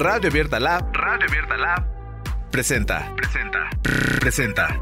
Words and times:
Radio 0.00 0.30
Abierta 0.30 0.60
Lab, 0.60 0.94
Radio 0.94 1.26
Abierta 1.28 1.56
Lab, 1.56 1.84
presenta, 2.52 3.12
presenta, 3.16 3.68
presenta. 4.20 4.80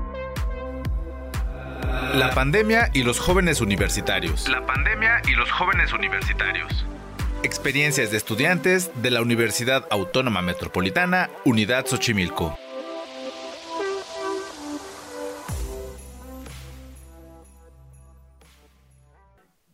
La 2.15 2.33
pandemia 2.35 2.91
y 2.93 3.03
los 3.03 3.19
jóvenes 3.19 3.63
universitarios. 3.63 4.47
La 4.47 4.67
pandemia 4.67 5.23
y 5.27 5.31
los 5.31 5.51
jóvenes 5.51 5.95
universitarios. 5.95 6.85
Experiencias 7.43 8.11
de 8.11 8.19
estudiantes 8.19 8.91
de 9.01 9.11
la 9.11 9.23
Universidad 9.23 9.87
Autónoma 9.91 10.43
Metropolitana, 10.43 11.31
Unidad 11.47 11.87
Xochimilco. 11.87 12.59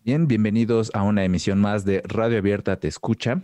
Bien, 0.04 0.28
bienvenidos 0.28 0.92
a 0.94 1.02
una 1.02 1.24
emisión 1.24 1.60
más 1.60 1.84
de 1.84 2.00
Radio 2.06 2.38
Abierta 2.38 2.78
Te 2.78 2.86
Escucha. 2.86 3.42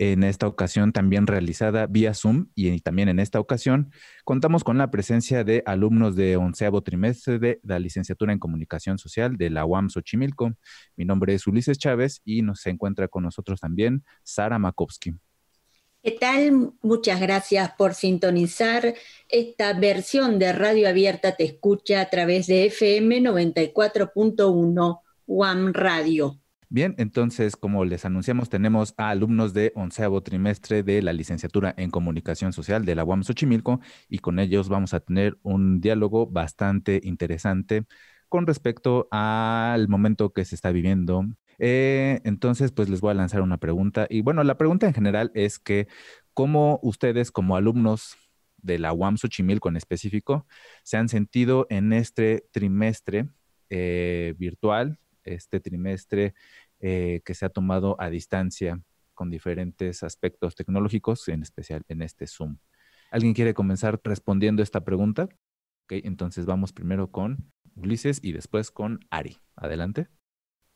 En 0.00 0.22
esta 0.22 0.46
ocasión 0.46 0.92
también 0.92 1.26
realizada 1.26 1.88
vía 1.88 2.14
Zoom 2.14 2.46
y 2.54 2.80
también 2.80 3.08
en 3.08 3.18
esta 3.18 3.40
ocasión 3.40 3.90
contamos 4.24 4.62
con 4.62 4.78
la 4.78 4.92
presencia 4.92 5.42
de 5.42 5.64
alumnos 5.66 6.14
de 6.14 6.36
onceavo 6.36 6.82
trimestre 6.82 7.40
de 7.40 7.58
la 7.64 7.80
licenciatura 7.80 8.32
en 8.32 8.38
comunicación 8.38 8.98
social 8.98 9.36
de 9.36 9.50
la 9.50 9.64
UAM 9.64 9.90
Xochimilco. 9.90 10.52
Mi 10.94 11.04
nombre 11.04 11.34
es 11.34 11.48
Ulises 11.48 11.78
Chávez 11.78 12.22
y 12.24 12.42
nos 12.42 12.64
encuentra 12.66 13.08
con 13.08 13.24
nosotros 13.24 13.58
también 13.58 14.04
Sara 14.22 14.60
Makovsky. 14.60 15.14
¿Qué 16.00 16.12
tal? 16.12 16.74
Muchas 16.80 17.20
gracias 17.20 17.72
por 17.76 17.92
sintonizar 17.92 18.94
esta 19.28 19.72
versión 19.72 20.38
de 20.38 20.52
Radio 20.52 20.88
Abierta 20.88 21.34
Te 21.34 21.42
Escucha 21.42 22.02
a 22.02 22.08
través 22.08 22.46
de 22.46 22.66
FM 22.66 23.20
94.1 23.22 25.00
UAM 25.26 25.72
Radio. 25.72 26.40
Bien, 26.70 26.94
entonces, 26.98 27.56
como 27.56 27.86
les 27.86 28.04
anunciamos, 28.04 28.50
tenemos 28.50 28.92
a 28.98 29.08
alumnos 29.08 29.54
de 29.54 29.72
onceavo 29.74 30.22
trimestre 30.22 30.82
de 30.82 31.00
la 31.00 31.14
licenciatura 31.14 31.74
en 31.78 31.90
comunicación 31.90 32.52
social 32.52 32.84
de 32.84 32.94
la 32.94 33.04
UAM 33.04 33.22
Xochimilco 33.22 33.80
y 34.06 34.18
con 34.18 34.38
ellos 34.38 34.68
vamos 34.68 34.92
a 34.92 35.00
tener 35.00 35.38
un 35.42 35.80
diálogo 35.80 36.26
bastante 36.26 37.00
interesante 37.04 37.84
con 38.28 38.46
respecto 38.46 39.08
al 39.10 39.88
momento 39.88 40.34
que 40.34 40.44
se 40.44 40.54
está 40.56 40.70
viviendo. 40.70 41.24
Eh, 41.58 42.20
entonces, 42.24 42.70
pues 42.70 42.90
les 42.90 43.00
voy 43.00 43.12
a 43.12 43.14
lanzar 43.14 43.40
una 43.40 43.56
pregunta 43.56 44.06
y 44.10 44.20
bueno, 44.20 44.44
la 44.44 44.58
pregunta 44.58 44.86
en 44.86 44.92
general 44.94 45.30
es 45.34 45.58
que 45.58 45.88
cómo 46.34 46.80
ustedes 46.82 47.30
como 47.32 47.56
alumnos 47.56 48.16
de 48.58 48.78
la 48.78 48.92
UAM 48.92 49.16
Xochimilco 49.16 49.70
en 49.70 49.76
específico 49.78 50.46
se 50.82 50.98
han 50.98 51.08
sentido 51.08 51.66
en 51.70 51.94
este 51.94 52.44
trimestre 52.52 53.28
eh, 53.70 54.34
virtual 54.38 54.98
este 55.28 55.60
trimestre 55.60 56.34
eh, 56.80 57.20
que 57.24 57.34
se 57.34 57.44
ha 57.44 57.48
tomado 57.48 57.96
a 58.00 58.10
distancia 58.10 58.80
con 59.14 59.30
diferentes 59.30 60.02
aspectos 60.02 60.54
tecnológicos, 60.54 61.26
en 61.28 61.42
especial 61.42 61.82
en 61.88 62.02
este 62.02 62.26
Zoom. 62.26 62.58
¿Alguien 63.10 63.34
quiere 63.34 63.54
comenzar 63.54 64.00
respondiendo 64.04 64.62
esta 64.62 64.84
pregunta? 64.84 65.24
Ok, 65.84 66.04
entonces 66.04 66.46
vamos 66.46 66.72
primero 66.72 67.10
con 67.10 67.50
Ulises 67.74 68.20
y 68.22 68.32
después 68.32 68.70
con 68.70 69.00
Ari. 69.10 69.38
Adelante. 69.56 70.08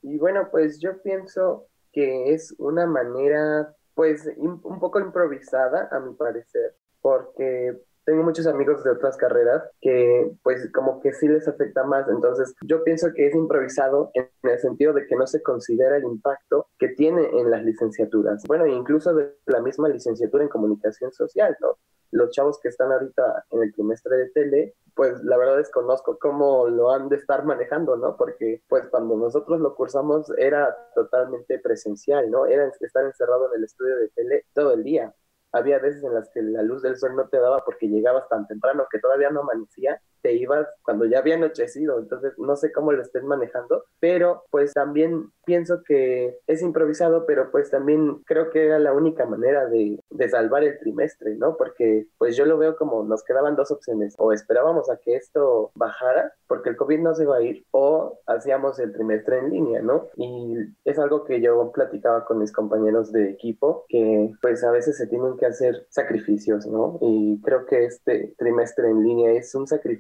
Y 0.01 0.19
bueno, 0.19 0.49
pues 0.51 0.81
yo 0.81 1.01
pienso 1.03 1.69
que 1.93 2.33
es 2.33 2.55
una 2.59 2.87
manera, 2.87 3.77
pues, 3.95 4.29
un 4.37 4.61
poco 4.81 4.99
improvisada, 4.99 5.89
a 5.93 6.01
mi 6.01 6.15
parecer, 6.15 6.75
porque 7.01 7.77
tengo 8.05 8.23
muchos 8.23 8.47
amigos 8.47 8.83
de 8.85 8.91
otras 8.91 9.17
carreras 9.17 9.63
que 9.81 10.33
pues 10.43 10.71
como 10.73 11.01
que 11.01 11.13
sí 11.13 11.29
les 11.29 11.47
afecta 11.47 11.85
más. 11.85 12.09
Entonces 12.09 12.55
yo 12.63 12.83
pienso 12.85 13.13
que 13.15 13.29
es 13.29 13.35
improvisado 13.35 14.11
en 14.15 14.29
el 14.43 14.59
sentido 14.59 14.93
de 14.93 15.07
que 15.07 15.17
no 15.17 15.27
se 15.27 15.43
considera 15.43 15.97
el 15.97 16.05
impacto 16.05 16.69
que 16.79 16.89
tiene 16.89 17.29
en 17.39 17.51
las 17.51 17.65
licenciaturas. 17.65 18.43
Bueno, 18.47 18.67
incluso 18.67 19.15
de 19.15 19.35
la 19.47 19.61
misma 19.61 19.89
licenciatura 19.89 20.45
en 20.45 20.51
comunicación 20.51 21.13
social, 21.13 21.57
¿no? 21.61 21.79
Los 22.11 22.31
chavos 22.31 22.59
que 22.61 22.69
están 22.69 22.93
ahorita 22.93 23.47
en 23.51 23.63
el 23.63 23.73
trimestre 23.73 24.17
de 24.17 24.31
tele, 24.31 24.75
pues 24.95 25.23
la 25.25 25.39
verdad 25.39 25.57
desconozco 25.57 26.19
cómo 26.19 26.69
lo 26.69 26.91
han 26.91 27.09
de 27.09 27.17
estar 27.17 27.45
manejando, 27.45 27.97
¿no? 27.97 28.17
Porque 28.17 28.63
pues 28.69 28.87
cuando 28.89 29.17
nosotros 29.17 29.61
lo 29.61 29.75
cursamos 29.75 30.31
era 30.37 30.77
totalmente 30.95 31.59
presencial, 31.59 32.31
¿no? 32.31 32.45
Era 32.45 32.71
estar 32.81 33.05
encerrado 33.05 33.49
en 33.49 33.59
el 33.59 33.65
estudio 33.65 33.97
de 33.97 34.09
tele 34.09 34.45
todo 34.53 34.75
el 34.75 34.85
día 34.85 35.15
había 35.53 35.79
veces 35.79 36.03
en 36.03 36.15
las 36.15 36.31
que 36.31 36.43
la 36.43 36.63
luz 36.63 36.83
del 36.83 36.97
sol 36.97 37.15
no 37.17 37.29
te 37.29 37.39
daba 37.39 37.65
porque 37.65 37.89
llegabas 37.89 38.29
tan 38.29 38.47
temprano 38.47 38.87
que 38.91 38.99
todavía 38.99 39.31
no 39.31 39.41
amanecía 39.41 40.01
te 40.23 40.33
ibas 40.35 40.67
cuando 40.83 41.05
ya 41.05 41.19
había 41.19 41.35
anochecido, 41.35 41.99
entonces 41.99 42.33
no 42.39 42.57
sé 42.57 42.73
cómo 42.73 42.93
lo 42.93 43.03
estén 43.03 43.27
manejando, 43.27 43.85
pero 44.01 44.45
pues 44.51 44.73
también 44.73 45.31
pienso 45.45 45.83
que 45.83 46.39
es 46.47 46.63
improvisado, 46.63 47.27
pero 47.27 47.51
pues 47.51 47.71
también 47.71 48.23
creo 48.25 48.51
que 48.51 48.65
era 48.67 48.79
la 48.79 48.93
única 48.93 49.27
manera 49.27 49.67
de, 49.67 49.99
de 50.11 50.29
salvar 50.29 50.63
el 50.63 50.79
trimestre, 50.79 51.35
¿no? 51.35 51.57
Porque 51.57 52.07
pues 52.17 52.37
yo 52.37 52.47
lo 52.47 52.57
veo 52.59 52.77
como 52.77 53.03
nos 53.03 53.25
quedaban 53.25 53.57
dos 53.57 53.73
opciones, 53.73 54.15
o 54.19 54.33
esperábamos 54.33 54.89
a 54.89 54.97
que 54.99 55.17
esto 55.17 55.73
bajara, 55.75 56.33
porque 56.47 56.71
el 56.71 56.77
COVID 56.77 57.01
no 57.01 57.15
se 57.15 57.27
va 57.27 57.39
a 57.39 57.43
ir, 57.43 57.67
o 57.73 58.21
hacíamos 58.27 58.79
el 58.79 58.93
trimestre 58.93 59.39
en 59.39 59.51
línea, 59.51 59.83
¿no? 59.83 60.09
Y 60.17 60.55
es 60.85 60.99
algo 60.99 61.25
que 61.25 61.41
yo 61.41 61.73
platicaba 61.73 62.25
con 62.25 62.39
mis 62.39 62.53
compañeros 62.53 63.11
de 63.11 63.31
equipo, 63.31 63.85
que 63.89 64.31
pues 64.41 64.63
a 64.63 64.71
veces 64.71 64.97
se 64.97 65.09
tienen 65.09 65.37
hacer 65.47 65.87
sacrificios, 65.91 66.67
¿no? 66.67 66.99
Y 67.01 67.41
creo 67.43 67.67
que 67.67 67.85
este 67.85 68.35
trimestre 68.39 68.89
en 68.89 69.03
línea 69.03 69.33
es 69.33 69.55
un 69.55 69.67
sacrificio 69.67 69.93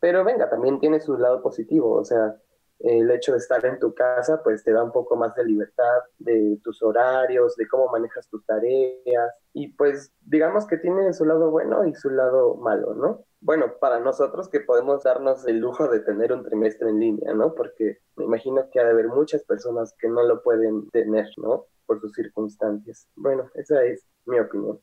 pero 0.00 0.24
venga, 0.24 0.48
también 0.48 0.78
tiene 0.78 1.00
su 1.00 1.16
lado 1.16 1.42
positivo, 1.42 1.92
o 1.92 2.04
sea, 2.04 2.36
el 2.80 3.10
hecho 3.10 3.32
de 3.32 3.38
estar 3.38 3.64
en 3.64 3.78
tu 3.78 3.94
casa 3.94 4.42
pues 4.42 4.62
te 4.62 4.72
da 4.72 4.84
un 4.84 4.92
poco 4.92 5.16
más 5.16 5.34
de 5.34 5.44
libertad 5.44 6.00
de 6.18 6.58
tus 6.62 6.82
horarios, 6.82 7.56
de 7.56 7.66
cómo 7.66 7.88
manejas 7.88 8.28
tus 8.28 8.44
tareas 8.44 9.32
y 9.54 9.68
pues 9.68 10.12
digamos 10.20 10.66
que 10.66 10.76
tiene 10.76 11.12
su 11.14 11.24
lado 11.24 11.50
bueno 11.50 11.86
y 11.86 11.94
su 11.94 12.10
lado 12.10 12.56
malo, 12.56 12.94
¿no? 12.94 13.24
Bueno, 13.46 13.74
para 13.80 14.00
nosotros 14.00 14.48
que 14.48 14.58
podemos 14.58 15.04
darnos 15.04 15.46
el 15.46 15.60
lujo 15.60 15.86
de 15.86 16.00
tener 16.00 16.32
un 16.32 16.42
trimestre 16.42 16.90
en 16.90 16.98
línea, 16.98 17.32
¿no? 17.32 17.54
Porque 17.54 17.98
me 18.16 18.24
imagino 18.24 18.68
que 18.72 18.80
ha 18.80 18.84
de 18.84 18.90
haber 18.90 19.06
muchas 19.06 19.44
personas 19.44 19.94
que 20.00 20.08
no 20.08 20.24
lo 20.24 20.42
pueden 20.42 20.90
tener, 20.90 21.28
¿no? 21.36 21.66
Por 21.86 22.00
sus 22.00 22.12
circunstancias. 22.12 23.06
Bueno, 23.14 23.48
esa 23.54 23.84
es 23.84 24.04
mi 24.24 24.40
opinión. 24.40 24.80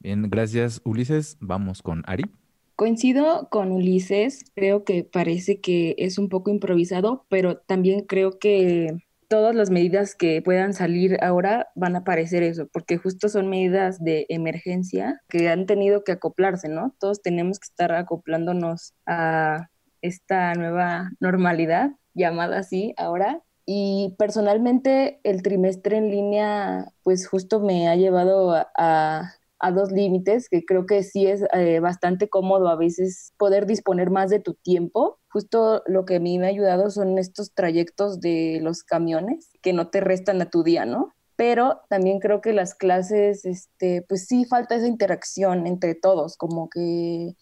Bien, 0.00 0.28
gracias 0.28 0.80
Ulises. 0.84 1.36
Vamos 1.40 1.80
con 1.80 2.02
Ari. 2.08 2.24
Coincido 2.74 3.48
con 3.52 3.70
Ulises, 3.70 4.44
creo 4.56 4.82
que 4.82 5.04
parece 5.04 5.60
que 5.60 5.94
es 5.96 6.18
un 6.18 6.28
poco 6.28 6.50
improvisado, 6.50 7.24
pero 7.28 7.58
también 7.58 8.04
creo 8.04 8.40
que 8.40 8.98
todas 9.28 9.54
las 9.54 9.70
medidas 9.70 10.14
que 10.14 10.42
puedan 10.42 10.72
salir 10.72 11.18
ahora 11.22 11.68
van 11.74 11.96
a 11.96 12.04
parecer 12.04 12.42
eso, 12.42 12.66
porque 12.72 12.96
justo 12.96 13.28
son 13.28 13.48
medidas 13.48 14.02
de 14.02 14.26
emergencia 14.28 15.20
que 15.28 15.48
han 15.48 15.66
tenido 15.66 16.02
que 16.02 16.12
acoplarse, 16.12 16.68
¿no? 16.68 16.94
Todos 16.98 17.22
tenemos 17.22 17.58
que 17.58 17.66
estar 17.66 17.92
acoplándonos 17.92 18.94
a 19.06 19.68
esta 20.02 20.54
nueva 20.54 21.10
normalidad, 21.20 21.90
llamada 22.14 22.58
así 22.58 22.94
ahora. 22.96 23.42
Y 23.66 24.14
personalmente 24.18 25.20
el 25.24 25.42
trimestre 25.42 25.98
en 25.98 26.10
línea, 26.10 26.92
pues 27.02 27.28
justo 27.28 27.60
me 27.60 27.88
ha 27.88 27.96
llevado 27.96 28.54
a, 28.54 28.70
a 28.76 29.34
dos 29.72 29.90
límites, 29.90 30.48
que 30.48 30.64
creo 30.64 30.86
que 30.86 31.02
sí 31.02 31.26
es 31.26 31.44
eh, 31.52 31.80
bastante 31.80 32.28
cómodo 32.28 32.68
a 32.68 32.76
veces 32.76 33.32
poder 33.36 33.66
disponer 33.66 34.10
más 34.10 34.30
de 34.30 34.40
tu 34.40 34.54
tiempo. 34.54 35.18
Justo 35.28 35.82
lo 35.86 36.04
que 36.04 36.16
a 36.16 36.20
mí 36.20 36.38
me 36.38 36.46
ha 36.46 36.50
ayudado 36.50 36.90
son 36.90 37.18
estos 37.18 37.52
trayectos 37.54 38.20
de 38.20 38.60
los 38.62 38.82
camiones 38.84 39.50
que 39.60 39.72
no 39.72 39.88
te 39.88 40.00
restan 40.00 40.40
a 40.40 40.50
tu 40.50 40.62
día, 40.62 40.84
¿no? 40.84 41.12
Pero 41.36 41.80
también 41.88 42.18
creo 42.18 42.40
que 42.40 42.52
las 42.52 42.74
clases, 42.74 43.44
este, 43.44 44.02
pues 44.08 44.26
sí 44.26 44.44
falta 44.44 44.74
esa 44.74 44.86
interacción 44.86 45.66
entre 45.66 45.94
todos, 45.94 46.36
como 46.36 46.68
que 46.68 47.36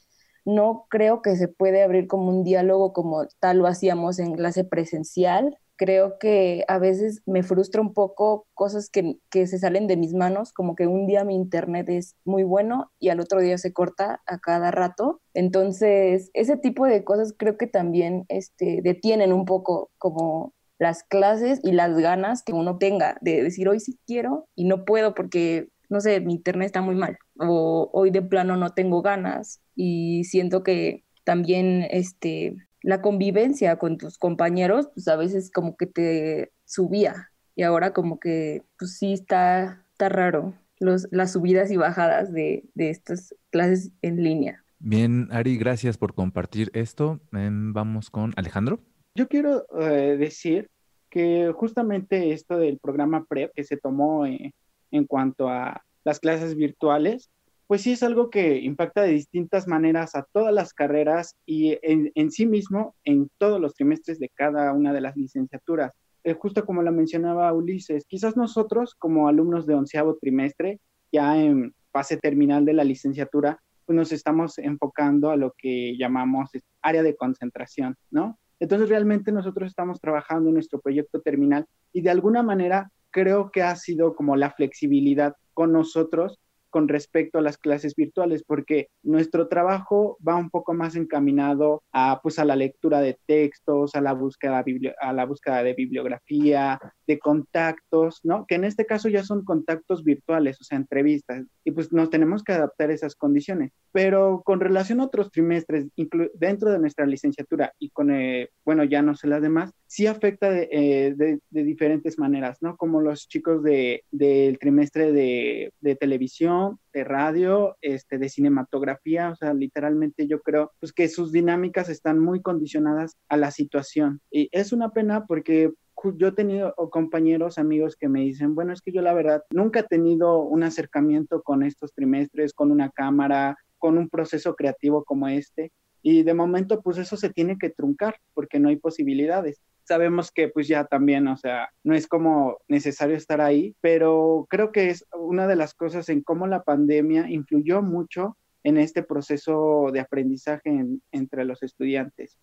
no 0.44 0.86
creo 0.88 1.22
que 1.22 1.36
se 1.36 1.48
puede 1.48 1.82
abrir 1.82 2.06
como 2.06 2.28
un 2.28 2.44
diálogo 2.44 2.92
como 2.92 3.26
tal 3.40 3.58
lo 3.58 3.66
hacíamos 3.66 4.18
en 4.18 4.34
clase 4.34 4.64
presencial, 4.64 5.58
creo 5.76 6.18
que 6.18 6.64
a 6.68 6.78
veces 6.78 7.22
me 7.26 7.42
frustra 7.42 7.80
un 7.80 7.94
poco 7.94 8.46
cosas 8.54 8.90
que, 8.90 9.18
se 9.30 9.58
salen 9.58 9.86
de 9.86 9.96
mis 9.96 10.14
manos, 10.14 10.52
como 10.52 10.74
que 10.74 10.86
un 10.86 11.06
día 11.06 11.24
mi 11.24 11.34
internet 11.34 11.88
es 11.88 12.16
muy 12.24 12.42
bueno 12.42 12.90
y 12.98 13.10
al 13.10 13.20
otro 13.20 13.40
día 13.40 13.58
se 13.58 13.72
corta 13.72 14.22
a 14.26 14.38
cada 14.38 14.70
rato. 14.70 15.20
Entonces, 15.34 16.30
ese 16.34 16.56
tipo 16.56 16.86
de 16.86 17.04
cosas 17.04 17.34
creo 17.36 17.56
que 17.56 17.66
también 17.66 18.24
este, 18.28 18.80
detienen 18.82 19.32
un 19.32 19.44
poco 19.44 19.90
como 19.98 20.54
las 20.78 21.04
clases 21.04 21.60
y 21.62 21.72
las 21.72 21.96
ganas 21.96 22.42
que 22.42 22.52
uno 22.52 22.78
tenga 22.78 23.16
de 23.20 23.42
decir 23.42 23.68
hoy 23.68 23.80
sí 23.80 23.98
quiero 24.06 24.48
y 24.54 24.64
no 24.64 24.84
puedo 24.84 25.14
porque, 25.14 25.68
no 25.88 26.00
sé, 26.00 26.20
mi 26.20 26.34
internet 26.34 26.66
está 26.66 26.82
muy 26.82 26.94
mal 26.94 27.18
o 27.38 27.90
hoy 27.92 28.10
de 28.10 28.22
plano 28.22 28.56
no 28.56 28.70
tengo 28.70 29.02
ganas 29.02 29.60
y 29.74 30.24
siento 30.24 30.62
que 30.62 31.04
también 31.24 31.86
este 31.90 32.56
la 32.86 33.02
convivencia 33.02 33.80
con 33.80 33.98
tus 33.98 34.16
compañeros, 34.16 34.88
pues 34.94 35.08
a 35.08 35.16
veces 35.16 35.50
como 35.50 35.76
que 35.76 35.86
te 35.86 36.52
subía 36.64 37.32
y 37.56 37.64
ahora 37.64 37.92
como 37.92 38.20
que 38.20 38.62
pues 38.78 38.96
sí 38.96 39.12
está, 39.12 39.84
está 39.90 40.08
raro 40.08 40.54
los, 40.78 41.08
las 41.10 41.32
subidas 41.32 41.72
y 41.72 41.76
bajadas 41.76 42.32
de, 42.32 42.62
estas 42.76 43.34
clases 43.50 43.90
en 44.02 44.22
línea. 44.22 44.62
Bien, 44.78 45.26
Ari, 45.32 45.58
gracias 45.58 45.98
por 45.98 46.14
compartir 46.14 46.70
esto. 46.74 47.18
Em, 47.32 47.72
vamos 47.72 48.08
con 48.08 48.32
Alejandro. 48.36 48.78
Yo 49.16 49.26
quiero 49.26 49.66
eh, 49.80 50.16
decir 50.16 50.70
que 51.10 51.52
justamente 51.56 52.32
esto 52.32 52.56
del 52.56 52.78
programa 52.78 53.24
PREP 53.24 53.50
que 53.52 53.64
se 53.64 53.76
tomó 53.76 54.26
eh, 54.26 54.54
en 54.92 55.06
cuanto 55.06 55.48
a 55.48 55.82
las 56.04 56.20
clases 56.20 56.54
virtuales, 56.54 57.30
pues 57.66 57.82
sí 57.82 57.92
es 57.92 58.02
algo 58.02 58.30
que 58.30 58.60
impacta 58.60 59.02
de 59.02 59.12
distintas 59.12 59.66
maneras 59.66 60.14
a 60.14 60.26
todas 60.32 60.54
las 60.54 60.72
carreras 60.72 61.34
y 61.46 61.78
en, 61.82 62.30
sí 62.30 62.46
mismo 62.46 62.94
en 63.04 63.28
todos 63.38 63.60
los 63.60 63.74
trimestres 63.74 64.18
de 64.20 64.28
cada 64.28 64.72
una 64.72 64.92
de 64.92 65.00
las 65.00 65.16
licenciaturas. 65.16 65.92
Eh, 66.22 66.34
justo 66.34 66.64
como 66.64 66.82
la 66.82 66.92
mencionaba 66.92 67.52
Ulises, 67.52 68.04
quizás 68.06 68.36
nosotros 68.36 68.94
como 68.94 69.28
alumnos 69.28 69.66
de 69.66 69.74
onceavo 69.74 70.16
trimestre, 70.20 70.80
ya 71.12 71.40
en 71.40 71.74
fase 71.90 72.16
terminal 72.16 72.64
de 72.64 72.74
la 72.74 72.84
licenciatura, 72.84 73.60
pues 73.84 73.96
nos 73.96 74.12
estamos 74.12 74.58
enfocando 74.58 75.30
a 75.30 75.36
lo 75.36 75.54
que 75.56 75.96
llamamos 75.96 76.50
área 76.82 77.02
de 77.02 77.16
concentración, 77.16 77.96
¿no? 78.10 78.38
Entonces 78.58 78.88
realmente 78.88 79.32
nosotros 79.32 79.68
estamos 79.68 80.00
trabajando 80.00 80.48
en 80.48 80.54
nuestro 80.54 80.80
proyecto 80.80 81.20
terminal 81.20 81.66
y 81.92 82.00
de 82.00 82.10
alguna 82.10 82.42
manera 82.42 82.90
creo 83.10 83.50
que 83.50 83.62
ha 83.62 83.74
sido 83.76 84.14
como 84.14 84.36
la 84.36 84.50
flexibilidad 84.50 85.34
con 85.54 85.72
nosotros 85.72 86.38
con 86.76 86.88
respecto 86.88 87.38
a 87.38 87.40
las 87.40 87.56
clases 87.56 87.94
virtuales, 87.94 88.44
porque 88.46 88.90
nuestro 89.02 89.48
trabajo 89.48 90.18
va 90.20 90.36
un 90.36 90.50
poco 90.50 90.74
más 90.74 90.94
encaminado 90.94 91.82
a, 91.90 92.20
pues, 92.22 92.38
a 92.38 92.44
la 92.44 92.54
lectura 92.54 93.00
de 93.00 93.18
textos, 93.24 93.94
a 93.94 94.02
la 94.02 94.12
búsqueda, 94.12 94.62
a 95.00 95.12
la 95.14 95.24
búsqueda 95.24 95.62
de 95.62 95.72
bibliografía, 95.72 96.78
de 97.06 97.18
contactos, 97.18 98.20
¿no? 98.24 98.44
Que 98.46 98.56
en 98.56 98.64
este 98.64 98.84
caso 98.84 99.08
ya 99.08 99.24
son 99.24 99.42
contactos 99.42 100.04
virtuales, 100.04 100.60
o 100.60 100.64
sea, 100.64 100.76
entrevistas, 100.76 101.46
y 101.64 101.70
pues 101.70 101.94
nos 101.94 102.10
tenemos 102.10 102.44
que 102.44 102.52
adaptar 102.52 102.90
a 102.90 102.92
esas 102.92 103.16
condiciones. 103.16 103.72
Pero 103.90 104.42
con 104.44 104.60
relación 104.60 105.00
a 105.00 105.04
otros 105.04 105.30
trimestres, 105.30 105.86
dentro 106.34 106.70
de 106.70 106.78
nuestra 106.78 107.06
licenciatura 107.06 107.72
y 107.78 107.88
con, 107.88 108.10
eh, 108.10 108.50
bueno, 108.66 108.84
ya 108.84 109.00
no 109.00 109.14
sé 109.14 109.28
las 109.28 109.40
demás, 109.40 109.72
sí 109.86 110.06
afecta 110.06 110.48
eh, 110.52 111.14
de, 111.16 111.40
de, 111.50 111.64
diferentes 111.64 112.18
maneras, 112.18 112.58
¿no? 112.60 112.76
Como 112.76 113.00
los 113.00 113.28
chicos 113.28 113.62
de, 113.62 114.04
del 114.10 114.58
trimestre 114.58 115.12
de, 115.12 115.72
de, 115.80 115.96
televisión, 115.96 116.78
de 116.92 117.04
radio, 117.04 117.76
este, 117.80 118.18
de 118.18 118.28
cinematografía, 118.28 119.30
o 119.30 119.36
sea, 119.36 119.54
literalmente 119.54 120.26
yo 120.26 120.40
creo 120.40 120.72
pues, 120.80 120.92
que 120.92 121.08
sus 121.08 121.32
dinámicas 121.32 121.88
están 121.88 122.18
muy 122.18 122.42
condicionadas 122.42 123.16
a 123.28 123.36
la 123.36 123.50
situación. 123.50 124.20
Y 124.30 124.48
es 124.52 124.72
una 124.72 124.90
pena 124.90 125.26
porque 125.26 125.72
yo 126.16 126.28
he 126.28 126.32
tenido 126.32 126.74
compañeros, 126.90 127.58
amigos 127.58 127.96
que 127.96 128.08
me 128.08 128.20
dicen, 128.20 128.54
bueno, 128.54 128.72
es 128.72 128.80
que 128.80 128.92
yo 128.92 129.02
la 129.02 129.14
verdad 129.14 129.44
nunca 129.50 129.80
he 129.80 129.84
tenido 129.84 130.42
un 130.42 130.62
acercamiento 130.62 131.42
con 131.42 131.62
estos 131.62 131.92
trimestres, 131.94 132.52
con 132.52 132.70
una 132.70 132.90
cámara, 132.90 133.56
con 133.78 133.98
un 133.98 134.08
proceso 134.08 134.54
creativo 134.54 135.04
como 135.04 135.28
este. 135.28 135.72
Y 136.02 136.22
de 136.22 136.34
momento, 136.34 136.82
pues 136.82 136.98
eso 136.98 137.16
se 137.16 137.30
tiene 137.30 137.58
que 137.58 137.70
truncar 137.70 138.16
porque 138.34 138.60
no 138.60 138.68
hay 138.68 138.76
posibilidades 138.76 139.60
sabemos 139.86 140.30
que 140.32 140.48
pues 140.48 140.68
ya 140.68 140.84
también, 140.84 141.28
o 141.28 141.36
sea, 141.36 141.70
no 141.84 141.94
es 141.94 142.06
como 142.06 142.58
necesario 142.68 143.16
estar 143.16 143.40
ahí, 143.40 143.74
pero 143.80 144.46
creo 144.50 144.72
que 144.72 144.90
es 144.90 145.06
una 145.12 145.46
de 145.46 145.56
las 145.56 145.74
cosas 145.74 146.08
en 146.08 146.22
cómo 146.22 146.46
la 146.46 146.62
pandemia 146.62 147.30
influyó 147.30 147.82
mucho 147.82 148.36
en 148.64 148.78
este 148.78 149.02
proceso 149.02 149.90
de 149.92 150.00
aprendizaje 150.00 150.84
entre 151.12 151.44
los 151.44 151.62
estudiantes. 151.62 152.38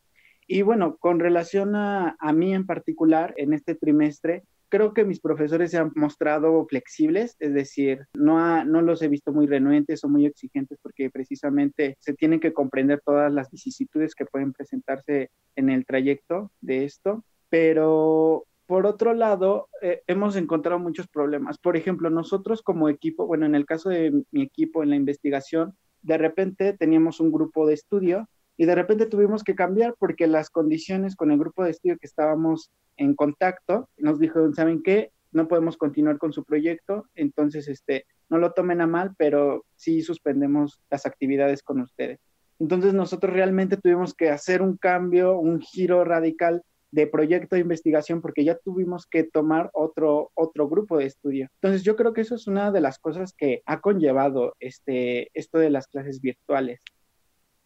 Y 0.48 0.62
bueno, 0.62 0.98
con 0.98 1.20
relación 1.20 1.76
a, 1.76 2.16
a 2.20 2.34
mí 2.34 2.54
en 2.54 2.66
particular, 2.66 3.34
en 3.38 3.54
este 3.54 3.76
trimestre, 3.76 4.44
creo 4.74 4.94
que 4.94 5.06
mis 5.06 5.20
profesores 5.20 5.70
se 5.70 5.78
han 5.78 5.92
mostrado 5.96 6.66
flexibles, 6.68 7.36
es 7.40 7.54
decir, 7.54 8.08
no, 8.16 8.66
no 8.66 8.82
los 8.82 9.04
he 9.04 9.08
visto 9.08 9.32
muy 9.32 9.46
renuentes 9.46 10.04
o 10.04 10.10
muy 10.10 10.26
exigentes 10.26 10.80
porque 10.82 11.12
precisamente 11.12 11.96
se 12.00 12.14
tienen 12.14 12.40
que 12.40 12.54
comprender 12.54 13.00
todas 13.06 13.32
las 13.32 13.52
vicisitudes 13.52 14.16
que 14.16 14.26
pueden 14.26 14.52
presentarse 14.52 15.30
en 15.56 15.70
el 15.70 15.86
trayecto 15.86 16.52
de 16.60 16.86
esto 16.86 17.24
pero 17.54 18.48
por 18.66 18.88
otro 18.88 19.14
lado, 19.14 19.70
eh, 19.84 20.02
hemos 20.08 20.36
encontrado 20.36 20.80
muchos 20.80 21.08
problemas. 21.08 21.60
Por 21.60 21.78
ejemplo, 21.78 22.10
nosotros 22.10 22.64
como 22.64 22.90
equipo, 22.90 23.28
bueno, 23.28 23.46
en 23.46 23.54
el 23.54 23.68
caso 23.68 23.90
de 23.90 24.24
mi 24.32 24.42
equipo 24.42 24.82
en 24.82 24.90
la 24.90 24.96
investigación, 24.96 25.76
de 26.02 26.18
repente 26.18 26.74
teníamos 26.74 27.20
un 27.20 27.32
grupo 27.32 27.68
de 27.68 27.76
estudio 27.76 28.28
y 28.58 28.66
de 28.66 28.74
repente 28.74 29.06
tuvimos 29.06 29.44
que 29.44 29.54
cambiar 29.54 29.94
porque 30.00 30.26
las 30.26 30.50
condiciones 30.50 31.16
con 31.16 31.30
el 31.30 31.38
grupo 31.38 31.64
de 31.64 31.70
estudio 31.70 32.00
que 32.00 32.08
estábamos 32.08 32.72
en 32.98 33.14
contacto 33.14 33.88
nos 33.98 34.18
dijeron, 34.18 34.56
¿saben 34.56 34.82
qué? 34.82 35.12
No 35.32 35.48
podemos 35.48 35.78
continuar 35.78 36.18
con 36.18 36.34
su 36.34 36.44
proyecto, 36.44 37.06
entonces 37.14 37.68
este, 37.68 38.08
no 38.30 38.40
lo 38.40 38.54
tomen 38.54 38.82
a 38.82 38.88
mal, 38.88 39.14
pero 39.16 39.64
sí 39.76 40.02
suspendemos 40.02 40.82
las 40.90 41.06
actividades 41.06 41.62
con 41.62 41.82
ustedes. 41.82 42.20
Entonces 42.58 42.96
nosotros 42.96 43.32
realmente 43.32 43.78
tuvimos 43.78 44.16
que 44.16 44.32
hacer 44.32 44.64
un 44.64 44.76
cambio, 44.76 45.38
un 45.38 45.62
giro 45.62 46.04
radical 46.04 46.64
de 46.94 47.08
proyecto 47.08 47.56
de 47.56 47.64
investigación 47.64 48.22
porque 48.22 48.44
ya 48.44 48.56
tuvimos 48.56 49.08
que 49.08 49.24
tomar 49.24 49.72
otro, 49.74 50.32
otro 50.36 50.70
grupo 50.70 51.00
de 51.00 51.08
estudio. 51.08 51.50
Entonces 51.56 51.82
yo 51.82 51.96
creo 51.96 52.14
que 52.14 52.22
eso 52.22 52.36
es 52.36 52.46
una 52.46 52.72
de 52.72 52.82
las 52.82 53.00
cosas 53.00 53.34
que 53.34 53.64
ha 53.66 53.82
conllevado 53.82 54.56
este, 54.60 55.32
esto 55.34 55.58
de 55.58 55.72
las 55.72 55.88
clases 55.88 56.22
virtuales. 56.22 56.82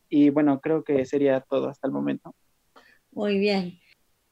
Y 0.08 0.30
bueno, 0.30 0.62
creo 0.62 0.86
que 0.86 1.06
sería 1.06 1.42
todo 1.42 1.68
hasta 1.68 1.88
el 1.88 1.94
momento. 1.94 2.34
Muy 3.12 3.38
bien. 3.38 3.78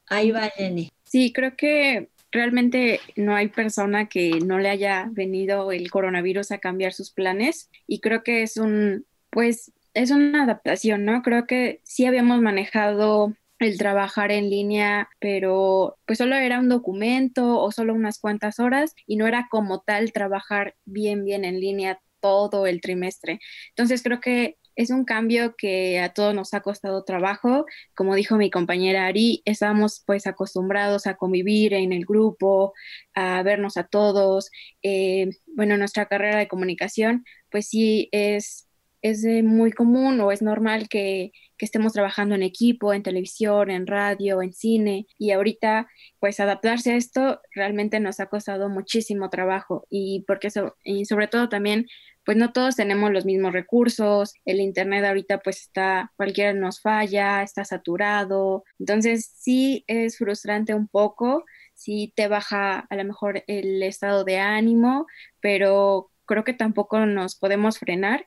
Ahí 0.08 0.32
va 0.32 0.48
Jenny. 0.56 0.90
Sí, 1.04 1.34
creo 1.34 1.58
que 1.58 2.08
realmente 2.32 3.02
no 3.18 3.36
hay 3.36 3.50
persona 3.50 4.08
que 4.08 4.40
no 4.46 4.60
le 4.60 4.70
haya 4.70 5.10
venido 5.12 5.74
el 5.74 5.92
coronavirus 5.92 6.52
a 6.52 6.60
cambiar 6.60 6.94
sus 6.94 7.12
planes 7.12 7.70
y 7.86 8.00
creo 8.00 8.24
que 8.24 8.44
es 8.44 8.56
un, 8.56 9.06
pues, 9.30 9.74
es 9.94 10.12
una 10.12 10.44
adaptación, 10.44 11.04
¿no? 11.04 11.22
Creo 11.22 11.46
que 11.48 11.82
sí 11.84 12.06
habíamos 12.06 12.42
manejado 12.42 13.34
el 13.60 13.78
trabajar 13.78 14.32
en 14.32 14.50
línea, 14.50 15.10
pero 15.20 15.98
pues 16.06 16.18
solo 16.18 16.36
era 16.36 16.60
un 16.60 16.70
documento 16.70 17.60
o 17.60 17.72
solo 17.72 17.94
unas 17.94 18.20
cuantas 18.20 18.60
horas 18.60 18.94
y 19.08 19.16
no 19.16 19.28
era 19.28 19.48
como 19.50 19.82
tal 19.82 20.12
trabajar 20.12 20.76
bien, 20.86 21.24
bien 21.26 21.46
en 21.46 21.60
línea 21.60 22.00
todo 22.20 22.68
el 22.68 22.82
trimestre. 22.82 23.40
Entonces 23.70 24.04
creo 24.04 24.20
que 24.20 24.58
es 24.76 24.90
un 24.90 25.06
cambio 25.06 25.56
que 25.58 26.00
a 26.00 26.14
todos 26.14 26.36
nos 26.36 26.54
ha 26.54 26.62
costado 26.62 27.04
trabajo. 27.04 27.66
Como 27.96 28.16
dijo 28.16 28.38
mi 28.38 28.50
compañera 28.50 29.06
Ari, 29.08 29.42
estábamos 29.46 30.04
pues 30.06 30.28
acostumbrados 30.28 31.08
a 31.08 31.16
convivir 31.16 31.74
en 31.74 31.94
el 31.94 32.06
grupo, 32.06 32.74
a 33.14 33.42
vernos 33.44 33.78
a 33.78 33.86
todos. 33.88 34.52
Eh, 34.84 35.30
bueno, 35.56 35.78
nuestra 35.78 36.08
carrera 36.08 36.38
de 36.40 36.48
comunicación 36.48 37.24
pues 37.50 37.70
sí 37.70 38.10
es 38.12 38.68
es 39.06 39.24
muy 39.44 39.72
común 39.72 40.20
o 40.20 40.32
es 40.32 40.42
normal 40.42 40.90
que, 40.90 41.32
estemos 41.58 41.94
trabajando 41.94 42.36
en 42.36 42.44
equipo, 42.44 42.94
en 42.94 43.02
televisión, 43.02 43.72
en 43.72 43.88
radio, 43.88 44.44
en 44.44 44.54
cine 44.54 45.08
y 45.18 45.32
ahorita 45.32 45.88
pues 46.20 46.40
adaptarse 46.40 46.92
a 46.92 46.96
esto 46.96 47.42
realmente 47.56 48.00
nos 48.00 48.20
ha 48.20 48.28
costado 48.28 48.70
muchísimo 48.70 49.32
trabajo 49.32 49.88
y 49.90 50.26
porque 50.28 50.50
y 50.84 51.06
sobre 51.06 51.28
todo 51.28 51.50
también 51.50 51.88
pues 52.24 52.38
no 52.38 52.52
todos 52.52 52.76
tenemos 52.76 53.12
los 53.12 53.26
mismos 53.26 53.54
recursos, 53.54 54.36
el 54.46 54.60
internet 54.60 55.06
ahorita 55.06 55.40
pues 55.40 55.62
está, 55.62 56.12
cualquiera 56.18 56.54
nos 56.54 56.82
falla, 56.82 57.42
está 57.42 57.64
saturado, 57.66 58.64
entonces 58.78 59.32
sí 59.34 59.86
es 59.88 60.18
frustrante 60.18 60.76
un 60.76 60.88
poco, 60.88 61.46
sí 61.74 62.14
te 62.16 62.28
baja 62.28 62.80
a 62.90 62.96
lo 62.96 63.06
mejor 63.06 63.44
el 63.48 63.82
estado 63.82 64.24
de 64.24 64.38
ánimo, 64.40 65.08
pero 65.40 66.12
creo 66.26 66.44
que 66.44 66.54
tampoco 66.54 67.06
nos 67.06 67.36
podemos 67.36 67.80
frenar 67.80 68.26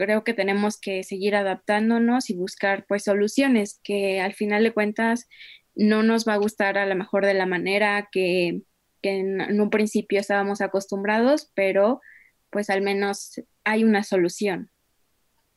creo 0.00 0.24
que 0.24 0.32
tenemos 0.32 0.80
que 0.80 1.04
seguir 1.04 1.36
adaptándonos 1.36 2.30
y 2.30 2.34
buscar 2.34 2.86
pues 2.88 3.04
soluciones 3.04 3.82
que 3.84 4.22
al 4.22 4.32
final 4.32 4.64
de 4.64 4.72
cuentas 4.72 5.28
no 5.74 6.02
nos 6.02 6.26
va 6.26 6.32
a 6.32 6.38
gustar 6.38 6.78
a 6.78 6.86
lo 6.86 6.94
mejor 6.94 7.26
de 7.26 7.34
la 7.34 7.44
manera 7.44 8.08
que, 8.10 8.62
en, 9.02 9.60
un 9.60 9.68
principio 9.68 10.18
estábamos 10.18 10.62
acostumbrados, 10.62 11.52
pero 11.54 12.00
pues 12.48 12.70
al 12.70 12.80
menos 12.80 13.42
hay 13.62 13.84
una 13.84 14.02
solución. 14.02 14.70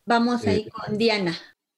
Vamos 0.06 0.46
ahí 0.46 0.68
con 0.68 0.98
Diana. 0.98 1.32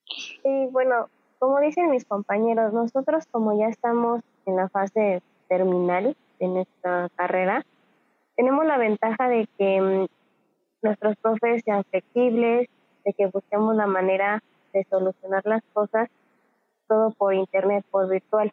Sí, 0.07 0.67
bueno, 0.71 1.07
como 1.37 1.59
dicen 1.59 1.91
mis 1.91 2.05
compañeros, 2.05 2.73
nosotros 2.73 3.25
como 3.29 3.55
ya 3.59 3.67
estamos 3.67 4.21
en 4.47 4.55
la 4.55 4.69
fase 4.69 5.21
terminal 5.47 6.17
de 6.39 6.47
nuestra 6.47 7.09
carrera, 7.15 7.63
tenemos 8.35 8.65
la 8.65 8.79
ventaja 8.79 9.29
de 9.29 9.47
que 9.55 9.79
mm, 9.79 10.07
nuestros 10.85 11.17
profes 11.17 11.63
sean 11.65 11.83
flexibles, 11.83 12.69
de 13.03 13.13
que 13.13 13.27
busquemos 13.27 13.75
la 13.75 13.87
manera 13.87 14.41
de 14.73 14.85
solucionar 14.89 15.45
las 15.45 15.61
cosas 15.73 16.09
todo 16.87 17.11
por 17.11 17.33
internet, 17.33 17.83
por 17.91 18.07
virtual. 18.07 18.51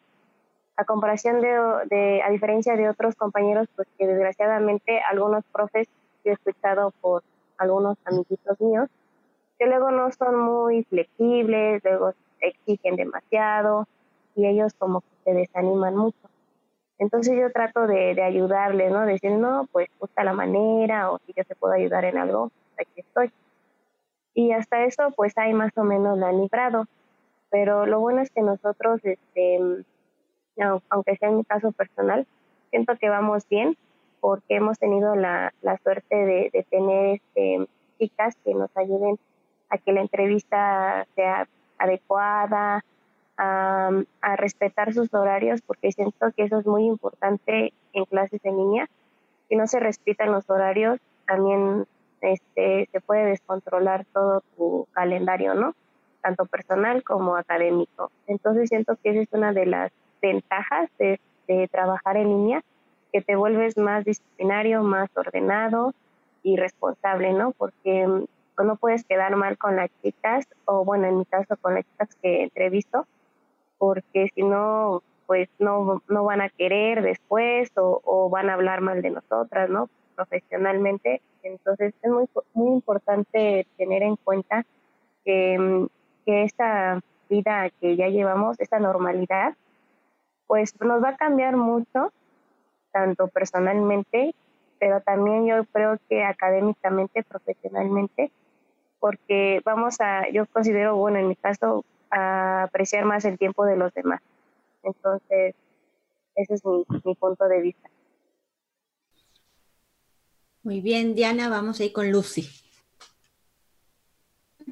A 0.75 0.85
comparación 0.85 1.39
de, 1.41 2.21
a 2.23 2.29
diferencia 2.31 2.75
de 2.75 2.89
otros 2.89 3.15
compañeros, 3.15 3.67
pues 3.75 3.87
que 3.97 4.07
desgraciadamente 4.07 4.99
algunos 5.01 5.43
profes, 5.51 5.87
yo 6.25 6.31
he 6.31 6.33
escuchado 6.33 6.91
por 6.99 7.23
algunos 7.57 7.97
amiguitos 8.05 8.59
míos, 8.59 8.89
que 9.59 9.67
luego 9.67 9.91
no 9.91 10.11
son 10.11 10.39
muy 10.39 10.83
flexibles, 10.85 11.83
luego 11.83 12.13
exigen 12.39 12.95
demasiado 12.95 13.87
y 14.35 14.47
ellos 14.47 14.73
como 14.73 15.01
que 15.01 15.07
se 15.25 15.33
desaniman 15.33 15.95
mucho. 15.95 16.32
Entonces 16.99 17.37
yo 17.39 17.51
trato 17.51 17.87
de, 17.87 18.15
de 18.15 18.23
ayudarles, 18.23 18.91
¿no? 18.91 19.05
Decir, 19.05 19.31
no, 19.31 19.67
pues 19.71 19.89
busca 19.99 20.23
la 20.23 20.33
manera 20.33 21.11
o 21.11 21.19
si 21.25 21.33
yo 21.35 21.43
te 21.43 21.55
puedo 21.55 21.73
ayudar 21.73 22.05
en 22.05 22.17
algo, 22.17 22.51
aquí 22.79 23.01
estoy. 23.01 23.31
Y 24.33 24.51
hasta 24.51 24.85
eso 24.85 25.11
pues 25.15 25.37
hay 25.37 25.53
más 25.53 25.71
o 25.77 25.83
menos 25.83 26.17
la 26.17 26.31
librado. 26.31 26.85
Pero 27.49 27.85
lo 27.85 27.99
bueno 27.99 28.21
es 28.21 28.31
que 28.31 28.41
nosotros, 28.41 28.99
este, 29.03 29.59
aunque 30.89 31.15
sea 31.17 31.29
en 31.29 31.37
mi 31.37 31.43
caso 31.43 31.71
personal, 31.71 32.25
siento 32.71 32.95
que 32.97 33.09
vamos 33.09 33.47
bien 33.47 33.77
porque 34.19 34.55
hemos 34.55 34.79
tenido 34.79 35.15
la, 35.15 35.53
la 35.61 35.77
suerte 35.77 36.15
de, 36.15 36.49
de 36.51 36.63
tener 36.69 37.15
este, 37.15 37.67
chicas 37.99 38.35
que 38.43 38.53
nos 38.53 38.75
ayuden 38.75 39.19
a 39.69 39.77
que 39.77 39.91
la 39.91 40.01
entrevista 40.01 41.05
sea 41.15 41.47
adecuada, 41.77 42.83
a, 43.37 43.91
respetar 44.37 44.93
sus 44.93 45.13
horarios, 45.13 45.61
porque 45.61 45.91
siento 45.91 46.31
que 46.35 46.43
eso 46.43 46.59
es 46.59 46.65
muy 46.65 46.85
importante 46.85 47.73
en 47.93 48.05
clases 48.05 48.41
de 48.41 48.51
niña. 48.51 48.89
Si 49.49 49.55
no 49.55 49.67
se 49.67 49.79
respetan 49.79 50.31
los 50.31 50.49
horarios, 50.49 50.99
también 51.25 51.85
este, 52.21 52.89
se 52.91 53.01
puede 53.01 53.25
descontrolar 53.25 54.05
todo 54.13 54.41
tu 54.55 54.87
calendario, 54.93 55.53
¿no? 55.53 55.75
Tanto 56.21 56.45
personal 56.45 57.03
como 57.03 57.35
académico. 57.35 58.11
Entonces 58.27 58.69
siento 58.69 58.97
que 59.01 59.11
esa 59.11 59.21
es 59.21 59.29
una 59.31 59.53
de 59.53 59.65
las 59.65 59.91
ventajas 60.21 60.89
de, 60.97 61.19
trabajar 61.69 62.17
en 62.17 62.29
línea, 62.29 62.63
que 63.11 63.21
te 63.21 63.35
vuelves 63.35 63.77
más 63.77 64.05
disciplinario, 64.05 64.81
más 64.81 65.09
ordenado 65.15 65.93
y 66.41 66.55
responsable, 66.55 67.31
¿no? 67.33 67.51
Porque 67.51 68.07
pues, 68.55 68.67
no 68.67 68.75
puedes 68.75 69.03
quedar 69.03 69.35
mal 69.35 69.57
con 69.57 69.75
las 69.75 69.91
chicas, 70.01 70.47
o 70.65 70.83
bueno, 70.83 71.05
en 71.05 71.19
mi 71.19 71.25
caso 71.25 71.55
con 71.57 71.75
las 71.75 71.85
chicas 71.85 72.15
que 72.21 72.43
entrevisto, 72.43 73.05
porque 73.77 74.29
si 74.35 74.43
no, 74.43 75.03
pues 75.25 75.49
no, 75.59 76.01
no 76.07 76.23
van 76.23 76.41
a 76.41 76.49
querer 76.49 77.01
después 77.01 77.71
o, 77.75 78.29
van 78.29 78.49
a 78.49 78.53
hablar 78.53 78.81
mal 78.81 79.01
de 79.01 79.11
nosotras, 79.11 79.69
¿no? 79.69 79.89
Profesionalmente. 80.15 81.21
Entonces 81.43 81.93
es 82.01 82.11
muy, 82.11 82.25
muy 82.53 82.73
importante 82.73 83.67
tener 83.77 84.03
en 84.03 84.15
cuenta 84.15 84.65
que, 85.25 85.87
que 86.25 86.43
esta 86.43 87.01
vida 87.29 87.69
que 87.81 87.95
ya 87.95 88.07
llevamos, 88.07 88.59
esta 88.59 88.79
normalidad, 88.79 89.55
pues 90.47 90.79
nos 90.81 91.03
va 91.03 91.09
a 91.09 91.17
cambiar 91.17 91.55
mucho, 91.55 92.11
tanto 92.91 93.27
personalmente, 93.27 94.35
pero 94.79 95.01
también 95.01 95.47
yo 95.47 95.63
creo 95.71 95.97
que 96.09 96.23
académicamente, 96.23 97.23
profesionalmente, 97.23 98.31
porque 98.99 99.61
vamos 99.65 99.99
a, 99.99 100.29
yo 100.29 100.45
considero, 100.45 100.95
bueno, 100.95 101.19
en 101.19 101.27
mi 101.27 101.35
caso, 101.35 101.83
a 102.13 102.63
apreciar 102.63 103.05
más 103.05 103.25
el 103.25 103.37
tiempo 103.37 103.65
de 103.65 103.75
los 103.75 103.93
demás. 103.93 104.21
Entonces, 104.83 105.55
ese 106.35 106.53
es 106.53 106.65
mi, 106.65 106.85
mi 107.03 107.15
punto 107.15 107.45
de 107.45 107.61
vista. 107.61 107.89
Muy 110.63 110.81
bien, 110.81 111.15
Diana, 111.15 111.49
vamos 111.49 111.79
a 111.79 111.83
ir 111.83 111.93
con 111.93 112.09
Lucy. 112.11 112.47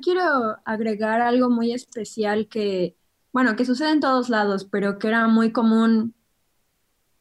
Quiero 0.01 0.57
agregar 0.63 1.21
algo 1.21 1.49
muy 1.49 1.73
especial 1.73 2.47
que, 2.47 2.95
bueno, 3.33 3.55
que 3.55 3.65
sucede 3.65 3.91
en 3.91 3.99
todos 3.99 4.29
lados, 4.29 4.65
pero 4.65 4.97
que 4.99 5.09
era 5.09 5.27
muy 5.27 5.51
común 5.51 6.15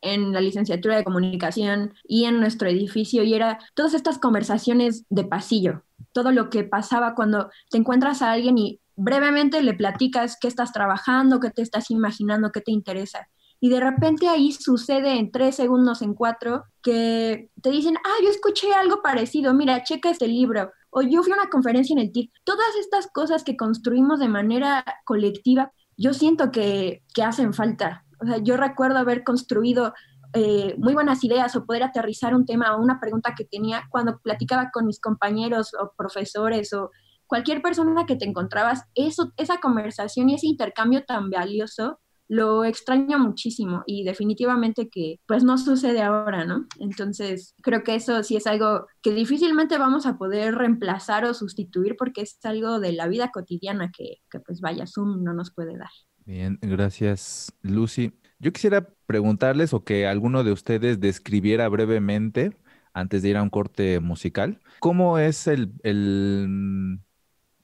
en 0.02 0.32
la 0.32 0.40
licenciatura 0.40 0.96
de 0.96 1.04
comunicación 1.04 1.94
y 2.04 2.24
en 2.24 2.40
nuestro 2.40 2.68
edificio, 2.68 3.22
y 3.22 3.34
era 3.34 3.58
todas 3.74 3.94
estas 3.94 4.18
conversaciones 4.18 5.04
de 5.10 5.24
pasillo, 5.24 5.82
todo 6.12 6.32
lo 6.32 6.48
que 6.48 6.64
pasaba 6.64 7.14
cuando 7.14 7.50
te 7.70 7.78
encuentras 7.78 8.22
a 8.22 8.32
alguien 8.32 8.56
y 8.56 8.80
brevemente 9.00 9.62
le 9.62 9.74
platicas 9.74 10.36
qué 10.38 10.46
estás 10.46 10.72
trabajando, 10.72 11.40
qué 11.40 11.50
te 11.50 11.62
estás 11.62 11.90
imaginando, 11.90 12.52
qué 12.52 12.60
te 12.60 12.70
interesa. 12.70 13.28
Y 13.58 13.70
de 13.70 13.80
repente 13.80 14.28
ahí 14.28 14.52
sucede 14.52 15.18
en 15.18 15.30
tres 15.30 15.56
segundos, 15.56 16.02
en 16.02 16.14
cuatro, 16.14 16.64
que 16.82 17.50
te 17.62 17.70
dicen, 17.70 17.96
ah, 17.96 18.22
yo 18.22 18.30
escuché 18.30 18.72
algo 18.72 19.02
parecido, 19.02 19.54
mira, 19.54 19.82
checa 19.84 20.10
este 20.10 20.28
libro, 20.28 20.70
o 20.90 21.02
yo 21.02 21.22
fui 21.22 21.32
a 21.32 21.36
una 21.36 21.50
conferencia 21.50 21.94
en 21.94 22.00
el 22.00 22.12
TIC. 22.12 22.30
Todas 22.44 22.76
estas 22.78 23.06
cosas 23.08 23.42
que 23.42 23.56
construimos 23.56 24.18
de 24.18 24.28
manera 24.28 24.84
colectiva, 25.04 25.72
yo 25.96 26.12
siento 26.14 26.50
que, 26.50 27.02
que 27.14 27.22
hacen 27.22 27.54
falta. 27.54 28.04
O 28.22 28.26
sea, 28.26 28.38
yo 28.38 28.56
recuerdo 28.56 28.98
haber 28.98 29.24
construido 29.24 29.94
eh, 30.34 30.74
muy 30.78 30.94
buenas 30.94 31.24
ideas 31.24 31.56
o 31.56 31.64
poder 31.64 31.82
aterrizar 31.82 32.34
un 32.34 32.46
tema 32.46 32.76
o 32.76 32.82
una 32.82 33.00
pregunta 33.00 33.34
que 33.36 33.44
tenía 33.44 33.84
cuando 33.90 34.18
platicaba 34.18 34.70
con 34.70 34.86
mis 34.86 35.00
compañeros 35.00 35.72
o 35.74 35.92
profesores 35.96 36.72
o 36.72 36.90
cualquier 37.30 37.62
persona 37.62 38.06
que 38.06 38.16
te 38.16 38.24
encontrabas, 38.24 38.82
eso, 38.96 39.32
esa 39.36 39.58
conversación 39.58 40.28
y 40.28 40.34
ese 40.34 40.48
intercambio 40.48 41.04
tan 41.04 41.30
valioso, 41.30 42.00
lo 42.26 42.64
extraño 42.64 43.20
muchísimo 43.20 43.84
y 43.86 44.02
definitivamente 44.02 44.88
que 44.88 45.20
pues 45.26 45.44
no 45.44 45.56
sucede 45.56 46.02
ahora, 46.02 46.44
¿no? 46.44 46.66
Entonces 46.80 47.54
creo 47.62 47.84
que 47.84 47.94
eso 47.94 48.24
sí 48.24 48.34
es 48.34 48.48
algo 48.48 48.86
que 49.00 49.12
difícilmente 49.14 49.78
vamos 49.78 50.06
a 50.06 50.18
poder 50.18 50.56
reemplazar 50.56 51.24
o 51.24 51.32
sustituir 51.32 51.94
porque 51.96 52.22
es 52.22 52.36
algo 52.42 52.80
de 52.80 52.92
la 52.92 53.06
vida 53.06 53.30
cotidiana 53.30 53.92
que, 53.96 54.16
que 54.28 54.40
pues 54.40 54.60
vaya, 54.60 54.86
Zoom 54.88 55.22
no 55.22 55.32
nos 55.32 55.52
puede 55.52 55.78
dar. 55.78 55.90
Bien, 56.24 56.58
gracias 56.62 57.52
Lucy. 57.62 58.12
Yo 58.40 58.52
quisiera 58.52 58.88
preguntarles 59.06 59.72
o 59.72 59.84
que 59.84 60.08
alguno 60.08 60.42
de 60.42 60.50
ustedes 60.50 60.98
describiera 60.98 61.68
brevemente, 61.68 62.56
antes 62.92 63.22
de 63.22 63.28
ir 63.28 63.36
a 63.36 63.42
un 63.42 63.50
corte 63.50 64.00
musical, 64.00 64.60
cómo 64.80 65.18
es 65.18 65.46
el, 65.46 65.72
el 65.84 66.98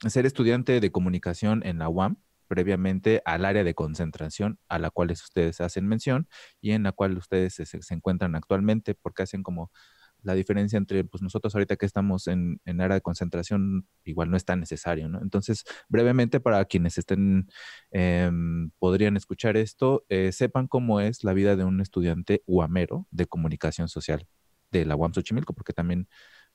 ser 0.07 0.25
estudiante 0.25 0.79
de 0.79 0.91
comunicación 0.91 1.61
en 1.65 1.79
la 1.79 1.89
UAM 1.89 2.17
previamente 2.47 3.21
al 3.25 3.45
área 3.45 3.63
de 3.63 3.75
concentración 3.75 4.59
a 4.69 4.79
la 4.79 4.89
cual 4.89 5.11
ustedes 5.11 5.61
hacen 5.61 5.87
mención 5.87 6.27
y 6.61 6.71
en 6.71 6.83
la 6.83 6.91
cual 6.91 7.17
ustedes 7.17 7.55
se, 7.55 7.93
encuentran 7.93 8.35
actualmente, 8.35 8.95
porque 8.95 9.23
hacen 9.23 9.43
como 9.43 9.71
la 10.23 10.33
diferencia 10.33 10.77
entre 10.77 11.03
pues, 11.03 11.21
nosotros 11.21 11.53
ahorita 11.53 11.75
que 11.75 11.85
estamos 11.85 12.27
en, 12.27 12.59
en, 12.65 12.81
área 12.81 12.95
de 12.95 13.01
concentración 13.01 13.87
igual 14.03 14.31
no 14.31 14.37
es 14.37 14.45
tan 14.45 14.59
necesario, 14.59 15.07
¿no? 15.09 15.21
Entonces, 15.21 15.63
brevemente 15.89 16.39
para 16.39 16.65
quienes 16.65 16.97
estén, 16.97 17.49
eh, 17.91 18.31
podrían 18.79 19.15
escuchar 19.15 19.57
esto, 19.57 20.05
eh, 20.09 20.31
sepan 20.31 20.67
cómo 20.67 21.01
es 21.01 21.23
la 21.23 21.33
vida 21.33 21.55
de 21.55 21.65
un 21.65 21.81
estudiante 21.81 22.43
uamero 22.47 23.07
de 23.11 23.27
comunicación 23.27 23.89
social 23.89 24.27
de 24.71 24.85
la 24.85 24.95
UAM 24.95 25.13
Xochimilco, 25.13 25.53
porque 25.53 25.73
también 25.73 26.07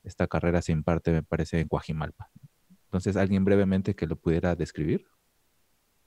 esta 0.02 0.26
carrera 0.26 0.60
se 0.62 0.72
imparte, 0.72 1.12
me 1.12 1.22
parece, 1.22 1.60
en 1.60 1.68
Coajimalpa. 1.68 2.30
Entonces, 2.92 3.16
¿alguien 3.16 3.42
brevemente 3.42 3.94
que 3.94 4.06
lo 4.06 4.16
pudiera 4.16 4.54
describir? 4.54 5.06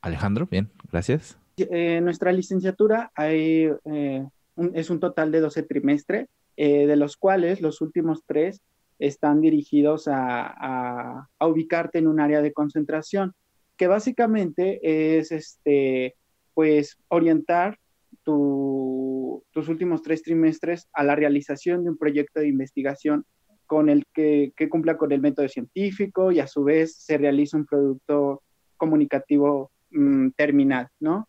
Alejandro, 0.02 0.46
bien, 0.46 0.72
gracias. 0.92 1.36
Eh, 1.58 2.00
nuestra 2.00 2.32
licenciatura 2.32 3.12
hay, 3.16 3.72
eh, 3.86 4.24
un, 4.56 4.72
es 4.76 4.92
un 4.92 5.00
total 5.00 5.32
de 5.32 5.40
12 5.40 5.64
trimestres, 5.64 6.28
eh, 6.58 6.86
de 6.86 6.96
los 6.96 7.18
cuales 7.18 7.60
los 7.60 7.82
últimos 7.82 8.22
tres 8.28 8.62
están 9.00 9.42
dirigidos 9.42 10.08
a, 10.08 11.26
a, 11.40 11.48
ubicarte 11.48 11.98
en 11.98 12.06
un 12.06 12.20
área 12.20 12.44
de 12.44 12.54
concentración, 12.54 13.34
que 13.78 13.88
básicamente 13.88 15.18
es 15.18 15.32
este, 15.32 16.14
pues, 16.54 17.00
orientar 17.08 17.80
tu, 18.22 19.44
tus 19.50 19.70
últimos 19.70 20.04
tres 20.04 20.22
trimestres 20.22 20.88
a 20.94 21.04
la 21.04 21.16
realización 21.16 21.84
de 21.84 21.90
un 21.90 21.98
proyecto 21.98 22.42
de 22.42 22.48
investigación 22.48 23.26
con 23.66 23.90
el 23.90 24.04
que, 24.14 24.54
cumpla 24.70 24.98
con 24.98 25.12
el 25.12 25.22
método 25.22 25.48
científico 25.48 26.32
y 26.32 26.40
a 26.40 26.48
su 26.48 26.64
vez 26.64 26.96
se 26.98 27.18
realiza 27.18 27.58
un 27.58 27.66
producto 27.66 28.44
comunicativo 28.78 29.72
mmm, 29.92 30.30
terminal, 30.36 30.88
¿no? 31.00 31.28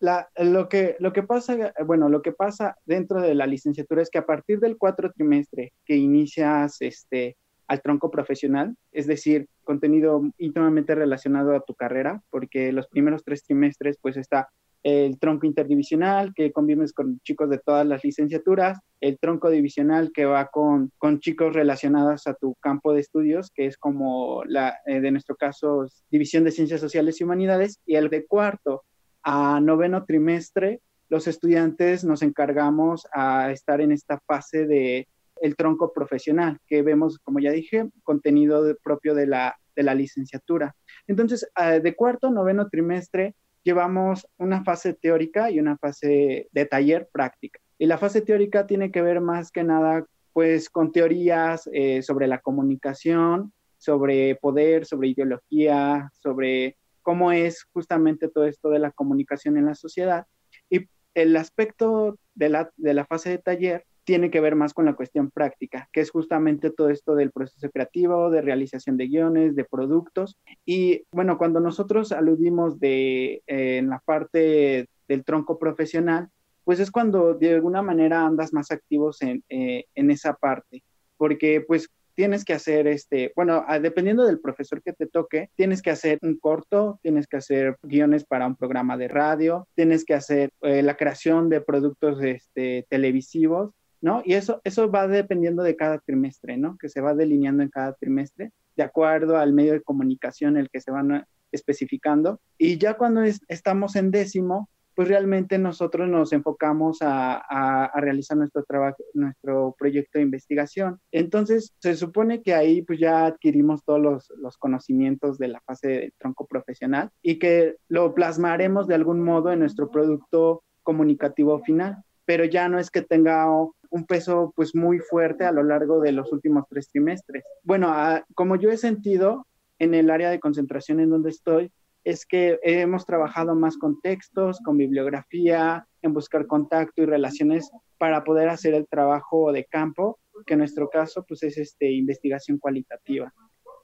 Lo, 0.00 0.68
que, 0.68 0.96
lo, 1.00 1.12
que 1.12 1.24
pasa, 1.24 1.72
bueno, 1.84 2.08
lo 2.08 2.22
que 2.22 2.30
pasa 2.30 2.76
dentro 2.84 3.20
de 3.20 3.34
la 3.34 3.46
licenciatura 3.46 4.02
es 4.02 4.10
que 4.10 4.18
a 4.18 4.26
partir 4.26 4.60
del 4.60 4.76
cuatro 4.76 5.10
trimestre 5.10 5.72
que 5.84 5.96
inicias 5.96 6.76
este, 6.80 7.36
al 7.66 7.82
tronco 7.82 8.10
profesional, 8.10 8.76
es 8.92 9.08
decir, 9.08 9.48
contenido 9.64 10.22
íntimamente 10.38 10.94
relacionado 10.94 11.54
a 11.54 11.60
tu 11.60 11.74
carrera, 11.74 12.22
porque 12.30 12.72
los 12.72 12.86
primeros 12.86 13.24
tres 13.24 13.42
trimestres 13.42 13.98
pues 14.00 14.16
está 14.16 14.48
el 14.88 15.18
tronco 15.18 15.46
interdivisional, 15.46 16.32
que 16.34 16.52
convives 16.52 16.92
con 16.92 17.20
chicos 17.20 17.50
de 17.50 17.58
todas 17.58 17.86
las 17.86 18.02
licenciaturas, 18.04 18.78
el 19.00 19.18
tronco 19.18 19.50
divisional, 19.50 20.10
que 20.12 20.24
va 20.24 20.46
con, 20.46 20.90
con 20.98 21.20
chicos 21.20 21.54
relacionados 21.54 22.26
a 22.26 22.34
tu 22.34 22.54
campo 22.60 22.92
de 22.92 23.00
estudios, 23.00 23.50
que 23.54 23.66
es 23.66 23.76
como 23.76 24.42
la, 24.44 24.78
eh, 24.86 25.00
de 25.00 25.10
nuestro 25.10 25.36
caso, 25.36 25.86
División 26.10 26.44
de 26.44 26.52
Ciencias 26.52 26.80
Sociales 26.80 27.20
y 27.20 27.24
Humanidades, 27.24 27.80
y 27.86 27.96
el 27.96 28.08
de 28.08 28.26
cuarto 28.26 28.84
a 29.22 29.60
noveno 29.60 30.04
trimestre, 30.04 30.80
los 31.08 31.26
estudiantes 31.26 32.04
nos 32.04 32.22
encargamos 32.22 33.06
a 33.12 33.50
estar 33.50 33.80
en 33.80 33.92
esta 33.92 34.20
fase 34.26 34.66
de 34.66 35.08
el 35.40 35.54
tronco 35.56 35.92
profesional, 35.92 36.58
que 36.66 36.82
vemos, 36.82 37.18
como 37.18 37.38
ya 37.38 37.52
dije, 37.52 37.88
contenido 38.02 38.64
propio 38.82 39.14
de 39.14 39.26
la, 39.26 39.56
de 39.76 39.82
la 39.82 39.94
licenciatura. 39.94 40.74
Entonces, 41.06 41.48
uh, 41.58 41.80
de 41.80 41.94
cuarto 41.94 42.26
a 42.26 42.30
noveno 42.30 42.68
trimestre, 42.68 43.34
llevamos 43.68 44.26
una 44.38 44.64
fase 44.64 44.94
teórica 44.94 45.50
y 45.50 45.60
una 45.60 45.76
fase 45.76 46.48
de 46.50 46.64
taller 46.64 47.06
práctica. 47.12 47.60
Y 47.76 47.84
la 47.84 47.98
fase 47.98 48.22
teórica 48.22 48.66
tiene 48.66 48.90
que 48.90 49.02
ver 49.02 49.20
más 49.20 49.52
que 49.52 49.62
nada 49.62 50.06
pues 50.32 50.70
con 50.70 50.90
teorías 50.90 51.68
eh, 51.74 52.00
sobre 52.00 52.28
la 52.28 52.38
comunicación, 52.38 53.52
sobre 53.76 54.36
poder, 54.36 54.86
sobre 54.86 55.08
ideología, 55.08 56.10
sobre 56.14 56.78
cómo 57.02 57.30
es 57.30 57.64
justamente 57.74 58.28
todo 58.28 58.46
esto 58.46 58.70
de 58.70 58.78
la 58.78 58.90
comunicación 58.90 59.58
en 59.58 59.66
la 59.66 59.74
sociedad. 59.74 60.24
Y 60.70 60.88
el 61.12 61.36
aspecto 61.36 62.18
de 62.34 62.48
la, 62.48 62.70
de 62.78 62.94
la 62.94 63.04
fase 63.04 63.28
de 63.28 63.38
taller 63.38 63.84
tiene 64.08 64.30
que 64.30 64.40
ver 64.40 64.56
más 64.56 64.72
con 64.72 64.86
la 64.86 64.94
cuestión 64.94 65.30
práctica, 65.30 65.86
que 65.92 66.00
es 66.00 66.10
justamente 66.10 66.70
todo 66.70 66.88
esto 66.88 67.14
del 67.14 67.30
proceso 67.30 67.68
creativo, 67.68 68.30
de 68.30 68.40
realización 68.40 68.96
de 68.96 69.06
guiones, 69.06 69.54
de 69.54 69.66
productos. 69.66 70.38
Y 70.64 71.02
bueno, 71.12 71.36
cuando 71.36 71.60
nosotros 71.60 72.10
aludimos 72.12 72.80
de 72.80 73.42
eh, 73.46 73.76
en 73.76 73.90
la 73.90 73.98
parte 74.02 74.88
del 75.06 75.24
tronco 75.24 75.58
profesional, 75.58 76.30
pues 76.64 76.80
es 76.80 76.90
cuando 76.90 77.34
de 77.34 77.56
alguna 77.56 77.82
manera 77.82 78.24
andas 78.24 78.54
más 78.54 78.70
activos 78.70 79.20
en, 79.20 79.44
eh, 79.50 79.84
en 79.94 80.10
esa 80.10 80.32
parte, 80.32 80.82
porque 81.18 81.60
pues 81.60 81.90
tienes 82.14 82.46
que 82.46 82.54
hacer 82.54 82.86
este, 82.86 83.32
bueno, 83.36 83.64
dependiendo 83.80 84.24
del 84.24 84.40
profesor 84.40 84.82
que 84.82 84.92
te 84.92 85.06
toque, 85.06 85.50
tienes 85.54 85.82
que 85.82 85.90
hacer 85.90 86.18
un 86.22 86.36
corto, 86.36 86.98
tienes 87.00 87.28
que 87.28 87.36
hacer 87.36 87.76
guiones 87.82 88.24
para 88.24 88.46
un 88.46 88.56
programa 88.56 88.96
de 88.96 89.06
radio, 89.06 89.68
tienes 89.76 90.04
que 90.04 90.14
hacer 90.14 90.50
eh, 90.62 90.82
la 90.82 90.96
creación 90.96 91.48
de 91.48 91.60
productos 91.60 92.20
este, 92.24 92.86
televisivos, 92.88 93.70
¿no? 94.00 94.22
Y 94.24 94.34
eso, 94.34 94.60
eso 94.64 94.90
va 94.90 95.08
dependiendo 95.08 95.62
de 95.62 95.76
cada 95.76 95.98
trimestre, 95.98 96.56
¿no? 96.56 96.76
Que 96.78 96.88
se 96.88 97.00
va 97.00 97.14
delineando 97.14 97.62
en 97.62 97.70
cada 97.70 97.94
trimestre, 97.94 98.52
de 98.76 98.82
acuerdo 98.82 99.36
al 99.36 99.52
medio 99.52 99.72
de 99.72 99.82
comunicación 99.82 100.56
en 100.56 100.62
el 100.62 100.70
que 100.70 100.80
se 100.80 100.90
van 100.90 101.24
especificando. 101.52 102.40
Y 102.56 102.78
ya 102.78 102.94
cuando 102.94 103.22
estamos 103.22 103.96
en 103.96 104.10
décimo, 104.10 104.68
pues 104.98 105.06
realmente 105.06 105.58
nosotros 105.58 106.08
nos 106.08 106.32
enfocamos 106.32 106.98
a, 107.02 107.88
realizar 107.94 108.36
nuestro 108.36 108.64
trabajo, 108.64 108.96
nuestro 109.14 109.76
proyecto 109.78 110.18
de 110.18 110.24
investigación. 110.24 110.98
Entonces, 111.12 111.72
se 111.78 111.94
supone 111.94 112.42
que 112.42 112.52
ahí 112.52 112.82
pues 112.82 112.98
ya 112.98 113.26
adquirimos 113.26 113.84
todos 113.84 114.00
los, 114.00 114.32
los 114.38 114.56
conocimientos 114.58 115.38
de 115.38 115.46
la 115.46 115.60
fase 115.60 115.88
de 115.88 116.14
tronco 116.18 116.48
profesional 116.48 117.10
y 117.22 117.38
que 117.38 117.76
lo 117.86 118.12
plasmaremos 118.12 118.88
de 118.88 118.96
algún 118.96 119.22
modo 119.22 119.52
en 119.52 119.60
nuestro 119.60 119.88
producto 119.88 120.64
comunicativo 120.82 121.60
final, 121.60 122.02
pero 122.28 122.44
ya 122.44 122.68
no 122.68 122.78
es 122.78 122.90
que 122.90 123.00
tenga 123.00 123.50
un 123.50 124.04
peso 124.06 124.52
pues 124.54 124.74
muy 124.74 124.98
fuerte 124.98 125.46
a 125.46 125.50
lo 125.50 125.62
largo 125.62 125.98
de 125.98 126.12
los 126.12 126.30
últimos 126.30 126.64
tres 126.68 126.90
trimestres. 126.90 127.42
Bueno, 127.62 127.90
como 128.34 128.56
yo 128.56 128.68
he 128.68 128.76
sentido 128.76 129.46
en 129.78 129.94
el 129.94 130.10
área 130.10 130.28
de 130.28 130.38
concentración 130.38 131.00
en 131.00 131.08
donde 131.08 131.30
estoy, 131.30 131.72
es 132.04 132.26
que 132.26 132.58
hemos 132.62 133.06
trabajado 133.06 133.54
más 133.54 133.78
con 133.78 134.02
textos, 134.02 134.60
con 134.62 134.76
bibliografía, 134.76 135.86
en 136.02 136.12
buscar 136.12 136.46
contacto 136.46 137.00
y 137.00 137.06
relaciones 137.06 137.70
para 137.96 138.24
poder 138.24 138.50
hacer 138.50 138.74
el 138.74 138.86
trabajo 138.86 139.50
de 139.50 139.64
campo, 139.64 140.18
que 140.44 140.52
en 140.52 140.58
nuestro 140.58 140.90
caso 140.90 141.24
pues 141.26 141.42
es 141.44 141.56
este, 141.56 141.90
investigación 141.90 142.58
cualitativa. 142.58 143.32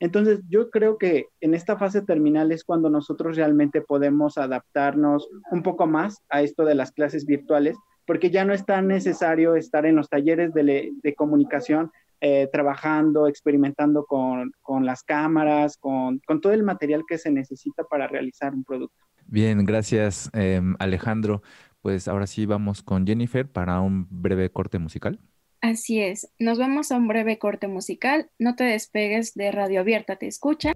Entonces, 0.00 0.40
yo 0.50 0.68
creo 0.68 0.98
que 0.98 1.28
en 1.40 1.54
esta 1.54 1.78
fase 1.78 2.02
terminal 2.02 2.52
es 2.52 2.62
cuando 2.62 2.90
nosotros 2.90 3.36
realmente 3.36 3.80
podemos 3.80 4.36
adaptarnos 4.36 5.30
un 5.50 5.62
poco 5.62 5.86
más 5.86 6.22
a 6.28 6.42
esto 6.42 6.66
de 6.66 6.74
las 6.74 6.92
clases 6.92 7.24
virtuales, 7.24 7.78
porque 8.06 8.30
ya 8.30 8.44
no 8.44 8.52
es 8.52 8.64
tan 8.64 8.88
necesario 8.88 9.56
estar 9.56 9.86
en 9.86 9.96
los 9.96 10.08
talleres 10.08 10.52
de, 10.54 10.92
de 11.02 11.14
comunicación 11.14 11.90
eh, 12.26 12.48
trabajando, 12.50 13.28
experimentando 13.28 14.06
con, 14.06 14.52
con 14.62 14.86
las 14.86 15.02
cámaras, 15.02 15.76
con, 15.76 16.20
con, 16.20 16.40
todo 16.40 16.54
el 16.54 16.62
material 16.62 17.04
que 17.06 17.18
se 17.18 17.30
necesita 17.30 17.84
para 17.84 18.06
realizar 18.06 18.54
un 18.54 18.64
producto. 18.64 18.96
Bien, 19.26 19.62
gracias 19.66 20.30
em, 20.32 20.74
Alejandro. 20.78 21.42
Pues 21.82 22.08
ahora 22.08 22.26
sí 22.26 22.46
vamos 22.46 22.82
con 22.82 23.06
Jennifer 23.06 23.46
para 23.46 23.78
un 23.80 24.06
breve 24.08 24.48
corte 24.50 24.78
musical. 24.78 25.20
Así 25.60 26.00
es, 26.00 26.30
nos 26.38 26.58
vamos 26.58 26.92
a 26.92 26.96
un 26.96 27.08
breve 27.08 27.38
corte 27.38 27.68
musical. 27.68 28.30
No 28.38 28.54
te 28.56 28.64
despegues 28.64 29.34
de 29.34 29.52
Radio 29.52 29.80
Abierta, 29.80 30.16
te 30.16 30.26
escucha. 30.26 30.72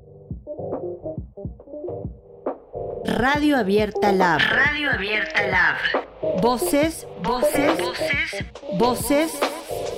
Radio 3.06 3.56
Abierta 3.56 4.12
Lab. 4.12 4.40
Radio 4.50 4.90
Abierta 4.90 5.46
Lab. 5.46 6.07
Voces, 6.40 7.06
voces, 7.22 7.78
voces, 7.78 8.44
voces 8.78 9.32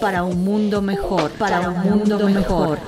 para 0.00 0.22
un 0.22 0.42
mundo 0.42 0.80
mejor, 0.80 1.30
para 1.32 1.68
un 1.68 1.82
mundo 1.82 2.18
mejor. 2.28 2.78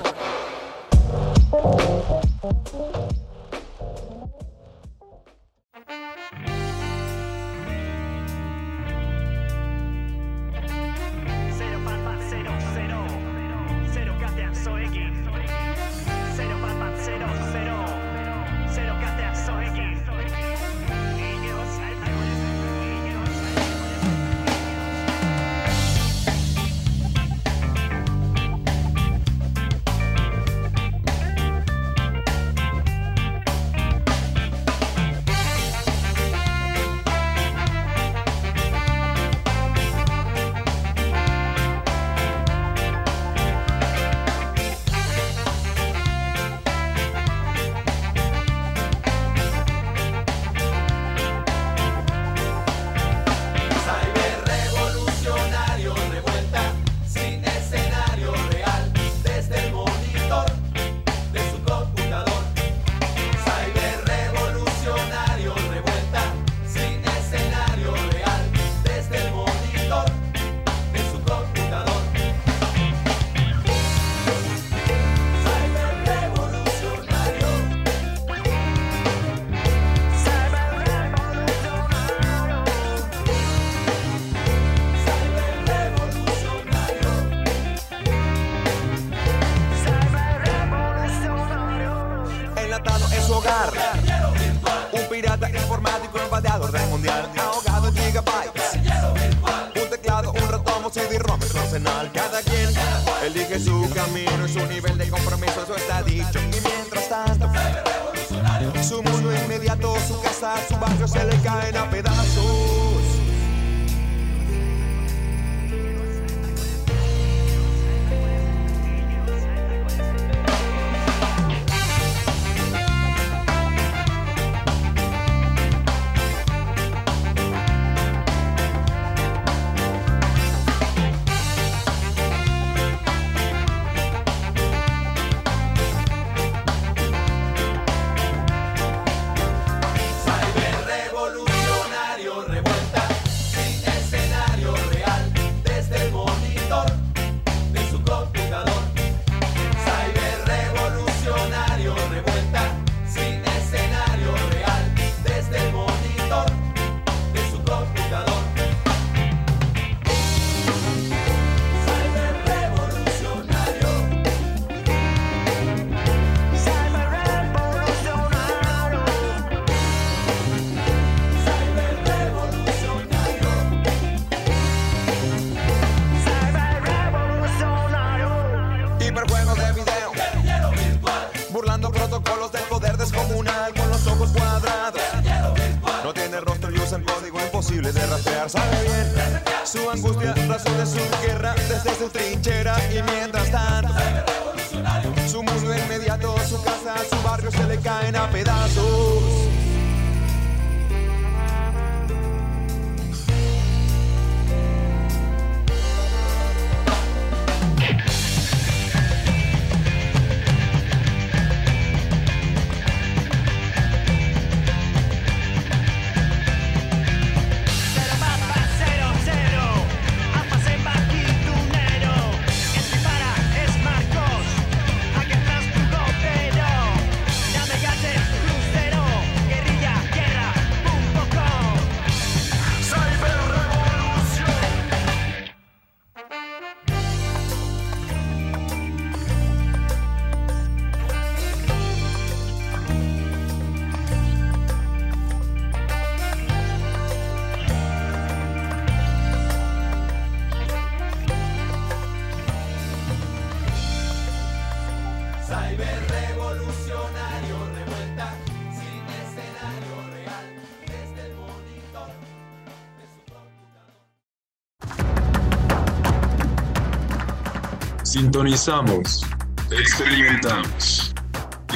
Sintonizamos, 268.33 269.21
experimentamos, 269.69 271.13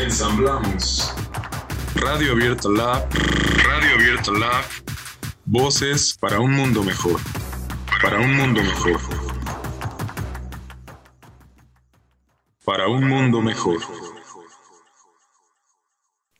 ensamblamos. 0.02 1.14
Radio 1.94 2.32
Abierta 2.32 2.68
Lab, 2.68 3.08
Radio 3.64 3.94
Abierta 3.94 4.32
Lab, 4.32 4.66
voces 5.46 6.18
para 6.20 6.40
un 6.40 6.54
mundo 6.54 6.82
mejor, 6.82 7.20
para 8.02 8.20
un 8.20 8.36
mundo 8.36 8.64
mejor. 8.64 9.00
Para 12.66 12.88
un 12.88 13.08
mundo 13.08 13.40
mejor. 13.40 13.78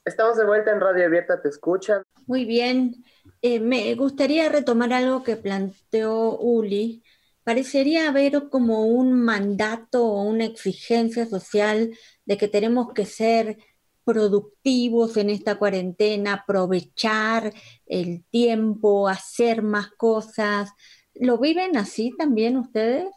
Estamos 0.04 0.36
de 0.38 0.48
vuelta 0.48 0.72
en 0.72 0.82
Radio 0.82 1.06
Abierta, 1.06 1.40
te 1.40 1.50
escuchan. 1.50 2.02
Muy 2.26 2.46
bien. 2.46 3.06
Eh, 3.44 3.60
me 3.60 3.94
gustaría 3.94 4.50
retomar 4.50 4.94
algo 4.94 5.22
que 5.22 5.36
planteó 5.36 6.40
Uli 6.40 7.04
parecería 7.48 8.10
haber 8.10 8.50
como 8.50 8.88
un 8.88 9.14
mandato 9.14 10.06
o 10.06 10.22
una 10.24 10.44
exigencia 10.44 11.26
social 11.26 11.98
de 12.26 12.38
que 12.38 12.50
tenemos 12.50 12.92
que 12.94 13.06
ser 13.06 13.58
productivos 14.04 15.16
en 15.16 15.30
esta 15.30 15.58
cuarentena, 15.58 16.34
aprovechar 16.34 17.54
el 17.86 18.26
tiempo, 18.26 19.08
hacer 19.08 19.62
más 19.62 19.88
cosas. 19.92 20.72
¿Lo 21.14 21.38
viven 21.38 21.78
así 21.78 22.12
también 22.18 22.58
ustedes? 22.58 23.08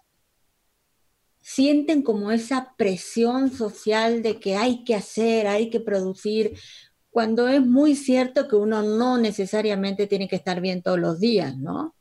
¿Sienten 1.41 2.03
como 2.03 2.31
esa 2.31 2.77
presión 2.79 3.51
social 3.51 4.23
de 4.23 4.39
que 4.39 4.55
hay 4.55 4.85
que 4.85 4.95
hacer, 4.95 5.49
hay 5.49 5.71
que 5.71 5.81
producir, 5.81 6.57
cuando 7.11 7.49
es 7.49 7.67
muy 7.67 7.97
cierto 7.97 8.47
que 8.47 8.55
uno 8.55 8.81
no 8.85 9.19
necesariamente 9.19 10.07
tiene 10.07 10.29
que 10.29 10.37
estar 10.37 10.61
bien 10.61 10.83
todos 10.83 11.01
los 11.01 11.19
días, 11.19 11.59
¿no? 11.59 11.97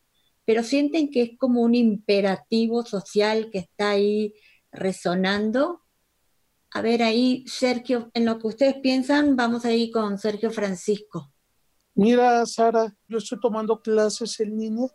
Pero 0.49 0.63
sienten 0.63 1.11
que 1.11 1.21
es 1.21 1.37
como 1.37 1.61
un 1.61 1.75
imperativo 1.75 2.83
social 2.83 3.51
que 3.51 3.59
está 3.59 3.91
ahí 3.91 4.33
resonando. 4.71 5.83
A 6.71 6.81
ver, 6.81 7.03
ahí, 7.03 7.43
Sergio, 7.45 8.09
en 8.15 8.25
lo 8.25 8.39
que 8.39 8.47
ustedes 8.47 8.77
piensan, 8.81 9.35
vamos 9.35 9.63
ahí 9.63 9.91
con 9.91 10.17
Sergio 10.17 10.49
Francisco. 10.49 11.31
Mira, 11.93 12.43
Sara, 12.47 12.91
yo 13.07 13.19
estoy 13.19 13.39
tomando 13.39 13.79
clases 13.79 14.39
en 14.39 14.57
línea 14.57 14.87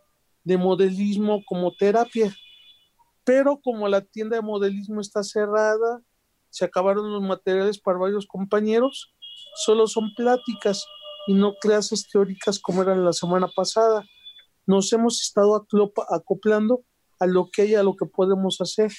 de 0.42 0.56
modelismo 0.56 1.40
como 1.46 1.72
terapia, 1.72 2.34
pero 3.22 3.60
como 3.62 3.86
la 3.86 4.00
tienda 4.00 4.34
de 4.34 4.42
modelismo 4.42 5.00
está 5.00 5.22
cerrada, 5.22 6.02
se 6.50 6.64
acabaron 6.64 7.12
los 7.12 7.22
materiales 7.22 7.78
para 7.78 7.98
varios 7.98 8.26
compañeros, 8.26 9.14
solo 9.64 9.86
son 9.86 10.12
pláticas 10.16 10.84
y 11.28 11.34
no 11.34 11.54
clases 11.60 12.08
teóricas 12.08 12.58
como 12.58 12.82
eran 12.82 13.04
la 13.04 13.12
semana 13.12 13.46
pasada 13.46 14.04
nos 14.66 14.92
hemos 14.92 15.20
estado 15.20 15.66
acoplando 16.10 16.84
a 17.18 17.26
lo 17.26 17.50
que 17.50 17.62
hay, 17.62 17.74
a 17.74 17.82
lo 17.82 17.96
que 17.96 18.06
podemos 18.06 18.60
hacer. 18.60 18.92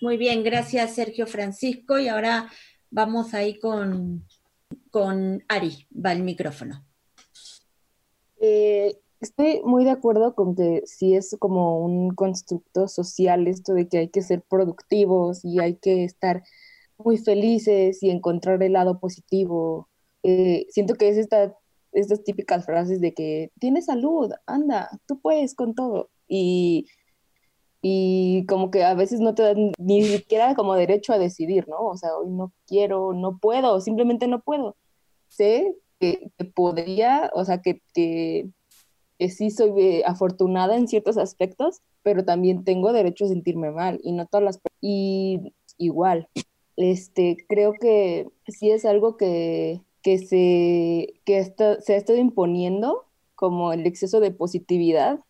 Muy 0.00 0.16
bien, 0.16 0.42
gracias 0.42 0.94
Sergio 0.94 1.26
Francisco. 1.26 1.98
Y 1.98 2.08
ahora 2.08 2.50
vamos 2.90 3.34
ahí 3.34 3.58
con, 3.58 4.26
con 4.90 5.44
Ari, 5.48 5.86
va 5.94 6.12
el 6.12 6.22
micrófono. 6.22 6.84
Eh, 8.40 8.98
estoy 9.20 9.60
muy 9.64 9.84
de 9.84 9.90
acuerdo 9.90 10.34
con 10.34 10.54
que 10.54 10.82
sí 10.86 11.14
es 11.14 11.36
como 11.38 11.84
un 11.84 12.14
constructo 12.14 12.88
social 12.88 13.46
esto 13.46 13.74
de 13.74 13.88
que 13.88 13.98
hay 13.98 14.08
que 14.08 14.22
ser 14.22 14.42
productivos 14.42 15.44
y 15.44 15.60
hay 15.60 15.76
que 15.76 16.04
estar 16.04 16.42
muy 16.96 17.18
felices 17.18 18.02
y 18.02 18.10
encontrar 18.10 18.62
el 18.62 18.72
lado 18.72 18.98
positivo. 18.98 19.88
Eh, 20.22 20.66
siento 20.70 20.94
que 20.94 21.08
es 21.08 21.16
esta 21.16 21.56
estas 21.92 22.22
típicas 22.24 22.64
frases 22.66 23.00
de 23.00 23.14
que 23.14 23.50
tienes 23.58 23.86
salud, 23.86 24.32
anda, 24.46 24.90
tú 25.06 25.20
puedes 25.20 25.54
con 25.54 25.74
todo. 25.74 26.10
Y, 26.28 26.86
y 27.82 28.46
como 28.46 28.70
que 28.70 28.84
a 28.84 28.94
veces 28.94 29.20
no 29.20 29.34
te 29.34 29.42
dan 29.42 29.72
ni 29.78 30.04
siquiera 30.04 30.54
como 30.54 30.74
derecho 30.74 31.12
a 31.12 31.18
decidir, 31.18 31.68
¿no? 31.68 31.78
O 31.80 31.96
sea, 31.96 32.16
hoy 32.16 32.30
no 32.30 32.52
quiero, 32.66 33.12
no 33.12 33.38
puedo, 33.38 33.80
simplemente 33.80 34.28
no 34.28 34.40
puedo. 34.40 34.76
Sé 35.28 35.74
que, 35.98 36.30
podría, 36.54 37.30
o 37.34 37.44
sea, 37.44 37.60
que, 37.62 37.82
que, 37.94 38.48
sí 39.28 39.50
soy 39.50 39.72
eh, 39.78 40.02
afortunada 40.06 40.76
en 40.76 40.88
ciertos 40.88 41.18
aspectos, 41.18 41.80
pero 42.02 42.24
también 42.24 42.64
tengo 42.64 42.92
derecho 42.92 43.26
a 43.26 43.28
sentirme 43.28 43.70
mal 43.70 44.00
y 44.02 44.12
no 44.12 44.26
todas 44.26 44.44
las 44.44 44.60
y 44.80 45.52
igual. 45.78 46.28
Este, 46.76 47.36
creo 47.48 47.74
que 47.74 48.28
sí 48.48 48.70
es 48.70 48.84
algo 48.84 49.16
que, 49.16 49.82
que 50.02 50.18
se, 50.18 51.20
que 51.24 51.42
se 51.80 51.94
ha 51.94 51.96
estado 51.96 52.18
imponiendo 52.18 53.06
como 53.34 53.72
el 53.72 53.86
exceso 53.86 54.20
de 54.20 54.30
positividad, 54.30 55.20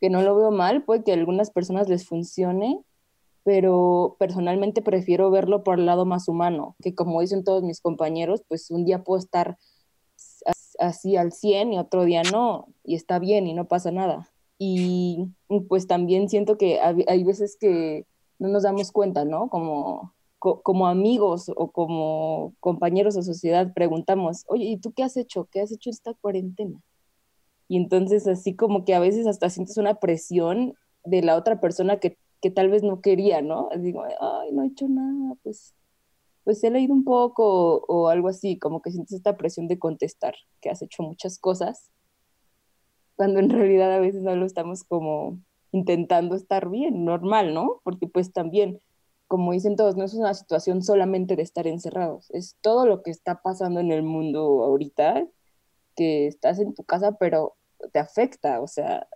que 0.00 0.10
no 0.10 0.22
lo 0.22 0.36
veo 0.36 0.50
mal, 0.50 0.84
puede 0.84 1.04
que 1.04 1.12
a 1.12 1.14
algunas 1.14 1.50
personas 1.50 1.88
les 1.88 2.06
funcione, 2.06 2.80
pero 3.44 4.16
personalmente 4.18 4.82
prefiero 4.82 5.30
verlo 5.30 5.64
por 5.64 5.78
el 5.78 5.86
lado 5.86 6.06
más 6.06 6.28
humano, 6.28 6.76
que 6.82 6.94
como 6.94 7.20
dicen 7.20 7.44
todos 7.44 7.62
mis 7.62 7.80
compañeros, 7.80 8.42
pues 8.48 8.70
un 8.70 8.84
día 8.84 9.04
puedo 9.04 9.18
estar 9.18 9.58
así 10.78 11.16
al 11.16 11.32
100 11.32 11.72
y 11.72 11.78
otro 11.78 12.04
día 12.04 12.22
no, 12.30 12.68
y 12.84 12.94
está 12.94 13.18
bien 13.18 13.46
y 13.46 13.54
no 13.54 13.66
pasa 13.66 13.90
nada. 13.90 14.30
Y 14.58 15.28
pues 15.68 15.86
también 15.86 16.28
siento 16.28 16.56
que 16.56 16.80
hay 16.80 17.24
veces 17.24 17.56
que 17.58 18.06
no 18.38 18.48
nos 18.48 18.62
damos 18.62 18.92
cuenta, 18.92 19.24
¿no? 19.24 19.48
Como 19.48 20.14
como 20.62 20.86
amigos 20.86 21.50
o 21.56 21.70
como 21.70 22.54
compañeros 22.60 23.14
de 23.14 23.22
sociedad 23.22 23.72
preguntamos, 23.74 24.44
oye, 24.46 24.64
¿y 24.64 24.76
tú 24.76 24.92
qué 24.92 25.02
has 25.02 25.16
hecho? 25.16 25.48
¿Qué 25.50 25.60
has 25.60 25.72
hecho 25.72 25.90
esta 25.90 26.14
cuarentena? 26.14 26.80
Y 27.68 27.76
entonces 27.78 28.26
así 28.26 28.54
como 28.54 28.84
que 28.84 28.94
a 28.94 29.00
veces 29.00 29.26
hasta 29.26 29.48
sientes 29.48 29.78
una 29.78 29.94
presión 29.94 30.74
de 31.04 31.22
la 31.22 31.36
otra 31.36 31.60
persona 31.60 31.98
que, 31.98 32.18
que 32.42 32.50
tal 32.50 32.68
vez 32.68 32.82
no 32.82 33.00
quería, 33.00 33.40
¿no? 33.40 33.70
Digo, 33.78 34.04
ay, 34.04 34.52
no 34.52 34.62
he 34.62 34.66
hecho 34.66 34.86
nada, 34.88 35.34
pues, 35.42 35.74
pues 36.44 36.62
he 36.62 36.70
leído 36.70 36.92
un 36.92 37.04
poco 37.04 37.76
o, 37.76 37.84
o 37.86 38.08
algo 38.08 38.28
así, 38.28 38.58
como 38.58 38.82
que 38.82 38.90
sientes 38.90 39.14
esta 39.14 39.36
presión 39.36 39.66
de 39.66 39.78
contestar, 39.78 40.34
que 40.60 40.68
has 40.68 40.82
hecho 40.82 41.02
muchas 41.02 41.38
cosas, 41.38 41.90
cuando 43.16 43.40
en 43.40 43.48
realidad 43.50 43.92
a 43.92 44.00
veces 44.00 44.22
no 44.22 44.36
lo 44.36 44.44
estamos 44.46 44.84
como 44.84 45.38
intentando 45.72 46.36
estar 46.36 46.68
bien, 46.68 47.04
normal, 47.04 47.54
¿no? 47.54 47.80
Porque 47.82 48.06
pues 48.06 48.32
también 48.32 48.80
como 49.28 49.52
dicen 49.52 49.76
todos, 49.76 49.96
no 49.96 50.04
es 50.04 50.14
una 50.14 50.34
situación 50.34 50.82
solamente 50.82 51.36
de 51.36 51.42
estar 51.42 51.66
encerrados, 51.66 52.30
es 52.30 52.56
todo 52.60 52.86
lo 52.86 53.02
que 53.02 53.10
está 53.10 53.42
pasando 53.42 53.80
en 53.80 53.90
el 53.92 54.02
mundo 54.02 54.64
ahorita, 54.64 55.26
que 55.96 56.26
estás 56.26 56.58
en 56.58 56.74
tu 56.74 56.84
casa, 56.84 57.12
pero 57.18 57.56
te 57.92 57.98
afecta, 57.98 58.60
o 58.60 58.66
sea, 58.68 59.08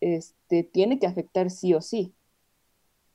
este, 0.00 0.64
tiene 0.64 0.98
que 0.98 1.06
afectar 1.06 1.50
sí 1.50 1.74
o 1.74 1.80
sí. 1.80 2.14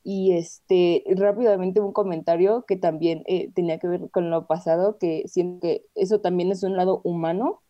Y 0.02 0.32
este, 0.36 1.02
rápidamente 1.16 1.80
un 1.80 1.92
comentario 1.92 2.64
que 2.66 2.76
también 2.76 3.24
eh, 3.26 3.50
tenía 3.54 3.78
que 3.78 3.88
ver 3.88 4.10
con 4.10 4.30
lo 4.30 4.46
pasado, 4.46 4.98
que 4.98 5.24
siento 5.26 5.60
que 5.66 5.86
eso 5.96 6.20
también 6.20 6.52
es 6.52 6.62
un 6.62 6.76
lado 6.76 7.00
humano, 7.02 7.62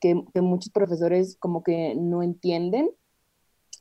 que, 0.00 0.14
muchos 0.40 0.72
profesores 0.72 1.36
como 1.38 1.62
que 1.62 1.94
no 1.94 2.22
entienden 2.22 2.90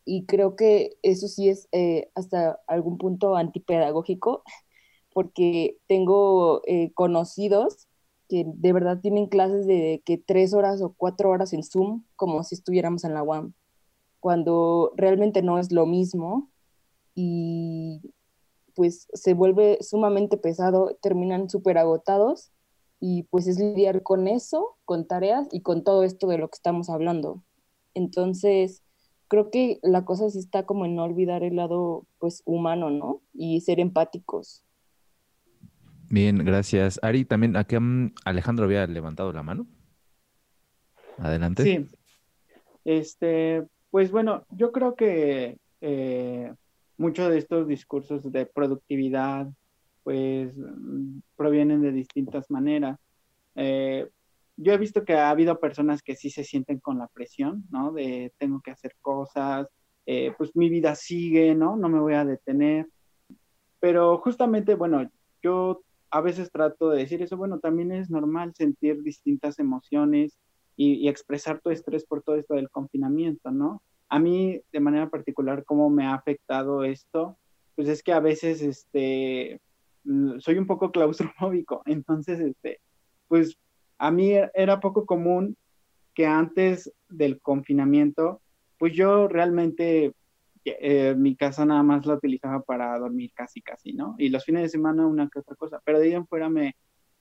y 0.05 0.25
creo 0.25 0.55
que 0.55 0.97
eso 1.03 1.27
sí 1.27 1.49
es 1.49 1.67
eh, 1.71 2.09
hasta 2.15 2.59
algún 2.67 2.97
punto 2.97 3.35
antipedagógico 3.35 4.43
porque 5.13 5.77
tengo 5.87 6.61
eh, 6.65 6.91
conocidos 6.93 7.87
que 8.29 8.45
de 8.47 8.73
verdad 8.73 8.99
tienen 9.01 9.27
clases 9.27 9.67
de 9.67 10.01
que 10.05 10.17
tres 10.17 10.53
horas 10.53 10.81
o 10.81 10.93
cuatro 10.95 11.29
horas 11.29 11.51
en 11.53 11.63
Zoom 11.63 12.03
como 12.15 12.43
si 12.43 12.55
estuviéramos 12.55 13.03
en 13.03 13.13
la 13.13 13.23
UAM, 13.23 13.53
cuando 14.21 14.93
realmente 14.95 15.41
no 15.41 15.59
es 15.59 15.71
lo 15.73 15.85
mismo 15.85 16.49
y 17.13 18.01
pues 18.73 19.07
se 19.13 19.33
vuelve 19.33 19.79
sumamente 19.81 20.37
pesado, 20.37 20.97
terminan 21.01 21.49
súper 21.49 21.77
agotados 21.77 22.51
y 23.01 23.23
pues 23.23 23.47
es 23.47 23.59
lidiar 23.59 24.03
con 24.03 24.27
eso, 24.29 24.77
con 24.85 25.07
tareas 25.07 25.49
y 25.51 25.61
con 25.61 25.83
todo 25.83 26.03
esto 26.03 26.27
de 26.27 26.37
lo 26.37 26.47
que 26.47 26.55
estamos 26.55 26.89
hablando. 26.89 27.43
Entonces, 27.95 28.83
creo 29.31 29.49
que 29.49 29.79
la 29.81 30.03
cosa 30.03 30.29
sí 30.29 30.39
está 30.39 30.65
como 30.65 30.85
en 30.85 30.97
no 30.97 31.05
olvidar 31.05 31.41
el 31.41 31.55
lado 31.55 32.05
pues 32.19 32.43
humano, 32.43 32.89
¿no? 32.89 33.21
Y 33.33 33.61
ser 33.61 33.79
empáticos. 33.79 34.65
Bien, 36.09 36.39
gracias. 36.39 36.99
Ari, 37.01 37.23
también 37.23 37.55
aquí 37.55 37.77
Alejandro 38.25 38.65
había 38.65 38.85
levantado 38.87 39.31
la 39.31 39.41
mano. 39.41 39.67
Adelante. 41.17 41.63
Sí. 41.63 41.85
Este, 42.83 43.63
pues 43.89 44.11
bueno, 44.11 44.43
yo 44.49 44.73
creo 44.73 44.95
que 44.95 45.57
eh, 45.79 46.53
muchos 46.97 47.29
de 47.29 47.37
estos 47.37 47.69
discursos 47.69 48.29
de 48.29 48.45
productividad, 48.45 49.47
pues 50.03 50.53
mm, 50.57 51.19
provienen 51.37 51.81
de 51.81 51.93
distintas 51.93 52.51
maneras. 52.51 52.99
Eh, 53.55 54.09
yo 54.57 54.73
he 54.73 54.77
visto 54.77 55.05
que 55.05 55.13
ha 55.13 55.29
habido 55.29 55.59
personas 55.59 56.01
que 56.01 56.15
sí 56.15 56.29
se 56.29 56.43
sienten 56.43 56.79
con 56.79 56.97
la 56.97 57.07
presión, 57.07 57.63
¿no? 57.71 57.91
De 57.91 58.33
tengo 58.37 58.61
que 58.61 58.71
hacer 58.71 58.95
cosas, 59.01 59.67
eh, 60.05 60.33
pues 60.37 60.55
mi 60.55 60.69
vida 60.69 60.95
sigue, 60.95 61.55
¿no? 61.55 61.75
No 61.75 61.89
me 61.89 61.99
voy 61.99 62.13
a 62.13 62.25
detener. 62.25 62.87
Pero 63.79 64.17
justamente, 64.19 64.75
bueno, 64.75 65.09
yo 65.41 65.81
a 66.11 66.21
veces 66.21 66.51
trato 66.51 66.89
de 66.89 66.99
decir 66.99 67.21
eso, 67.21 67.37
bueno, 67.37 67.59
también 67.59 67.91
es 67.91 68.09
normal 68.09 68.53
sentir 68.55 69.01
distintas 69.01 69.59
emociones 69.59 70.37
y, 70.75 71.07
expresar 71.07 71.61
tu 71.61 71.69
estrés 71.69 72.05
por 72.05 72.21
todo 72.23 72.35
esto 72.35 72.55
del 72.55 72.69
confinamiento, 72.69 73.51
¿no? 73.51 73.81
A 74.09 74.19
mí, 74.19 74.61
de 74.71 74.79
manera 74.79 75.09
particular, 75.09 75.63
¿cómo 75.65 75.89
me 75.89 76.05
ha 76.05 76.13
afectado 76.13 76.83
esto? 76.83 77.37
Pues 77.75 77.87
es 77.87 78.03
que 78.03 78.13
a 78.13 78.19
veces, 78.19 78.61
este, 78.61 79.61
mm, 80.03 80.39
soy 80.39 80.57
un 80.57 80.67
poco 80.67 80.91
claustrofóbico, 80.91 81.81
entonces, 81.85 82.39
este, 82.39 82.81
pues 83.27 83.57
a 84.01 84.09
mí 84.09 84.33
era 84.55 84.79
poco 84.79 85.05
común 85.05 85.55
que 86.15 86.25
antes 86.25 86.91
del 87.07 87.39
confinamiento, 87.39 88.41
pues 88.79 88.93
yo 88.93 89.27
realmente 89.27 90.13
eh, 90.65 91.13
mi 91.15 91.35
casa 91.35 91.65
nada 91.65 91.83
más 91.83 92.07
la 92.07 92.15
utilizaba 92.15 92.63
para 92.63 92.97
dormir 92.97 93.31
casi, 93.35 93.61
casi, 93.61 93.93
¿no? 93.93 94.15
Y 94.17 94.29
los 94.29 94.43
fines 94.43 94.63
de 94.63 94.69
semana 94.69 95.05
una 95.05 95.29
que 95.29 95.37
otra 95.37 95.55
cosa, 95.55 95.79
pero 95.85 95.99
de 95.99 96.07
ahí 96.07 96.13
en 96.15 96.25
fuera 96.25 96.49
me, 96.49 96.75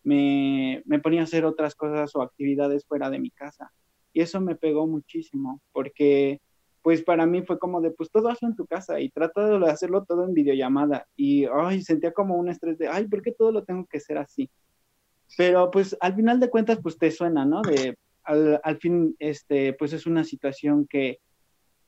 me, 0.04 0.82
me 0.86 0.98
ponía 1.00 1.20
a 1.20 1.24
hacer 1.24 1.44
otras 1.44 1.74
cosas 1.74 2.16
o 2.16 2.22
actividades 2.22 2.86
fuera 2.86 3.10
de 3.10 3.20
mi 3.20 3.30
casa. 3.30 3.70
Y 4.14 4.22
eso 4.22 4.40
me 4.40 4.56
pegó 4.56 4.86
muchísimo, 4.86 5.60
porque 5.72 6.40
pues 6.80 7.02
para 7.02 7.26
mí 7.26 7.42
fue 7.42 7.58
como 7.58 7.82
de, 7.82 7.90
pues 7.90 8.10
todo 8.10 8.30
hazlo 8.30 8.48
en 8.48 8.56
tu 8.56 8.66
casa 8.66 9.00
y 9.00 9.10
trata 9.10 9.58
de 9.58 9.70
hacerlo 9.70 10.06
todo 10.06 10.24
en 10.24 10.32
videollamada. 10.32 11.06
Y, 11.14 11.44
ay, 11.44 11.82
sentía 11.82 12.12
como 12.12 12.36
un 12.36 12.48
estrés 12.48 12.78
de, 12.78 12.88
ay, 12.88 13.06
¿por 13.06 13.20
qué 13.20 13.32
todo 13.32 13.52
lo 13.52 13.64
tengo 13.64 13.84
que 13.84 13.98
hacer 13.98 14.16
así? 14.16 14.48
Pero 15.36 15.70
pues 15.70 15.96
al 16.00 16.14
final 16.14 16.40
de 16.40 16.50
cuentas, 16.50 16.78
pues 16.82 16.98
te 16.98 17.10
suena, 17.10 17.44
¿no? 17.44 17.62
De, 17.62 17.96
al, 18.24 18.60
al 18.62 18.78
fin, 18.78 19.14
este, 19.18 19.72
pues 19.74 19.92
es 19.92 20.06
una 20.06 20.24
situación 20.24 20.86
que, 20.86 21.20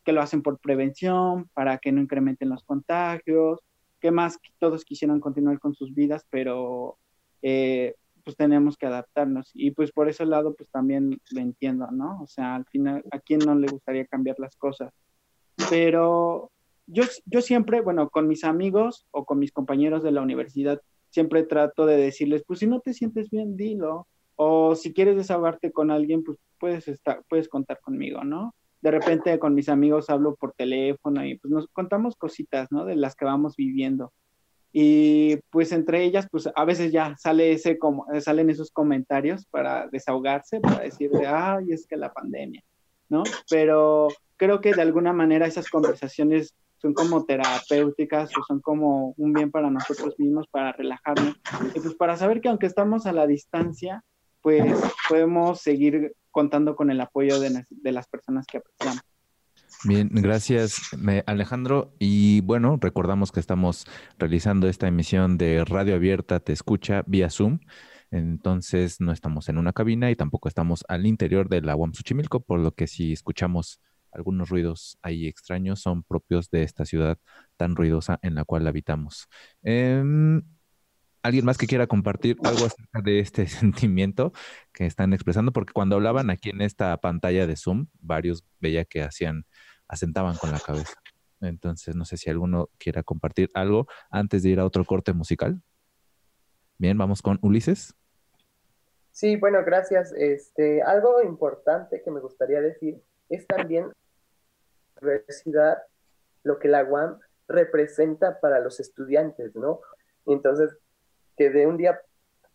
que 0.04 0.12
lo 0.12 0.22
hacen 0.22 0.42
por 0.42 0.58
prevención, 0.58 1.48
para 1.54 1.78
que 1.78 1.92
no 1.92 2.00
incrementen 2.00 2.48
los 2.48 2.64
contagios, 2.64 3.60
que 4.00 4.10
más 4.10 4.38
todos 4.58 4.84
quisieran 4.84 5.20
continuar 5.20 5.58
con 5.60 5.74
sus 5.74 5.94
vidas, 5.94 6.26
pero 6.30 6.98
eh, 7.42 7.94
pues 8.24 8.36
tenemos 8.36 8.76
que 8.76 8.86
adaptarnos. 8.86 9.50
Y 9.54 9.70
pues 9.72 9.92
por 9.92 10.08
ese 10.08 10.26
lado, 10.26 10.54
pues 10.54 10.68
también 10.70 11.20
lo 11.30 11.40
entiendo, 11.40 11.88
¿no? 11.90 12.20
O 12.22 12.26
sea, 12.26 12.56
al 12.56 12.64
final, 12.66 13.04
¿a 13.10 13.20
quién 13.20 13.40
no 13.40 13.54
le 13.54 13.68
gustaría 13.68 14.06
cambiar 14.06 14.38
las 14.38 14.56
cosas? 14.56 14.92
Pero 15.70 16.50
yo, 16.86 17.04
yo 17.26 17.40
siempre, 17.40 17.80
bueno, 17.80 18.10
con 18.10 18.26
mis 18.26 18.44
amigos 18.44 19.06
o 19.10 19.24
con 19.24 19.38
mis 19.38 19.52
compañeros 19.52 20.02
de 20.02 20.12
la 20.12 20.22
universidad, 20.22 20.80
siempre 21.12 21.44
trato 21.44 21.86
de 21.86 21.96
decirles, 21.96 22.42
pues 22.46 22.58
si 22.58 22.66
no 22.66 22.80
te 22.80 22.94
sientes 22.94 23.30
bien, 23.30 23.56
dilo. 23.56 24.08
O 24.34 24.74
si 24.74 24.92
quieres 24.92 25.16
desahogarte 25.16 25.70
con 25.70 25.90
alguien, 25.90 26.24
pues 26.24 26.38
puedes, 26.58 26.88
estar, 26.88 27.22
puedes 27.28 27.48
contar 27.48 27.80
conmigo, 27.80 28.24
¿no? 28.24 28.54
de 28.82 28.90
repente 28.90 29.38
con 29.38 29.54
mis 29.54 29.68
amigos 29.68 30.10
hablo 30.10 30.34
por 30.34 30.52
teléfono 30.52 31.24
y 31.24 31.38
pues 31.38 31.50
nos 31.52 31.68
contamos 31.68 32.16
cositas, 32.16 32.70
¿no? 32.72 32.84
De 32.84 32.96
las 32.96 33.14
que 33.14 33.24
vamos 33.24 33.54
viviendo. 33.56 34.12
Y 34.72 35.36
pues 35.50 35.70
entre 35.70 36.02
ellas, 36.02 36.26
pues 36.30 36.48
a 36.52 36.64
veces 36.64 36.90
ya 36.90 37.14
sale 37.16 37.52
ese 37.52 37.78
como, 37.78 38.06
salen 38.20 38.50
esos 38.50 38.70
comentarios 38.72 39.46
para 39.46 39.86
desahogarse, 39.88 40.60
para 40.60 40.80
decir 40.80 41.10
de, 41.10 41.26
ay, 41.26 41.70
es 41.70 41.86
que 41.86 41.96
la 41.96 42.12
pandemia, 42.12 42.64
¿no? 43.08 43.22
Pero 43.48 44.08
creo 44.36 44.60
que 44.60 44.74
de 44.74 44.82
alguna 44.82 45.12
manera 45.12 45.46
esas 45.46 45.68
conversaciones 45.68 46.54
son 46.82 46.94
como 46.94 47.24
terapéuticas 47.24 48.36
o 48.36 48.42
son 48.42 48.60
como 48.60 49.14
un 49.16 49.32
bien 49.32 49.52
para 49.52 49.70
nosotros 49.70 50.18
mismos, 50.18 50.48
para 50.50 50.72
relajarnos 50.72 51.36
y 51.74 51.80
pues 51.80 51.94
para 51.94 52.16
saber 52.16 52.40
que 52.40 52.48
aunque 52.48 52.66
estamos 52.66 53.06
a 53.06 53.12
la 53.12 53.28
distancia, 53.28 54.04
pues 54.42 54.74
podemos 55.08 55.60
seguir 55.60 56.14
contando 56.32 56.74
con 56.74 56.90
el 56.90 57.00
apoyo 57.00 57.38
de, 57.38 57.64
las 57.92 58.08
personas 58.08 58.46
que 58.46 58.58
apreciamos. 58.58 59.02
Bien, 59.84 60.10
gracias 60.12 60.90
Alejandro. 61.26 61.94
Y 62.00 62.40
bueno, 62.40 62.78
recordamos 62.80 63.30
que 63.30 63.40
estamos 63.40 63.86
realizando 64.18 64.66
esta 64.68 64.88
emisión 64.88 65.38
de 65.38 65.64
Radio 65.64 65.94
Abierta 65.94 66.40
Te 66.40 66.52
Escucha 66.52 67.04
vía 67.06 67.30
Zoom. 67.30 67.60
Entonces 68.10 69.00
no 69.00 69.12
estamos 69.12 69.48
en 69.48 69.56
una 69.56 69.72
cabina 69.72 70.10
y 70.10 70.16
tampoco 70.16 70.48
estamos 70.48 70.84
al 70.88 71.06
interior 71.06 71.48
de 71.48 71.62
la 71.62 71.76
UAM 71.76 71.94
Xochimilco, 71.94 72.40
por 72.40 72.58
lo 72.58 72.72
que 72.74 72.86
si 72.86 73.12
escuchamos 73.12 73.80
algunos 74.12 74.48
ruidos 74.50 74.98
ahí 75.02 75.26
extraños 75.26 75.80
son 75.80 76.02
propios 76.02 76.50
de 76.50 76.62
esta 76.62 76.84
ciudad 76.84 77.18
tan 77.56 77.76
ruidosa 77.76 78.18
en 78.22 78.34
la 78.34 78.44
cual 78.44 78.66
habitamos. 78.66 79.28
Em, 79.62 80.42
¿Alguien 81.22 81.44
más 81.44 81.56
que 81.56 81.68
quiera 81.68 81.86
compartir 81.86 82.36
algo 82.42 82.66
acerca 82.66 83.00
de 83.00 83.20
este 83.20 83.46
sentimiento 83.86 84.32
que 84.72 84.86
están 84.86 85.12
expresando? 85.12 85.52
Porque 85.52 85.72
cuando 85.72 85.94
hablaban 85.96 86.30
aquí 86.30 86.50
en 86.50 86.60
esta 86.62 86.96
pantalla 86.96 87.46
de 87.46 87.56
Zoom, 87.56 87.86
varios 88.00 88.44
veía 88.60 88.84
que 88.84 89.02
hacían, 89.02 89.46
asentaban 89.86 90.36
con 90.36 90.50
la 90.50 90.58
cabeza. 90.58 90.94
Entonces, 91.40 91.94
no 91.94 92.04
sé 92.04 92.16
si 92.16 92.30
alguno 92.30 92.70
quiera 92.78 93.02
compartir 93.02 93.50
algo 93.54 93.86
antes 94.10 94.42
de 94.42 94.50
ir 94.50 94.60
a 94.60 94.66
otro 94.66 94.84
corte 94.84 95.12
musical. 95.12 95.60
Bien, 96.78 96.98
vamos 96.98 97.22
con 97.22 97.38
Ulises. 97.42 97.94
Sí, 99.12 99.36
bueno, 99.36 99.58
gracias. 99.64 100.12
Este, 100.16 100.82
algo 100.82 101.22
importante 101.22 102.02
que 102.02 102.10
me 102.10 102.20
gustaría 102.20 102.60
decir 102.60 103.02
es 103.34 103.46
también 103.46 103.92
universidad, 105.00 105.82
lo 106.42 106.58
que 106.58 106.68
la 106.68 106.84
UAM 106.84 107.18
representa 107.48 108.40
para 108.40 108.60
los 108.60 108.80
estudiantes, 108.80 109.54
¿no? 109.54 109.80
Entonces, 110.26 110.76
que 111.36 111.50
de 111.50 111.66
un 111.66 111.76
día 111.76 112.00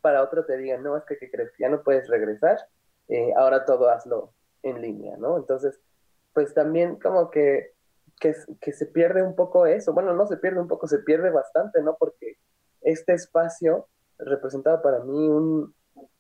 para 0.01 0.23
otro 0.23 0.45
te 0.45 0.57
digan, 0.57 0.83
no, 0.83 0.97
es 0.97 1.03
que, 1.05 1.17
¿qué 1.17 1.29
crees? 1.29 1.51
Ya 1.59 1.69
no 1.69 1.83
puedes 1.83 2.07
regresar, 2.07 2.57
eh, 3.07 3.33
ahora 3.35 3.65
todo 3.65 3.89
hazlo 3.89 4.33
en 4.63 4.81
línea, 4.81 5.17
¿no? 5.17 5.37
Entonces, 5.37 5.79
pues 6.33 6.53
también 6.53 6.97
como 6.97 7.29
que, 7.29 7.73
que, 8.19 8.35
que, 8.61 8.71
se 8.73 8.85
pierde 8.85 9.21
un 9.21 9.35
poco 9.35 9.65
eso, 9.65 9.93
bueno, 9.93 10.13
no 10.13 10.27
se 10.27 10.37
pierde 10.37 10.59
un 10.59 10.67
poco, 10.67 10.87
se 10.87 10.99
pierde 10.99 11.29
bastante, 11.29 11.81
¿no? 11.81 11.95
Porque 11.97 12.37
este 12.81 13.13
espacio 13.13 13.87
representaba 14.17 14.81
para 14.81 14.99
mí 14.99 15.27
un, 15.27 15.75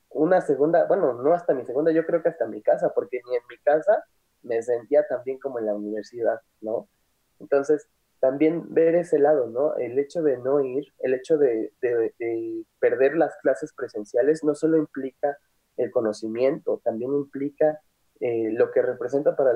una 0.09 0.41
segunda, 0.41 0.85
bueno, 0.85 1.13
no 1.13 1.33
hasta 1.33 1.53
mi 1.53 1.65
segunda, 1.65 1.91
yo 1.91 2.05
creo 2.05 2.21
que 2.21 2.29
hasta 2.29 2.47
mi 2.47 2.61
casa, 2.61 2.91
porque 2.93 3.21
ni 3.25 3.35
en 3.35 3.43
mi 3.49 3.57
casa 3.59 4.03
me 4.43 4.61
sentía 4.61 5.05
tan 5.07 5.23
bien 5.23 5.39
como 5.39 5.59
en 5.59 5.65
la 5.65 5.75
universidad, 5.75 6.41
¿no? 6.61 6.87
Entonces, 7.39 7.87
también 8.19 8.73
ver 8.73 8.95
ese 8.95 9.19
lado, 9.19 9.47
¿no? 9.47 9.75
El 9.75 9.97
hecho 9.99 10.23
de 10.23 10.37
no 10.37 10.61
ir, 10.61 10.85
el 10.99 11.13
hecho 11.13 11.37
de, 11.37 11.71
perder 12.79 13.15
las 13.15 13.35
clases 13.41 13.73
presenciales 13.73 14.43
no 14.43 14.55
solo 14.55 14.77
implica 14.77 15.37
el 15.77 15.91
conocimiento, 15.91 16.81
también 16.83 17.13
implica 17.13 17.79
eh, 18.19 18.49
lo 18.51 18.71
que 18.71 18.81
representa 18.81 19.35
para, 19.35 19.53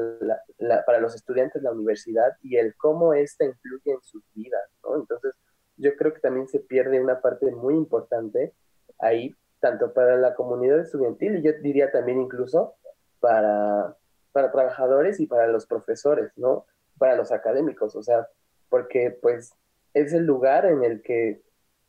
para 0.86 1.00
los 1.00 1.16
estudiantes 1.16 1.64
la 1.64 1.72
universidad 1.72 2.38
y 2.44 2.58
el 2.58 2.76
cómo 2.76 3.14
ésta 3.14 3.46
influye 3.46 3.92
en 3.92 4.02
sus 4.04 4.24
vidas, 4.36 4.70
¿no? 4.84 4.96
Entonces, 4.98 5.34
yo 5.78 5.96
creo 5.96 6.14
que 6.14 6.20
también 6.20 6.48
se 6.48 6.60
pierde 6.60 7.02
una 7.02 7.22
parte 7.22 7.50
muy 7.52 7.74
importante 7.76 8.54
ahí, 9.00 9.36
tanto 9.60 9.94
para 9.94 10.18
la 10.18 10.36
comunidad 10.36 10.80
estudiantil 10.80 11.38
y 11.38 11.42
yo 11.42 11.54
diría 11.62 11.92
también 11.92 12.22
incluso 12.22 12.76
para, 13.20 13.96
para 14.32 14.52
trabajadores 14.52 15.20
y 15.20 15.28
para 15.28 15.48
los 15.48 15.66
profesores, 15.66 16.32
¿no? 16.36 16.66
Para 16.98 17.16
los 17.16 17.32
académicos, 17.32 17.96
o 17.96 18.04
sea, 18.04 18.28
porque 18.70 19.18
pues 19.22 19.54
es 19.94 20.14
el 20.14 20.26
lugar 20.26 20.66
en 20.66 20.84
el 20.84 21.02
que, 21.02 21.42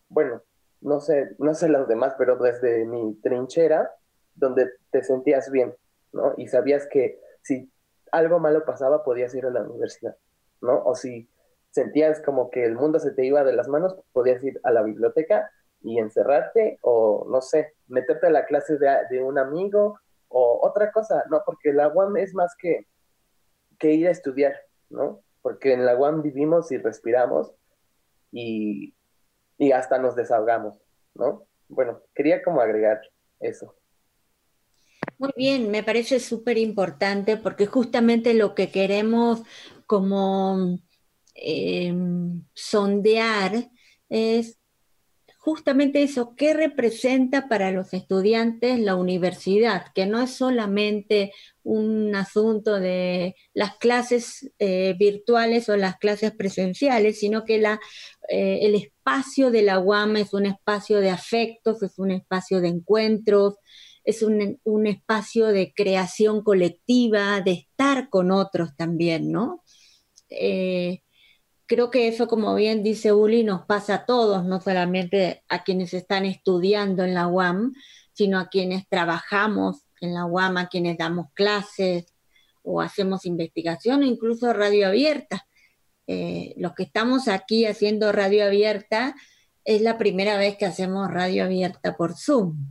bueno, 0.08 0.42
no 0.80 1.00
sé, 1.00 1.34
no 1.38 1.54
sé 1.54 1.68
los 1.68 1.86
demás, 1.88 2.14
pero 2.18 2.36
desde 2.36 2.84
mi 2.84 3.14
trinchera, 3.22 3.90
donde 4.34 4.70
te 4.90 5.02
sentías 5.02 5.50
bien, 5.50 5.74
¿no? 6.12 6.34
Y 6.36 6.48
sabías 6.48 6.86
que 6.86 7.20
si 7.42 7.70
algo 8.10 8.38
malo 8.38 8.64
pasaba 8.64 9.04
podías 9.04 9.34
ir 9.34 9.46
a 9.46 9.50
la 9.50 9.62
universidad, 9.62 10.16
¿no? 10.60 10.82
O 10.84 10.94
si 10.94 11.28
sentías 11.70 12.20
como 12.20 12.50
que 12.50 12.64
el 12.64 12.74
mundo 12.74 12.98
se 12.98 13.12
te 13.12 13.24
iba 13.24 13.44
de 13.44 13.54
las 13.54 13.68
manos, 13.68 13.96
podías 14.12 14.42
ir 14.42 14.60
a 14.64 14.72
la 14.72 14.82
biblioteca 14.82 15.50
y 15.80 15.98
encerrarte 15.98 16.78
o, 16.82 17.26
no 17.28 17.40
sé, 17.40 17.74
meterte 17.88 18.26
a 18.26 18.30
la 18.30 18.44
clase 18.44 18.76
de, 18.78 18.88
de 19.10 19.22
un 19.22 19.38
amigo 19.38 19.98
o 20.32 20.66
otra 20.66 20.90
cosa, 20.92 21.24
¿no? 21.30 21.42
Porque 21.44 21.72
la 21.72 21.88
UAM 21.88 22.16
es 22.16 22.34
más 22.34 22.54
que, 22.58 22.86
que 23.78 23.92
ir 23.92 24.08
a 24.08 24.12
estudiar, 24.12 24.54
¿no? 24.90 25.22
Porque 25.42 25.72
en 25.72 25.84
la 25.84 25.96
UAM 25.96 26.22
vivimos 26.22 26.72
y 26.72 26.78
respiramos 26.78 27.52
y, 28.30 28.94
y 29.58 29.72
hasta 29.72 29.98
nos 29.98 30.16
desahogamos, 30.16 30.80
¿no? 31.14 31.46
Bueno, 31.68 32.00
quería 32.14 32.42
como 32.42 32.60
agregar 32.60 33.00
eso. 33.40 33.74
Muy 35.18 35.32
bien, 35.36 35.70
me 35.70 35.82
parece 35.82 36.20
súper 36.20 36.58
importante 36.58 37.36
porque 37.36 37.66
justamente 37.66 38.34
lo 38.34 38.54
que 38.54 38.70
queremos 38.70 39.42
como 39.86 40.78
em, 41.34 42.44
sondear 42.54 43.70
es 44.08 44.58
justamente 45.42 46.04
eso, 46.04 46.36
¿qué 46.36 46.54
representa 46.54 47.48
para 47.48 47.72
los 47.72 47.94
estudiantes 47.94 48.78
la 48.78 48.94
universidad? 48.94 49.86
Que 49.92 50.06
no 50.06 50.22
es 50.22 50.30
solamente 50.30 51.32
un 51.64 52.14
asunto 52.14 52.78
de 52.78 53.34
las 53.52 53.76
clases 53.78 54.52
eh, 54.60 54.94
virtuales 54.96 55.68
o 55.68 55.76
las 55.76 55.98
clases 55.98 56.30
presenciales, 56.30 57.18
sino 57.18 57.44
que 57.44 57.56
eh, 57.56 58.58
el 58.62 58.76
espacio 58.76 59.50
de 59.50 59.62
la 59.62 59.80
UAM 59.80 60.16
es 60.18 60.32
un 60.32 60.46
espacio 60.46 61.00
de 61.00 61.10
afectos, 61.10 61.82
es 61.82 61.98
un 61.98 62.12
espacio 62.12 62.60
de 62.60 62.68
encuentros, 62.68 63.56
es 64.04 64.22
un, 64.22 64.60
un 64.62 64.86
espacio 64.86 65.48
de 65.48 65.72
creación 65.74 66.44
colectiva, 66.44 67.40
de 67.40 67.52
estar 67.52 68.10
con 68.10 68.30
otros 68.30 68.76
también, 68.76 69.32
¿no? 69.32 69.64
Eh, 70.30 71.02
creo 71.72 71.90
que 71.90 72.06
eso, 72.06 72.28
como 72.28 72.54
bien 72.54 72.82
dice 72.82 73.14
Uli, 73.14 73.44
nos 73.44 73.64
pasa 73.64 73.94
a 73.94 74.04
todos, 74.04 74.44
no 74.44 74.60
solamente 74.60 75.42
a 75.48 75.64
quienes 75.64 75.94
están 75.94 76.26
estudiando 76.26 77.02
en 77.02 77.14
la 77.14 77.28
UAM, 77.28 77.72
sino 78.12 78.38
a 78.38 78.50
quienes 78.50 78.86
trabajamos 78.90 79.86
en 80.02 80.12
la 80.12 80.26
UAM, 80.26 80.58
a 80.58 80.68
quienes 80.68 80.98
damos 80.98 81.32
clases 81.32 82.12
o 82.62 82.82
hacemos 82.82 83.24
investigación 83.24 84.02
incluso 84.02 84.52
radio 84.52 84.88
abierta. 84.88 85.46
Eh, 86.06 86.52
los 86.58 86.74
que 86.74 86.82
estamos 86.82 87.26
aquí 87.26 87.64
haciendo 87.64 88.12
radio 88.12 88.44
abierta 88.44 89.14
es 89.64 89.80
la 89.80 89.96
primera 89.96 90.36
vez 90.36 90.58
que 90.58 90.66
hacemos 90.66 91.10
radio 91.10 91.44
abierta 91.44 91.96
por 91.96 92.14
Zoom. 92.18 92.66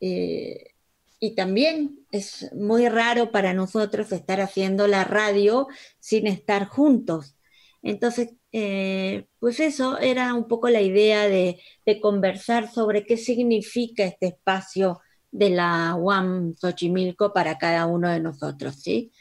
Eh, 0.00 0.72
y 1.20 1.36
también 1.36 2.00
es 2.10 2.52
muy 2.54 2.88
raro 2.88 3.30
para 3.30 3.54
nosotros 3.54 4.10
estar 4.10 4.40
haciendo 4.40 4.88
la 4.88 5.04
radio 5.04 5.68
sin 6.00 6.26
estar 6.26 6.66
juntos. 6.66 7.36
Entonces, 7.84 8.34
eh, 8.50 9.26
pues 9.38 9.60
eso 9.60 9.98
era 9.98 10.32
un 10.32 10.48
poco 10.48 10.70
la 10.70 10.80
idea 10.80 11.28
de, 11.28 11.60
conversar 12.00 12.72
sobre 12.72 13.04
qué 13.04 13.18
significa 13.18 14.04
este 14.04 14.28
espacio 14.28 15.00
de 15.30 15.50
la 15.50 15.94
UAM 15.94 16.54
Xochimilco 16.56 17.34
para 17.34 17.58
cada 17.58 17.86
uno 17.86 18.08
de 18.08 18.20
nosotros, 18.20 18.76
¿sí? 18.80 19.12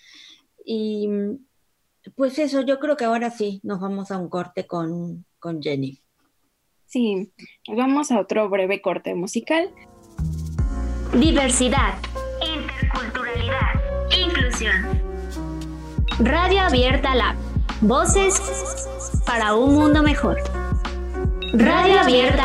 Y 0.65 1.10
pues 2.15 2.39
eso, 2.39 2.62
yo 2.62 2.80
creo 2.80 2.95
que 2.95 3.04
ahora 3.04 3.32
sí 3.32 3.60
nos 3.63 3.82
vamos 3.82 4.12
a 4.12 4.17
un 4.17 4.30
corte 4.30 4.65
con, 4.65 5.26
con 5.39 5.62
Jenny. 5.62 6.02
Sí, 6.86 7.34
vamos 7.67 8.12
a 8.12 8.19
otro 8.19 8.49
breve 8.49 8.82
corte 8.82 9.13
musical. 9.13 9.71
Diversidad, 11.19 11.95
interculturalidad, 12.41 13.73
inclusión. 14.17 15.02
Radio 16.19 16.62
Abierta 16.62 17.13
Lab 17.13 17.53
Voces 17.84 18.41
para 19.26 19.56
un 19.56 19.74
mundo 19.74 20.02
mejor. 20.02 20.38
Radio 21.54 22.00
Abierta 22.00 22.43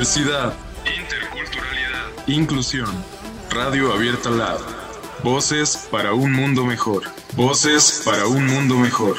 diversidad, 0.00 0.54
interculturalidad, 0.86 2.26
inclusión. 2.26 2.88
Radio 3.50 3.92
Abierta 3.92 4.30
Lab. 4.30 4.58
Voces 5.22 5.88
para 5.90 6.14
un 6.14 6.32
mundo 6.32 6.64
mejor. 6.64 7.02
Voces 7.36 8.00
para 8.02 8.26
un 8.26 8.46
mundo 8.46 8.78
mejor. 8.78 9.18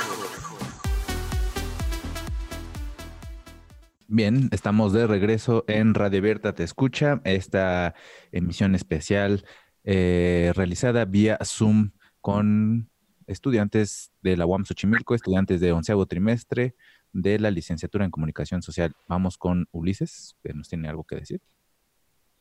Bien, 4.07 4.49
estamos 4.51 4.91
de 4.91 5.05
regreso 5.05 5.65
en 5.67 5.93
Radio 5.93 6.17
Abierta 6.17 6.55
Te 6.55 6.63
Escucha, 6.63 7.21
esta 7.25 7.93
emisión 8.31 8.73
especial 8.73 9.45
eh, 9.83 10.51
realizada 10.55 11.05
vía 11.05 11.37
Zoom 11.45 11.91
con 12.21 12.89
estudiantes 13.27 14.11
de 14.23 14.35
la 14.35 14.47
UAM 14.47 14.65
Xochimilco, 14.65 15.13
estudiantes 15.13 15.61
de 15.61 15.73
onceavo 15.73 16.07
trimestre 16.07 16.73
de 17.13 17.39
la 17.39 17.51
licenciatura 17.51 18.05
en 18.05 18.11
Comunicación 18.11 18.61
Social. 18.61 18.95
Vamos 19.07 19.37
con 19.37 19.67
Ulises, 19.71 20.35
que 20.43 20.53
nos 20.53 20.69
tiene 20.69 20.89
algo 20.89 21.03
que 21.03 21.17
decir. 21.17 21.41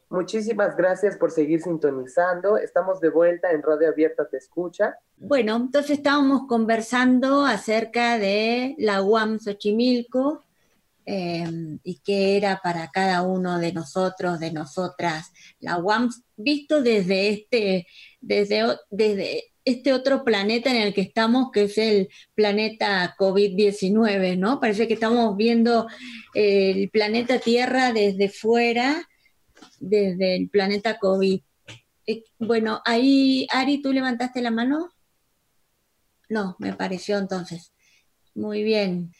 Muchísimas 0.09 0.77
gracias 0.77 1.17
por 1.17 1.31
seguir 1.31 1.63
sintonizando. 1.63 2.57
Estamos 2.57 3.01
de 3.01 3.11
vuelta 3.11 3.53
en 3.53 3.63
Radio 3.63 3.89
Abierta 3.89 4.29
Te 4.29 4.39
Escucha. 4.39 4.97
Bueno, 5.17 5.57
entonces 5.57 5.99
estábamos 5.99 6.49
conversando 6.49 7.45
acerca 7.45 8.19
de 8.19 8.75
la 8.79 9.03
UAM 9.03 9.39
Xochimilco, 9.39 10.45
Em, 11.13 11.81
y 11.83 11.99
qué 12.05 12.37
era 12.37 12.61
para 12.63 12.89
cada 12.93 13.23
uno 13.23 13.59
de 13.59 13.73
nosotros, 13.73 14.39
de 14.39 14.53
nosotras, 14.53 15.33
la 15.59 15.79
UAM, 15.79 16.09
visto 16.37 16.83
desde 16.83 17.31
este, 17.31 17.87
desde, 18.21 18.77
desde 18.91 19.50
este 19.65 19.93
otro 19.93 20.25
planeta 20.25 20.71
en 20.71 20.83
el 20.83 20.95
que 20.95 21.03
estamos, 21.03 21.51
que 21.53 21.65
es 21.65 21.79
el 21.79 22.09
planeta 22.35 23.15
COVID-19, 23.19 24.39
¿no? 24.39 24.61
Parece 24.61 24.89
que 24.89 24.95
estamos 24.95 25.37
viendo 25.37 25.87
el 26.35 26.89
planeta 26.91 27.39
Tierra 27.39 27.93
desde 27.93 28.29
fuera, 28.29 29.09
desde 29.79 30.37
el 30.37 30.49
planeta 30.49 30.99
COVID. 30.99 31.41
Eh, 32.07 32.25
bueno, 32.39 32.81
ahí, 32.85 33.47
Ari, 33.51 33.83
¿tú 33.83 33.93
levantaste 33.93 34.41
la 34.41 34.51
mano? 34.51 34.91
No, 36.29 36.57
me 36.59 36.73
pareció 36.73 37.19
entonces. 37.19 37.73
Muy 38.35 38.63
bien. 38.63 39.13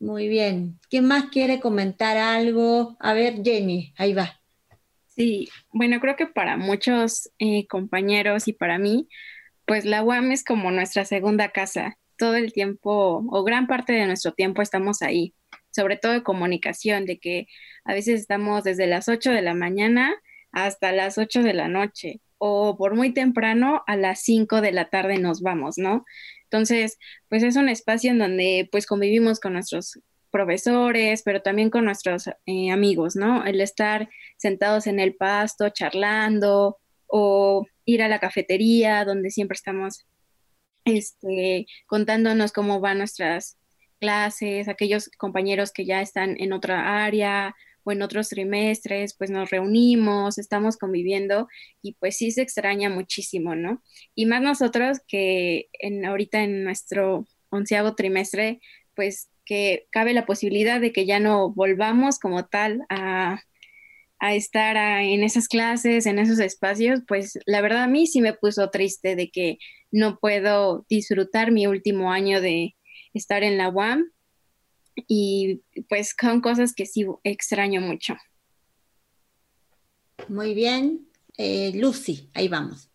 Muy 0.00 0.28
bien. 0.28 0.78
¿Quién 0.90 1.06
más 1.06 1.30
quiere 1.30 1.60
comentar 1.60 2.16
algo? 2.16 2.96
A 3.00 3.14
ver, 3.14 3.42
Jenny, 3.42 3.94
ahí 3.96 4.12
va. 4.12 4.40
Sí, 5.08 5.48
bueno, 5.72 6.00
creo 6.00 6.16
que 6.16 6.26
para 6.26 6.56
muchos 6.56 7.30
eh, 7.38 7.66
compañeros 7.68 8.48
y 8.48 8.52
para 8.52 8.78
mí, 8.78 9.08
pues 9.66 9.84
la 9.84 10.02
UAM 10.02 10.32
es 10.32 10.44
como 10.44 10.70
nuestra 10.70 11.04
segunda 11.04 11.50
casa. 11.50 11.98
Todo 12.16 12.36
el 12.36 12.52
tiempo 12.52 13.24
o 13.28 13.44
gran 13.44 13.66
parte 13.66 13.92
de 13.92 14.06
nuestro 14.06 14.32
tiempo 14.32 14.62
estamos 14.62 15.02
ahí, 15.02 15.34
sobre 15.70 15.96
todo 15.96 16.12
de 16.12 16.22
comunicación, 16.22 17.06
de 17.06 17.18
que 17.18 17.46
a 17.84 17.92
veces 17.92 18.20
estamos 18.20 18.64
desde 18.64 18.86
las 18.86 19.08
8 19.08 19.30
de 19.30 19.42
la 19.42 19.54
mañana 19.54 20.14
hasta 20.52 20.92
las 20.92 21.18
8 21.18 21.42
de 21.42 21.54
la 21.54 21.68
noche 21.68 22.20
o 22.38 22.76
por 22.76 22.94
muy 22.94 23.12
temprano 23.12 23.82
a 23.86 23.96
las 23.96 24.20
5 24.20 24.60
de 24.60 24.72
la 24.72 24.90
tarde 24.90 25.18
nos 25.18 25.40
vamos, 25.40 25.78
¿no? 25.78 26.04
Entonces, 26.44 26.98
pues 27.28 27.42
es 27.42 27.56
un 27.56 27.68
espacio 27.68 28.10
en 28.10 28.18
donde 28.18 28.68
pues 28.70 28.86
convivimos 28.86 29.40
con 29.40 29.54
nuestros 29.54 29.98
profesores, 30.30 31.22
pero 31.24 31.42
también 31.42 31.70
con 31.70 31.84
nuestros 31.84 32.28
eh, 32.46 32.70
amigos, 32.70 33.16
¿no? 33.16 33.44
El 33.44 33.60
estar 33.60 34.08
sentados 34.36 34.86
en 34.86 35.00
el 35.00 35.14
pasto, 35.14 35.70
charlando, 35.70 36.78
o 37.06 37.66
ir 37.84 38.02
a 38.02 38.08
la 38.08 38.20
cafetería, 38.20 39.04
donde 39.04 39.30
siempre 39.30 39.56
estamos 39.56 40.06
este, 40.84 41.66
contándonos 41.86 42.52
cómo 42.52 42.80
van 42.80 42.98
nuestras 42.98 43.58
clases, 44.00 44.68
aquellos 44.68 45.10
compañeros 45.16 45.72
que 45.72 45.86
ya 45.86 46.02
están 46.02 46.36
en 46.38 46.52
otra 46.52 47.04
área 47.04 47.54
o 47.84 47.92
en 47.92 48.02
otros 48.02 48.30
trimestres, 48.30 49.14
pues 49.16 49.30
nos 49.30 49.50
reunimos, 49.50 50.38
estamos 50.38 50.76
conviviendo 50.76 51.48
y 51.82 51.94
pues 51.94 52.16
sí 52.16 52.30
se 52.30 52.42
extraña 52.42 52.88
muchísimo, 52.88 53.54
¿no? 53.54 53.82
Y 54.14 54.26
más 54.26 54.42
nosotros 54.42 55.00
que 55.06 55.68
en, 55.74 56.04
ahorita 56.04 56.42
en 56.42 56.64
nuestro 56.64 57.26
onceavo 57.50 57.94
trimestre, 57.94 58.60
pues 58.94 59.30
que 59.44 59.86
cabe 59.90 60.14
la 60.14 60.26
posibilidad 60.26 60.80
de 60.80 60.92
que 60.92 61.04
ya 61.06 61.20
no 61.20 61.52
volvamos 61.52 62.18
como 62.18 62.46
tal 62.46 62.80
a, 62.88 63.40
estar 64.32 64.76
en 65.02 65.22
esas 65.22 65.48
clases, 65.48 66.06
en 66.06 66.18
esos 66.18 66.38
espacios, 66.38 67.00
pues 67.06 67.38
la 67.44 67.60
verdad 67.60 67.82
a 67.82 67.88
mí 67.88 68.06
sí 68.06 68.22
me 68.22 68.32
puso 68.32 68.70
triste 68.70 69.16
de 69.16 69.30
que 69.30 69.58
no 69.90 70.18
puedo 70.18 70.86
disfrutar 70.88 71.52
mi 71.52 71.66
último 71.66 72.10
año 72.10 72.40
de 72.40 72.74
estar 73.12 73.42
en 73.42 73.58
la 73.58 73.68
UAM 73.68 74.10
y 75.06 75.62
pues 75.88 76.14
son 76.18 76.40
cosas 76.40 76.72
que 76.72 76.86
sí 76.86 77.04
extraño 77.24 77.80
mucho. 77.80 78.14
Muy 80.28 80.54
bien. 80.54 81.08
Eh, 81.36 81.72
Lucy, 81.74 82.30
ahí 82.34 82.48
vamos. 82.48 82.88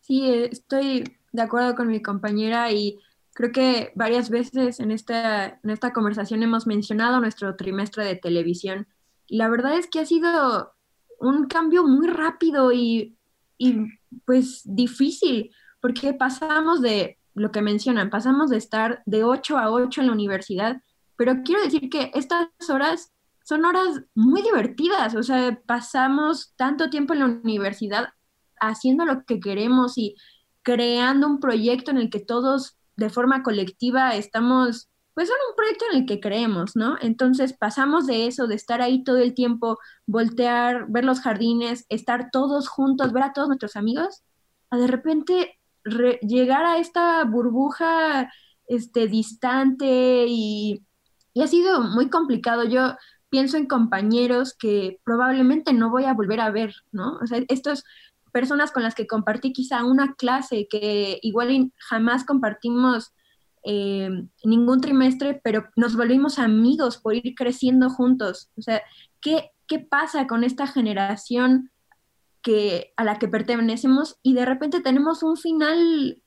Sí, 0.00 0.30
estoy 0.50 1.04
de 1.32 1.42
acuerdo 1.42 1.74
con 1.74 1.88
mi 1.88 2.00
compañera 2.00 2.70
y 2.70 2.98
creo 3.32 3.52
que 3.52 3.92
varias 3.94 4.30
veces 4.30 4.80
en 4.80 4.90
esta, 4.90 5.60
en 5.62 5.70
esta 5.70 5.92
conversación 5.92 6.42
hemos 6.42 6.66
mencionado 6.66 7.20
nuestro 7.20 7.56
trimestre 7.56 8.04
de 8.04 8.16
televisión. 8.16 8.86
La 9.28 9.48
verdad 9.48 9.76
es 9.76 9.88
que 9.88 10.00
ha 10.00 10.06
sido 10.06 10.74
un 11.20 11.46
cambio 11.46 11.84
muy 11.84 12.06
rápido 12.08 12.72
y, 12.72 13.16
y 13.58 13.76
pues 14.24 14.62
difícil, 14.64 15.50
porque 15.80 16.14
pasamos 16.14 16.80
de 16.80 17.18
lo 17.34 17.50
que 17.50 17.62
mencionan, 17.62 18.10
pasamos 18.10 18.50
de 18.50 18.58
estar 18.58 19.02
de 19.06 19.24
8 19.24 19.58
a 19.58 19.70
8 19.70 20.00
en 20.00 20.06
la 20.06 20.12
universidad, 20.12 20.80
pero 21.16 21.42
quiero 21.44 21.62
decir 21.62 21.90
que 21.90 22.10
estas 22.14 22.48
horas 22.68 23.12
son 23.44 23.64
horas 23.64 24.02
muy 24.14 24.42
divertidas, 24.42 25.14
o 25.14 25.22
sea, 25.22 25.60
pasamos 25.66 26.54
tanto 26.56 26.88
tiempo 26.88 27.12
en 27.12 27.20
la 27.20 27.26
universidad 27.26 28.08
haciendo 28.58 29.04
lo 29.04 29.24
que 29.24 29.38
queremos 29.38 29.98
y 29.98 30.16
creando 30.62 31.26
un 31.26 31.40
proyecto 31.40 31.90
en 31.90 31.98
el 31.98 32.10
que 32.10 32.20
todos 32.20 32.78
de 32.96 33.10
forma 33.10 33.42
colectiva 33.42 34.14
estamos, 34.14 34.88
pues 35.14 35.28
en 35.28 35.36
un 35.48 35.56
proyecto 35.56 35.84
en 35.90 35.98
el 36.00 36.06
que 36.06 36.20
creemos, 36.20 36.74
¿no? 36.76 36.96
Entonces 37.00 37.52
pasamos 37.52 38.06
de 38.06 38.26
eso, 38.26 38.46
de 38.48 38.56
estar 38.56 38.82
ahí 38.82 39.04
todo 39.04 39.18
el 39.18 39.32
tiempo, 39.32 39.78
voltear, 40.06 40.86
ver 40.88 41.04
los 41.04 41.20
jardines, 41.20 41.86
estar 41.88 42.30
todos 42.32 42.68
juntos, 42.68 43.12
ver 43.12 43.22
a 43.22 43.32
todos 43.32 43.48
nuestros 43.48 43.76
amigos, 43.76 44.22
a 44.70 44.76
de 44.76 44.88
repente 44.88 45.58
llegar 46.22 46.64
a 46.64 46.78
esta 46.78 47.24
burbuja 47.24 48.32
este, 48.66 49.06
distante 49.06 50.26
y, 50.26 50.82
y, 51.32 51.42
ha 51.42 51.46
sido 51.46 51.82
muy 51.82 52.10
complicado. 52.10 52.64
Yo 52.64 52.96
pienso 53.28 53.56
en 53.56 53.66
compañeros 53.66 54.54
que 54.54 55.00
probablemente 55.04 55.72
no 55.72 55.90
voy 55.90 56.04
a 56.04 56.14
volver 56.14 56.40
a 56.40 56.50
ver, 56.50 56.74
¿no? 56.90 57.18
O 57.22 57.26
sea, 57.26 57.40
estas 57.48 57.84
personas 58.32 58.72
con 58.72 58.82
las 58.82 58.96
que 58.96 59.06
compartí 59.06 59.52
quizá 59.52 59.84
una 59.84 60.14
clase 60.14 60.66
que 60.68 61.20
igual 61.22 61.72
jamás 61.78 62.24
compartimos 62.24 63.12
eh, 63.64 64.10
ningún 64.44 64.80
trimestre, 64.80 65.40
pero 65.42 65.64
nos 65.76 65.96
volvimos 65.96 66.38
amigos 66.38 66.98
por 66.98 67.14
ir 67.14 67.34
creciendo 67.34 67.90
juntos. 67.90 68.50
O 68.56 68.62
sea, 68.62 68.82
¿qué, 69.20 69.50
qué 69.66 69.78
pasa 69.78 70.26
con 70.26 70.44
esta 70.44 70.66
generación 70.66 71.70
que, 72.42 72.92
a 72.96 73.04
la 73.04 73.18
que 73.18 73.26
pertenecemos 73.26 74.18
y 74.22 74.34
de 74.34 74.44
repente 74.44 74.80
tenemos 74.80 75.22
un 75.22 75.36
final, 75.36 76.22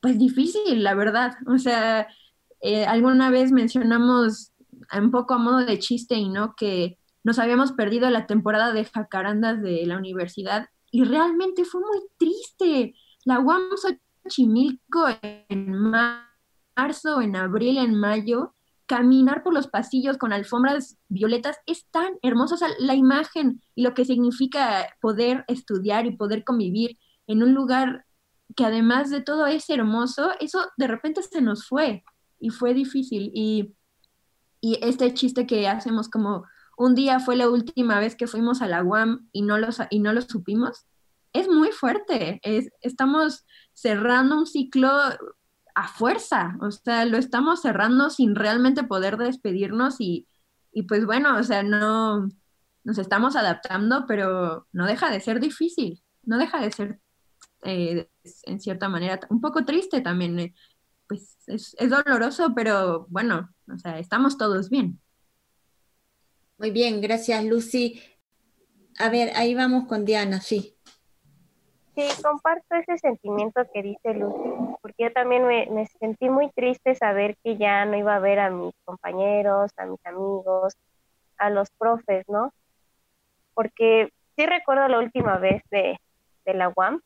pues 0.00 0.18
difícil, 0.18 0.82
la 0.82 0.94
verdad. 0.94 1.34
O 1.46 1.58
sea, 1.58 2.08
eh, 2.60 2.84
alguna 2.84 3.30
vez 3.30 3.52
mencionamos 3.52 4.52
un 4.92 5.10
poco 5.10 5.34
a 5.34 5.38
modo 5.38 5.58
de 5.58 5.78
chiste 5.78 6.16
y 6.16 6.28
no 6.28 6.54
que 6.56 6.98
nos 7.22 7.38
habíamos 7.38 7.72
perdido 7.72 8.10
la 8.10 8.26
temporada 8.26 8.72
de 8.72 8.84
jacarandas 8.84 9.62
de 9.62 9.86
la 9.86 9.96
universidad 9.96 10.68
y 10.90 11.04
realmente 11.04 11.64
fue 11.64 11.80
muy 11.80 12.00
triste. 12.18 12.94
La 13.24 13.40
UAM 13.40 13.76
Xochimilco 14.24 15.06
en 15.48 15.72
marzo, 16.76 17.20
en 17.20 17.36
abril, 17.36 17.78
en 17.78 17.94
mayo, 17.94 18.54
caminar 18.86 19.42
por 19.42 19.54
los 19.54 19.68
pasillos 19.68 20.18
con 20.18 20.32
alfombras 20.32 20.98
violetas 21.08 21.58
es 21.66 21.86
tan 21.90 22.14
hermoso. 22.22 22.54
O 22.54 22.58
sea, 22.58 22.68
la 22.78 22.94
imagen 22.94 23.62
y 23.74 23.82
lo 23.82 23.94
que 23.94 24.04
significa 24.04 24.86
poder 25.00 25.44
estudiar 25.48 26.06
y 26.06 26.16
poder 26.16 26.44
convivir 26.44 26.98
en 27.26 27.42
un 27.42 27.54
lugar 27.54 28.04
que 28.56 28.64
además 28.64 29.10
de 29.10 29.22
todo 29.22 29.46
es 29.46 29.68
hermoso, 29.70 30.30
eso 30.40 30.66
de 30.76 30.86
repente 30.86 31.22
se 31.22 31.40
nos 31.40 31.66
fue 31.66 32.04
y 32.38 32.50
fue 32.50 32.74
difícil. 32.74 33.30
Y, 33.34 33.74
y 34.60 34.78
este 34.82 35.12
chiste 35.14 35.46
que 35.46 35.66
hacemos 35.68 36.08
como 36.08 36.44
un 36.76 36.94
día 36.94 37.20
fue 37.20 37.36
la 37.36 37.48
última 37.48 38.00
vez 38.00 38.16
que 38.16 38.26
fuimos 38.26 38.60
a 38.60 38.66
la 38.66 38.82
UAM 38.82 39.28
y 39.32 39.42
no, 39.42 39.58
los, 39.58 39.78
y 39.90 40.00
no 40.00 40.12
lo 40.12 40.22
supimos, 40.22 40.86
es 41.32 41.48
muy 41.48 41.70
fuerte. 41.72 42.40
Es, 42.42 42.70
estamos 42.80 43.44
cerrando 43.74 44.38
un 44.38 44.46
ciclo 44.46 44.90
a 45.74 45.88
fuerza, 45.88 46.56
o 46.60 46.70
sea, 46.70 47.04
lo 47.04 47.18
estamos 47.18 47.60
cerrando 47.60 48.08
sin 48.08 48.34
realmente 48.34 48.84
poder 48.84 49.16
despedirnos 49.16 50.00
y, 50.00 50.28
y 50.72 50.84
pues 50.84 51.04
bueno, 51.04 51.36
o 51.36 51.42
sea, 51.42 51.62
no 51.62 52.28
nos 52.84 52.98
estamos 52.98 53.34
adaptando, 53.34 54.04
pero 54.06 54.68
no 54.72 54.86
deja 54.86 55.10
de 55.10 55.20
ser 55.20 55.40
difícil, 55.40 56.02
no 56.22 56.38
deja 56.38 56.60
de 56.60 56.70
ser 56.70 57.00
eh, 57.64 58.08
en 58.44 58.60
cierta 58.60 58.88
manera 58.88 59.20
un 59.30 59.40
poco 59.40 59.64
triste 59.64 60.00
también. 60.00 60.38
Eh, 60.38 60.54
pues 61.06 61.36
es, 61.46 61.74
es, 61.78 61.90
doloroso, 61.90 62.54
pero 62.54 63.06
bueno, 63.10 63.50
o 63.72 63.78
sea, 63.78 63.98
estamos 63.98 64.38
todos 64.38 64.70
bien. 64.70 65.00
Muy 66.56 66.70
bien, 66.70 67.00
gracias 67.00 67.44
Lucy. 67.44 68.00
A 68.98 69.08
ver, 69.08 69.32
ahí 69.34 69.54
vamos 69.54 69.86
con 69.86 70.04
Diana, 70.04 70.40
sí. 70.40 70.73
Sí, 71.94 72.12
comparto 72.22 72.74
ese 72.74 72.98
sentimiento 72.98 73.62
que 73.72 73.82
dice 73.82 74.14
Lucy, 74.14 74.50
porque 74.82 75.04
yo 75.04 75.12
también 75.12 75.46
me, 75.46 75.86
sentí 76.00 76.28
muy 76.28 76.50
triste 76.50 76.96
saber 76.96 77.36
que 77.44 77.56
ya 77.56 77.84
no 77.84 77.96
iba 77.96 78.16
a 78.16 78.20
ver 78.20 78.40
a 78.40 78.50
mis 78.50 78.74
compañeros, 78.84 79.70
a 79.76 79.86
mis 79.86 80.04
amigos, 80.04 80.74
a 81.38 81.50
los 81.50 81.70
profes, 81.78 82.24
¿no? 82.28 82.52
Porque 83.54 84.10
sí 84.36 84.44
recuerdo 84.44 84.88
la 84.88 84.98
última 84.98 85.38
vez 85.38 85.62
de, 85.70 85.96
de 86.44 86.54
la 86.54 86.72
UAM 86.74 87.00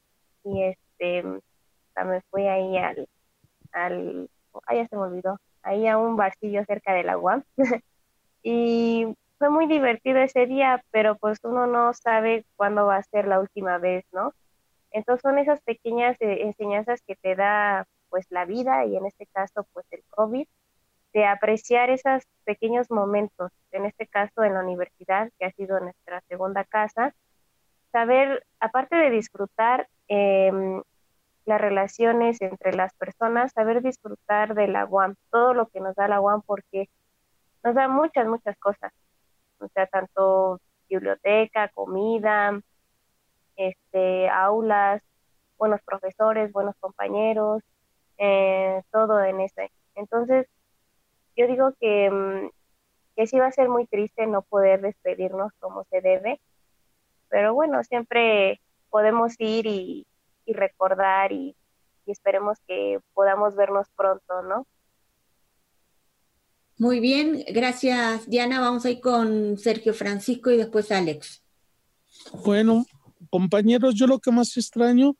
y 0.45 0.63
este, 0.63 1.23
me 1.23 2.21
fui 2.31 2.47
ahí 2.47 2.79
al, 2.79 3.07
al, 3.73 4.31
ay, 4.67 4.79
ya 4.79 4.89
se 4.89 4.97
me 4.97 5.03
olvidó, 5.03 5.39
ahí 5.63 5.87
a 5.87 5.99
un 5.99 6.17
barcillo 6.17 6.65
cerca 6.65 6.95
de 6.95 7.05
la 7.05 7.19
UAM 7.19 7.43
y 8.43 9.15
fue 9.39 9.51
muy 9.51 9.67
divertido 9.67 10.19
ese 10.19 10.47
día, 10.47 10.83
pero 10.91 11.17
pues 11.17 11.39
uno 11.43 11.67
no 11.67 11.93
sabe 11.93 12.47
cuándo 12.57 12.87
va 12.87 12.97
a 12.97 13.03
ser 13.03 13.27
la 13.29 13.39
última 13.39 13.77
vez, 13.79 14.05
¿no? 14.13 14.33
Entonces 14.91 15.23
son 15.23 15.39
esas 15.39 15.61
pequeñas 15.61 16.17
eh, 16.21 16.43
enseñanzas 16.43 17.03
que 17.03 17.17
te 17.17 17.37
da 17.37 17.87
pues 18.09 18.27
la 18.31 18.45
vida 18.45 18.85
y 18.87 18.97
en 18.97 19.07
este 19.07 19.27
caso 19.27 19.67
pues 19.73 19.87
el 19.91 20.03
COVID, 20.11 20.47
de 21.13 21.25
apreciar 21.27 21.91
esos 21.91 22.23
pequeños 22.45 22.91
momentos, 22.91 23.51
en 23.73 23.87
este 23.87 24.07
caso 24.07 24.45
en 24.45 24.55
la 24.55 24.61
universidad, 24.61 25.31
que 25.39 25.47
ha 25.47 25.53
sido 25.53 25.81
nuestra 25.81 26.21
segunda 26.29 26.65
casa, 26.65 27.15
saber, 27.93 28.45
aparte 28.61 28.97
de 28.97 29.11
disfrutar 29.11 29.89
em, 30.09 30.83
las 31.47 31.61
relaciones 31.61 32.41
entre 32.43 32.75
las 32.75 32.93
personas, 32.95 33.53
saber 33.53 33.83
disfrutar 33.83 34.55
de 34.55 34.69
la 34.69 34.85
UAM, 34.85 35.15
todo 35.31 35.55
lo 35.55 35.67
que 35.69 35.81
nos 35.81 35.95
da 35.97 36.09
la 36.09 36.21
UAM, 36.21 36.43
porque 36.43 36.89
nos 37.65 37.75
da 37.75 37.89
muchas, 37.89 38.27
muchas 38.27 38.57
cosas, 38.59 38.93
o 39.59 39.69
sea, 39.69 39.87
tanto 39.87 40.61
biblioteca, 40.89 41.69
comida, 41.69 42.61
este, 43.59 44.29
aulas, 44.31 45.03
buenos 45.59 45.83
profesores, 45.83 46.53
buenos 46.53 46.77
compañeros, 46.79 47.63
eh, 48.17 48.83
todo 48.91 49.21
en 49.23 49.41
ese. 49.41 49.71
Entonces, 49.97 50.47
yo 51.37 51.47
digo 51.47 51.75
que, 51.81 52.11
mm, 52.11 52.51
que 53.17 53.27
sí 53.27 53.39
va 53.39 53.49
a 53.49 53.53
ser 53.53 53.69
muy 53.69 53.87
triste 53.87 54.27
no 54.27 54.43
poder 54.43 54.81
despedirnos 54.81 55.53
como 55.59 55.85
se 55.91 56.01
debe, 56.01 56.41
pero 57.29 57.53
bueno, 57.53 57.83
siempre 57.85 58.61
podemos 58.91 59.35
ir 59.39 59.67
y, 59.67 60.07
recordar 60.47 61.31
y, 61.31 61.55
y 62.07 62.11
esperemos 62.11 62.59
que 62.67 63.01
podamos 63.13 63.55
vernos 63.55 63.87
pronto, 63.95 64.41
¿no? 64.43 64.67
Muy 66.79 67.01
bien, 67.01 67.45
gracias 67.49 68.31
Diana. 68.31 68.61
Vamos 68.61 68.87
a 68.87 68.91
ir 68.91 69.01
con 69.01 69.59
Sergio 69.59 69.93
Francisco 69.93 70.51
y 70.51 70.57
después 70.57 70.91
Alex. 70.91 71.43
Bueno, 72.45 72.87
compañeros, 73.31 73.95
yo 73.95 74.07
lo 74.07 74.19
que 74.19 74.31
más 74.31 74.57
extraño 74.57 75.17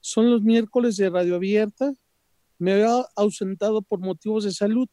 son 0.00 0.30
los 0.30 0.42
miércoles 0.42 0.96
de 0.96 1.10
radio 1.10 1.36
abierta. 1.36 1.92
Me 2.58 2.72
había 2.72 3.06
ausentado 3.16 3.82
por 3.82 4.00
motivos 4.00 4.44
de 4.44 4.52
salud 4.52 4.88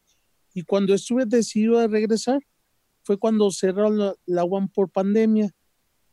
y 0.54 0.62
cuando 0.62 0.94
estuve 0.94 1.26
decidido 1.26 1.78
a 1.78 1.86
regresar 1.86 2.40
fue 3.02 3.18
cuando 3.18 3.50
cerraron 3.50 3.98
la, 3.98 4.14
la 4.26 4.44
por 4.72 4.90
pandemia. 4.90 5.50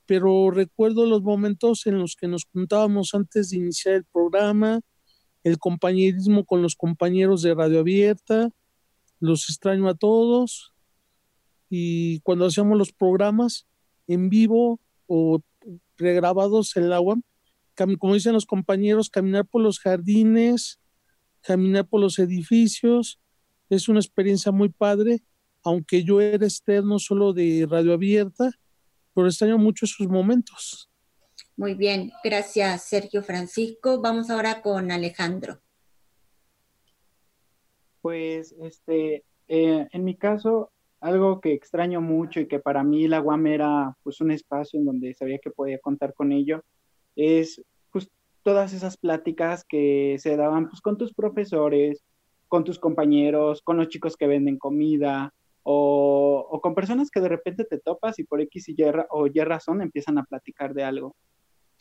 Pero 0.05 0.51
recuerdo 0.51 1.05
los 1.05 1.21
momentos 1.21 1.85
en 1.85 1.99
los 1.99 2.15
que 2.15 2.27
nos 2.27 2.45
juntábamos 2.45 3.13
antes 3.13 3.49
de 3.49 3.57
iniciar 3.57 3.95
el 3.95 4.05
programa, 4.05 4.81
el 5.43 5.57
compañerismo 5.59 6.45
con 6.45 6.61
los 6.61 6.75
compañeros 6.75 7.41
de 7.41 7.53
radio 7.53 7.79
abierta, 7.79 8.49
los 9.19 9.49
extraño 9.49 9.89
a 9.89 9.95
todos 9.95 10.73
y 11.69 12.19
cuando 12.21 12.45
hacíamos 12.45 12.77
los 12.77 12.93
programas 12.93 13.67
en 14.07 14.29
vivo 14.29 14.79
o 15.07 15.41
regrabados 15.97 16.75
en 16.77 16.89
la 16.89 16.99
UAM, 16.99 17.23
como 17.99 18.13
dicen 18.13 18.33
los 18.33 18.45
compañeros, 18.45 19.09
caminar 19.09 19.45
por 19.45 19.61
los 19.61 19.79
jardines, 19.79 20.79
caminar 21.41 21.87
por 21.87 22.01
los 22.01 22.19
edificios, 22.19 23.19
es 23.69 23.87
una 23.87 23.99
experiencia 23.99 24.51
muy 24.51 24.69
padre, 24.69 25.23
aunque 25.63 26.03
yo 26.03 26.21
era 26.21 26.45
externo 26.45 26.99
solo 26.99 27.33
de 27.33 27.67
radio 27.69 27.93
abierta, 27.93 28.51
pero 29.13 29.27
extraño 29.27 29.57
mucho 29.57 29.85
esos 29.85 30.07
momentos. 30.07 30.89
Muy 31.55 31.73
bien, 31.73 32.11
gracias 32.23 32.83
Sergio 32.83 33.23
Francisco. 33.23 33.99
Vamos 34.01 34.29
ahora 34.29 34.61
con 34.61 34.91
Alejandro. 34.91 35.59
Pues, 38.01 38.55
este, 38.61 39.25
eh, 39.47 39.87
en 39.91 40.03
mi 40.03 40.15
caso, 40.15 40.71
algo 40.99 41.41
que 41.41 41.53
extraño 41.53 42.01
mucho 42.01 42.39
y 42.39 42.47
que 42.47 42.59
para 42.59 42.83
mí 42.83 43.07
la 43.07 43.21
UAM 43.21 43.47
era 43.47 43.95
pues 44.03 44.21
un 44.21 44.31
espacio 44.31 44.79
en 44.79 44.85
donde 44.85 45.13
sabía 45.13 45.39
que 45.39 45.51
podía 45.51 45.79
contar 45.79 46.13
con 46.13 46.31
ello, 46.31 46.63
es 47.15 47.63
pues 47.91 48.09
todas 48.43 48.73
esas 48.73 48.97
pláticas 48.97 49.63
que 49.65 50.17
se 50.19 50.35
daban 50.37 50.69
pues 50.69 50.81
con 50.81 50.97
tus 50.97 51.13
profesores, 51.13 52.03
con 52.47 52.63
tus 52.63 52.79
compañeros, 52.79 53.61
con 53.61 53.77
los 53.77 53.89
chicos 53.89 54.17
que 54.17 54.27
venden 54.27 54.57
comida 54.57 55.33
o, 55.63 56.47
o 56.49 56.61
con 56.61 56.75
personas 56.75 57.11
que 57.11 57.19
de 57.19 57.29
repente 57.29 57.65
te 57.65 57.79
topas 57.79 58.19
y 58.19 58.23
por 58.23 58.41
X 58.41 58.69
y 58.69 58.75
y 58.77 58.85
o 59.09 59.27
Y 59.27 59.39
razón 59.41 59.81
empiezan 59.81 60.17
a 60.17 60.23
platicar 60.23 60.73
de 60.73 60.83
algo. 60.83 61.15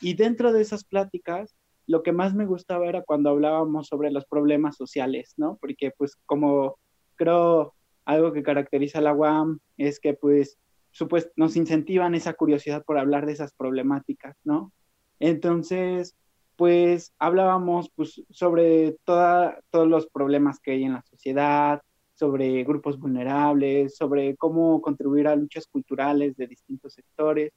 Y 0.01 0.15
dentro 0.15 0.53
de 0.53 0.61
esas 0.61 0.85
pláticas 0.85 1.57
lo 1.87 2.03
que 2.03 2.13
más 2.13 2.35
me 2.35 2.47
gustaba 2.47 2.87
era 2.87 3.03
cuando 3.03 3.31
hablábamos 3.31 3.87
sobre 3.87 4.11
los 4.11 4.27
problemas 4.27 4.77
sociales, 4.77 5.35
¿no? 5.37 5.57
Porque 5.61 5.93
pues 5.97 6.17
como 6.27 6.79
creo 7.15 7.75
algo 8.07 8.33
que 8.33 8.43
caracteriza 8.43 9.01
a 9.01 9.03
la 9.03 9.13
UAM 9.13 9.59
es 9.77 10.01
que 10.01 10.15
pues 10.15 10.59
supuest 10.93 11.29
nos 11.37 11.57
incentivan 11.57 12.15
esa 12.15 12.33
curiosidad 12.33 12.85
por 12.85 12.99
hablar 12.99 13.27
de 13.27 13.33
esas 13.33 13.53
problemáticas, 13.53 14.37
¿no? 14.45 14.73
Entonces, 15.19 16.17
pues 16.57 17.13
hablábamos 17.19 17.91
pues 17.95 18.23
sobre 18.31 18.97
toda, 19.05 19.61
todos 19.71 19.89
los 19.89 20.07
problemas 20.07 20.59
que 20.61 20.73
hay 20.73 20.85
en 20.85 20.95
la 20.95 21.03
sociedad, 21.03 21.83
sobre 22.15 22.65
grupos 22.65 22.99
vulnerables, 22.99 23.97
sobre 23.97 24.37
cómo 24.37 24.81
contribuir 24.81 25.29
a 25.29 25.37
luchas 25.37 25.67
culturales 25.67 26.37
de 26.37 26.47
distintos 26.47 26.95
sectores. 26.95 27.53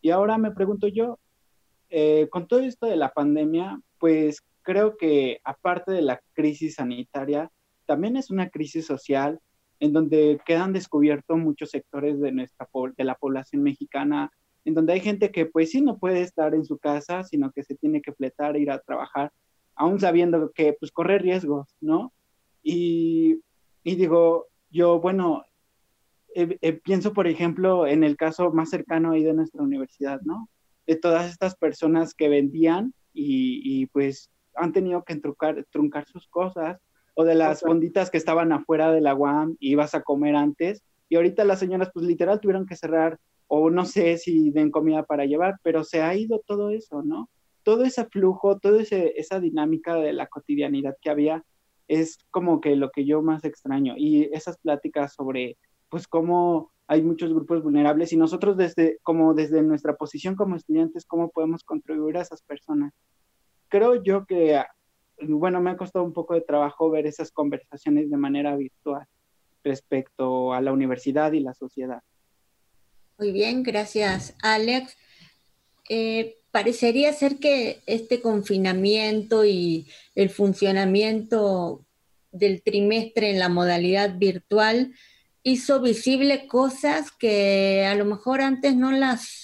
Y 0.00 0.10
ahora 0.10 0.38
me 0.38 0.52
pregunto 0.52 0.86
yo, 0.86 1.18
eh, 1.90 2.28
con 2.30 2.46
todo 2.46 2.60
esto 2.60 2.86
de 2.86 2.96
la 2.96 3.12
pandemia, 3.12 3.80
pues 3.98 4.42
creo 4.62 4.96
que 4.96 5.40
aparte 5.44 5.92
de 5.92 6.02
la 6.02 6.20
crisis 6.32 6.76
sanitaria, 6.76 7.50
también 7.86 8.16
es 8.16 8.30
una 8.30 8.50
crisis 8.50 8.86
social 8.86 9.40
en 9.80 9.92
donde 9.92 10.40
quedan 10.46 10.72
descubiertos 10.72 11.38
muchos 11.38 11.70
sectores 11.70 12.20
de, 12.20 12.32
nuestra, 12.32 12.68
de 12.96 13.04
la 13.04 13.14
población 13.14 13.62
mexicana, 13.62 14.30
en 14.64 14.74
donde 14.74 14.94
hay 14.94 15.00
gente 15.00 15.30
que 15.30 15.46
pues 15.46 15.70
sí 15.70 15.80
no 15.80 15.98
puede 15.98 16.22
estar 16.22 16.54
en 16.54 16.64
su 16.64 16.78
casa, 16.78 17.22
sino 17.24 17.52
que 17.52 17.64
se 17.64 17.74
tiene 17.74 18.00
que 18.00 18.12
fletar, 18.12 18.56
ir 18.56 18.70
a 18.70 18.78
trabajar, 18.78 19.32
aún 19.74 20.00
sabiendo 20.00 20.52
que 20.52 20.72
pues 20.74 20.90
corre 20.90 21.18
riesgos, 21.18 21.76
¿no? 21.80 22.12
Y, 22.62 23.40
y 23.82 23.96
digo, 23.96 24.46
yo, 24.70 25.00
bueno, 25.00 25.44
eh, 26.34 26.58
eh, 26.62 26.72
pienso 26.72 27.12
por 27.12 27.26
ejemplo 27.26 27.86
en 27.86 28.04
el 28.04 28.16
caso 28.16 28.50
más 28.52 28.70
cercano 28.70 29.12
ahí 29.12 29.22
de 29.22 29.34
nuestra 29.34 29.62
universidad, 29.62 30.20
¿no? 30.22 30.48
de 30.86 30.96
todas 30.96 31.30
estas 31.30 31.56
personas 31.56 32.14
que 32.14 32.28
vendían 32.28 32.94
y, 33.12 33.86
pues 33.86 34.30
han 34.56 34.72
tenido 34.72 35.04
que 35.04 35.16
truncar, 35.16 35.66
truncar 35.70 36.06
sus 36.06 36.28
cosas, 36.28 36.80
o 37.14 37.24
de 37.24 37.34
las 37.34 37.60
fonditas 37.60 38.10
que 38.10 38.18
estaban 38.18 38.52
afuera 38.52 38.92
de 38.92 39.00
la 39.00 39.14
UAM 39.14 39.56
y 39.60 39.72
ibas 39.72 39.94
a 39.94 40.02
comer 40.02 40.36
antes, 40.36 40.82
y 41.08 41.16
ahorita 41.16 41.44
las 41.44 41.58
señoras 41.58 41.90
pues 41.92 42.06
literal 42.06 42.40
tuvieron 42.40 42.66
que 42.66 42.76
cerrar, 42.76 43.18
o 43.46 43.70
no 43.70 43.84
sé 43.84 44.18
si 44.18 44.50
den 44.50 44.70
comida 44.70 45.04
para 45.04 45.26
llevar, 45.26 45.56
pero 45.62 45.84
se 45.84 46.02
ha 46.02 46.14
ido 46.14 46.42
todo 46.46 46.70
eso, 46.70 47.02
¿no? 47.02 47.30
Todo 47.62 47.84
ese 47.84 48.04
flujo, 48.06 48.58
toda 48.58 48.82
esa 48.82 49.40
dinámica 49.40 49.94
de 49.96 50.12
la 50.12 50.26
cotidianidad 50.26 50.96
que 51.00 51.10
había 51.10 51.44
es 51.86 52.18
como 52.30 52.60
que 52.60 52.76
lo 52.76 52.90
que 52.90 53.04
yo 53.04 53.22
más 53.22 53.44
extraño, 53.44 53.94
y 53.96 54.24
esas 54.32 54.58
pláticas 54.58 55.14
sobre 55.14 55.56
pues 55.88 56.08
cómo 56.08 56.72
hay 56.86 57.02
muchos 57.02 57.32
grupos 57.32 57.62
vulnerables 57.62 58.12
y 58.12 58.16
nosotros 58.16 58.56
desde, 58.56 58.98
como 59.02 59.34
desde 59.34 59.62
nuestra 59.62 59.96
posición 59.96 60.34
como 60.34 60.56
estudiantes, 60.56 61.06
¿cómo 61.06 61.30
podemos 61.30 61.64
contribuir 61.64 62.16
a 62.18 62.22
esas 62.22 62.42
personas? 62.42 62.92
Creo 63.68 64.02
yo 64.02 64.26
que, 64.26 64.60
bueno, 65.20 65.60
me 65.60 65.70
ha 65.70 65.76
costado 65.76 66.04
un 66.04 66.12
poco 66.12 66.34
de 66.34 66.40
trabajo 66.40 66.90
ver 66.90 67.06
esas 67.06 67.30
conversaciones 67.30 68.10
de 68.10 68.16
manera 68.16 68.56
virtual 68.56 69.06
respecto 69.62 70.52
a 70.52 70.60
la 70.60 70.72
universidad 70.72 71.32
y 71.32 71.40
la 71.40 71.54
sociedad. 71.54 72.02
Muy 73.18 73.32
bien, 73.32 73.62
gracias 73.62 74.34
Alex. 74.42 74.96
Eh, 75.88 76.36
parecería 76.50 77.12
ser 77.12 77.38
que 77.38 77.82
este 77.86 78.20
confinamiento 78.20 79.44
y 79.44 79.88
el 80.14 80.30
funcionamiento 80.30 81.84
del 82.32 82.62
trimestre 82.62 83.30
en 83.30 83.38
la 83.38 83.48
modalidad 83.48 84.18
virtual 84.18 84.94
hizo 85.42 85.80
visible 85.80 86.46
cosas 86.46 87.12
que 87.12 87.84
a 87.86 87.94
lo 87.94 88.04
mejor 88.06 88.40
antes 88.40 88.74
no 88.74 88.90
las, 88.90 89.43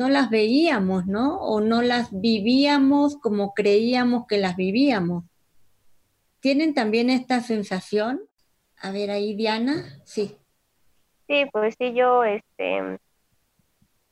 no 0.00 0.08
las 0.08 0.30
veíamos, 0.30 1.04
¿no? 1.04 1.36
O 1.42 1.60
no 1.60 1.82
las 1.82 2.08
vivíamos 2.10 3.18
como 3.18 3.52
creíamos 3.52 4.26
que 4.26 4.38
las 4.38 4.56
vivíamos. 4.56 5.24
¿Tienen 6.40 6.72
también 6.72 7.10
esta 7.10 7.40
sensación? 7.40 8.22
A 8.80 8.92
ver 8.92 9.10
ahí, 9.10 9.34
Diana, 9.34 9.84
sí. 10.06 10.38
Sí, 11.26 11.44
pues 11.52 11.74
sí, 11.76 11.92
yo, 11.92 12.24
este, 12.24 12.98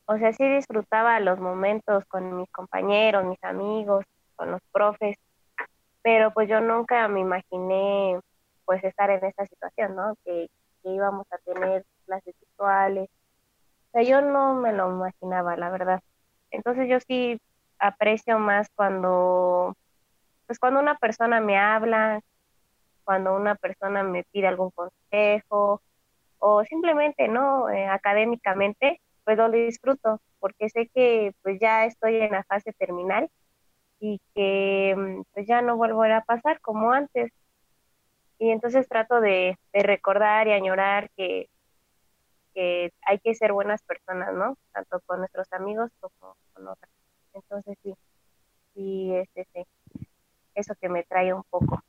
o 0.04 0.18
sea, 0.18 0.30
sí 0.34 0.46
disfrutaba 0.46 1.20
los 1.20 1.40
momentos 1.40 2.04
con 2.04 2.36
mis 2.36 2.50
compañeros, 2.50 3.24
mis 3.24 3.42
amigos, 3.42 4.04
con 4.36 4.50
los 4.50 4.60
profes, 4.70 5.16
pero 6.02 6.34
pues 6.34 6.50
yo 6.50 6.60
nunca 6.60 7.08
me 7.08 7.20
imaginé 7.20 8.20
pues 8.66 8.84
estar 8.84 9.08
en 9.08 9.24
esta 9.24 9.46
situación, 9.46 9.96
¿no? 9.96 10.16
Que, 10.22 10.50
que 10.82 10.90
íbamos 10.90 11.26
a 11.32 11.38
tener 11.38 11.86
clases 12.04 12.34
virtuales. 12.38 13.08
Yo 14.02 14.20
no 14.20 14.54
me 14.54 14.72
lo 14.72 14.90
imaginaba, 14.90 15.56
la 15.56 15.70
verdad. 15.70 16.02
Entonces 16.50 16.88
yo 16.88 16.98
sí 17.00 17.40
aprecio 17.78 18.38
más 18.38 18.68
cuando, 18.74 19.76
pues 20.46 20.58
cuando 20.58 20.80
una 20.80 20.96
persona 20.98 21.40
me 21.40 21.58
habla, 21.58 22.20
cuando 23.04 23.34
una 23.34 23.54
persona 23.54 24.02
me 24.02 24.24
pide 24.24 24.46
algún 24.48 24.70
consejo 24.70 25.82
o 26.38 26.64
simplemente, 26.64 27.28
¿no? 27.28 27.70
Eh, 27.70 27.86
académicamente, 27.86 29.00
pues 29.24 29.36
lo 29.38 29.50
disfruto 29.50 30.20
porque 30.40 30.68
sé 30.68 30.88
que 30.94 31.34
pues 31.42 31.58
ya 31.60 31.84
estoy 31.84 32.16
en 32.16 32.32
la 32.32 32.44
fase 32.44 32.72
terminal 32.74 33.28
y 34.00 34.20
que 34.34 34.94
mm, 34.96 35.22
pues 35.34 35.46
ya 35.46 35.62
no 35.62 35.76
volverá 35.76 36.18
a 36.18 36.24
pasar 36.24 36.60
como 36.60 36.92
antes. 36.92 37.32
Y 38.38 38.50
entonces 38.50 38.88
trato 38.88 39.20
de 39.20 39.56
recordar 39.72 40.46
y 40.48 40.52
añorar 40.52 41.10
que, 41.16 41.48
que 42.58 42.92
hay 43.06 43.20
que 43.20 43.36
ser 43.36 43.52
buenas 43.52 43.80
personas, 43.82 44.34
¿no? 44.34 44.58
Tanto 44.72 45.00
con 45.06 45.20
nuestros 45.20 45.46
amigos 45.52 45.92
como 46.00 46.36
con 46.52 46.66
otras. 46.66 46.90
Entonces 47.32 47.78
sí, 47.84 47.94
sí 48.74 49.14
es 49.14 49.28
ese, 49.36 49.64
eso 50.56 50.74
que 50.80 50.88
me 50.88 51.04
trae 51.04 51.32
un 51.32 51.44
poco. 51.44 51.80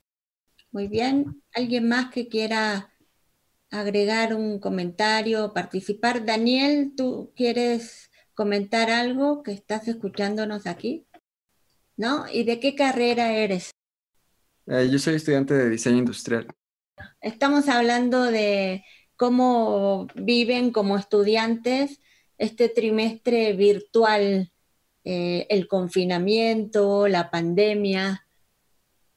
Muy 0.71 0.87
bien. 0.87 1.41
¿Alguien 1.55 1.89
más 1.89 2.11
que 2.11 2.27
quiera 2.27 2.93
agregar 3.71 4.35
un 4.35 4.59
comentario, 4.59 5.55
participar? 5.55 6.23
Daniel, 6.23 6.93
¿tú 6.95 7.33
quieres 7.35 8.11
comentar 8.35 8.91
algo 8.91 9.41
que 9.41 9.53
estás 9.53 9.87
escuchándonos 9.87 10.67
aquí? 10.67 11.07
¿No? 11.97 12.29
¿Y 12.31 12.43
de 12.43 12.59
qué 12.59 12.75
carrera 12.75 13.33
eres? 13.33 13.71
Eh, 14.67 14.87
yo 14.91 14.99
soy 14.99 15.15
estudiante 15.15 15.55
de 15.55 15.67
diseño 15.67 15.97
industrial. 15.97 16.45
Estamos 17.21 17.69
hablando 17.69 18.25
de 18.25 18.85
cómo 19.19 20.07
viven 20.15 20.71
como 20.71 20.97
estudiantes 20.97 21.99
este 22.37 22.69
trimestre 22.69 23.51
virtual, 23.53 24.51
eh, 25.03 25.45
el 25.49 25.67
confinamiento, 25.67 27.07
la 27.09 27.29
pandemia, 27.29 28.25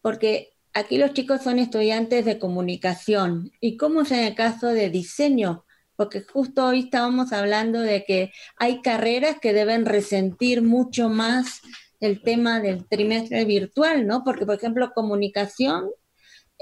porque 0.01 0.53
Aquí 0.75 0.97
los 0.97 1.13
chicos 1.13 1.43
son 1.43 1.59
estudiantes 1.59 2.25
de 2.25 2.39
comunicación. 2.39 3.53
¿Y 3.61 3.77
cómo 3.77 4.03
es 4.03 4.11
en 4.11 4.21
el 4.21 4.35
caso 4.35 4.69
de 4.69 4.89
diseño? 4.89 5.67
Porque 5.97 6.23
justo 6.23 6.65
hoy 6.67 6.81
estábamos 6.81 7.33
hablando 7.35 7.81
de 7.81 8.05
que 8.07 8.33
hay 8.57 8.81
carreras 8.81 9.37
que 9.39 9.53
deben 9.53 9.85
resentir 9.85 10.63
mucho 10.63 11.11
más 11.11 11.61
el 12.01 12.23
tema 12.23 12.61
del 12.61 12.89
trimestre 12.89 13.45
virtual, 13.45 14.07
¿no? 14.07 14.25
Porque, 14.25 14.47
por 14.47 14.55
ejemplo, 14.55 14.93
comunicación 14.95 15.91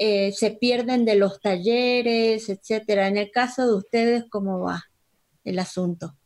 eh, 0.03 0.33
se 0.33 0.53
pierden 0.53 1.05
de 1.05 1.15
los 1.17 1.43
talleres, 1.43 2.49
etcétera. 2.49 3.07
En 3.07 3.19
el 3.19 3.31
caso 3.31 3.67
de 3.67 3.75
ustedes, 3.75 4.25
¿cómo 4.31 4.59
va 4.61 4.85
el 5.45 5.59
asunto? 5.59 6.17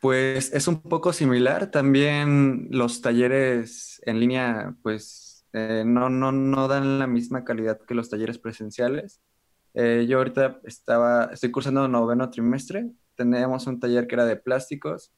Pues 0.00 0.54
es 0.54 0.68
un 0.68 0.80
poco 0.80 1.12
similar. 1.12 1.72
También 1.72 2.68
los 2.70 3.00
talleres 3.00 4.00
en 4.06 4.20
línea, 4.20 4.76
pues 4.80 5.44
eh, 5.52 5.82
no, 5.84 6.08
no, 6.08 6.30
no 6.30 6.68
dan 6.68 7.00
la 7.00 7.08
misma 7.08 7.44
calidad 7.44 7.80
que 7.80 7.96
los 7.96 8.08
talleres 8.08 8.38
presenciales. 8.38 9.20
Eh, 9.74 10.06
yo 10.08 10.18
ahorita 10.18 10.60
estaba, 10.62 11.30
estoy 11.32 11.50
cursando 11.50 11.88
noveno 11.88 12.30
trimestre, 12.30 12.92
tenemos 13.16 13.66
un 13.66 13.80
taller 13.80 14.06
que 14.06 14.14
era 14.14 14.24
de 14.24 14.36
plásticos 14.36 15.12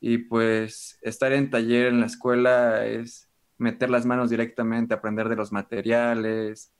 y 0.00 0.18
pues 0.18 0.98
estar 1.00 1.32
en 1.32 1.48
taller 1.48 1.86
en 1.86 2.00
la 2.00 2.06
escuela 2.06 2.84
es 2.84 3.27
meter 3.58 3.90
las 3.90 4.06
manos 4.06 4.30
directamente, 4.30 4.94
aprender 4.94 5.28
de 5.28 5.36
los 5.36 5.52
materiales, 5.52 6.72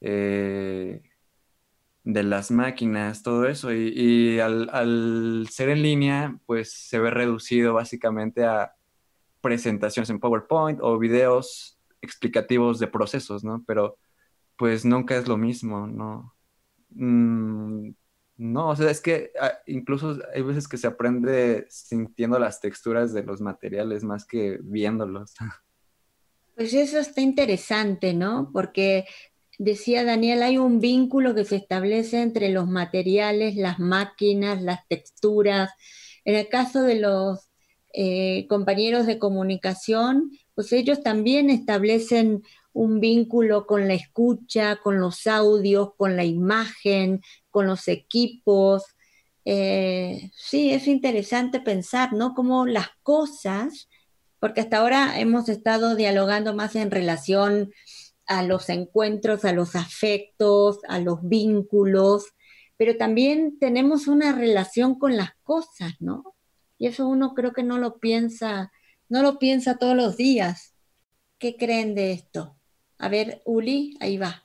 eh, 0.00 1.02
de 2.04 2.22
las 2.22 2.50
máquinas, 2.50 3.22
todo 3.22 3.46
eso. 3.46 3.72
Y, 3.72 4.40
al, 4.40 5.46
ser 5.50 5.70
en 5.70 5.82
línea, 5.82 6.38
pues 6.46 6.72
se 6.72 6.98
ve 6.98 7.10
reducido 7.10 7.74
básicamente 7.74 8.44
a 8.44 8.74
presentaciones 9.40 10.10
en 10.10 10.20
PowerPoint 10.20 10.80
o 10.82 10.98
videos 10.98 11.78
explicativos 12.02 12.78
de 12.78 12.88
procesos, 12.88 13.44
¿no? 13.44 13.64
Pero 13.66 13.98
pues 14.56 14.84
nunca 14.84 15.16
es 15.16 15.28
lo 15.28 15.36
mismo, 15.36 15.86
¿no? 15.86 16.34
Mm, 16.90 17.90
no, 18.38 18.68
o 18.70 18.76
sea, 18.76 18.90
es 18.90 19.00
que 19.00 19.32
ah, 19.40 19.52
incluso 19.66 20.18
hay 20.34 20.42
veces 20.42 20.68
que 20.68 20.76
se 20.78 20.86
aprende 20.86 21.66
sintiendo 21.70 22.38
las 22.38 22.60
texturas 22.60 23.12
de 23.12 23.22
los 23.24 23.40
materiales 23.40 24.04
más 24.04 24.24
que 24.24 24.58
viéndolos. 24.62 25.34
Pues 26.58 26.74
eso 26.74 26.98
está 26.98 27.20
interesante, 27.20 28.14
¿no? 28.14 28.50
Porque 28.52 29.04
decía 29.58 30.02
Daniel, 30.02 30.42
hay 30.42 30.58
un 30.58 30.80
vínculo 30.80 31.32
que 31.36 31.44
se 31.44 31.54
establece 31.54 32.20
entre 32.20 32.48
los 32.48 32.66
materiales, 32.66 33.54
las 33.54 33.78
máquinas, 33.78 34.60
las 34.60 34.80
texturas. 34.88 35.70
En 36.24 36.34
el 36.34 36.48
caso 36.48 36.82
de 36.82 36.96
los 36.96 37.48
eh, 37.94 38.48
compañeros 38.48 39.06
de 39.06 39.20
comunicación, 39.20 40.32
pues 40.56 40.72
ellos 40.72 41.00
también 41.00 41.48
establecen 41.48 42.42
un 42.72 42.98
vínculo 42.98 43.64
con 43.64 43.86
la 43.86 43.94
escucha, 43.94 44.80
con 44.82 44.98
los 44.98 45.28
audios, 45.28 45.90
con 45.96 46.16
la 46.16 46.24
imagen, 46.24 47.22
con 47.52 47.68
los 47.68 47.86
equipos. 47.86 48.82
Eh, 49.44 50.32
sí, 50.34 50.72
es 50.72 50.88
interesante 50.88 51.60
pensar, 51.60 52.14
¿no? 52.14 52.34
Cómo 52.34 52.66
las 52.66 52.88
cosas, 53.04 53.88
porque 54.40 54.60
hasta 54.60 54.78
ahora 54.78 55.18
hemos 55.18 55.48
estado 55.48 55.94
dialogando 55.94 56.54
más 56.54 56.76
en 56.76 56.90
relación 56.90 57.72
a 58.26 58.42
los 58.42 58.68
encuentros, 58.68 59.44
a 59.44 59.52
los 59.52 59.74
afectos, 59.74 60.80
a 60.88 61.00
los 61.00 61.26
vínculos, 61.26 62.26
pero 62.76 62.96
también 62.96 63.58
tenemos 63.58 64.06
una 64.06 64.32
relación 64.32 64.98
con 64.98 65.16
las 65.16 65.30
cosas, 65.42 65.94
¿no? 66.00 66.34
Y 66.76 66.86
eso 66.86 67.08
uno 67.08 67.34
creo 67.34 67.52
que 67.52 67.62
no 67.62 67.78
lo 67.78 67.98
piensa 67.98 68.70
no 69.08 69.22
lo 69.22 69.38
piensa 69.38 69.78
todos 69.78 69.96
los 69.96 70.16
días. 70.16 70.74
¿Qué 71.38 71.56
creen 71.56 71.94
de 71.94 72.12
esto? 72.12 72.56
A 72.98 73.08
ver, 73.08 73.40
Uli, 73.44 73.96
ahí 74.00 74.18
va. 74.18 74.44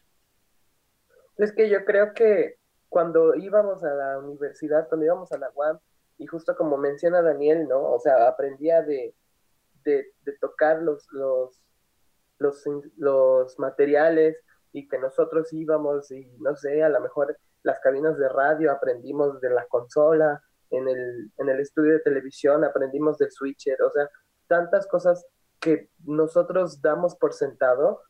Es 1.37 1.51
que 1.51 1.69
yo 1.69 1.83
creo 1.85 2.13
que 2.13 2.57
cuando 2.87 3.35
íbamos 3.35 3.83
a 3.83 3.93
la 3.93 4.19
universidad, 4.19 4.87
cuando 4.87 5.05
íbamos 5.05 5.31
a 5.31 5.37
la 5.37 5.51
UAM, 5.53 5.79
y 6.17 6.27
justo 6.27 6.55
como 6.55 6.77
menciona 6.77 7.21
Daniel, 7.21 7.67
¿no? 7.67 7.91
O 7.91 7.99
sea, 7.99 8.27
aprendía 8.27 8.81
de, 8.83 9.15
de, 9.83 10.13
tocar 10.39 10.81
los, 10.81 11.07
los, 11.11 11.61
los, 12.39 12.63
los 12.97 13.59
materiales 13.59 14.37
y 14.71 14.87
que 14.87 14.97
nosotros 14.97 15.51
íbamos 15.53 16.11
y 16.11 16.25
no 16.39 16.55
sé, 16.55 16.83
a 16.83 16.89
lo 16.89 16.99
mejor 16.99 17.37
las 17.63 17.79
cabinas 17.79 18.17
de 18.17 18.29
radio 18.29 18.71
aprendimos 18.71 19.39
de 19.39 19.49
la 19.49 19.65
consola, 19.67 20.41
en 20.69 20.87
el, 20.87 21.31
en 21.37 21.49
el 21.49 21.59
estudio 21.59 21.93
de 21.93 21.99
televisión 21.99 22.63
aprendimos 22.63 23.17
del 23.17 23.31
switcher, 23.31 23.81
o 23.83 23.91
sea, 23.91 24.09
tantas 24.47 24.87
cosas 24.87 25.25
que 25.59 25.89
nosotros 26.03 26.81
damos 26.81 27.15
por 27.15 27.33
sentado 27.33 28.01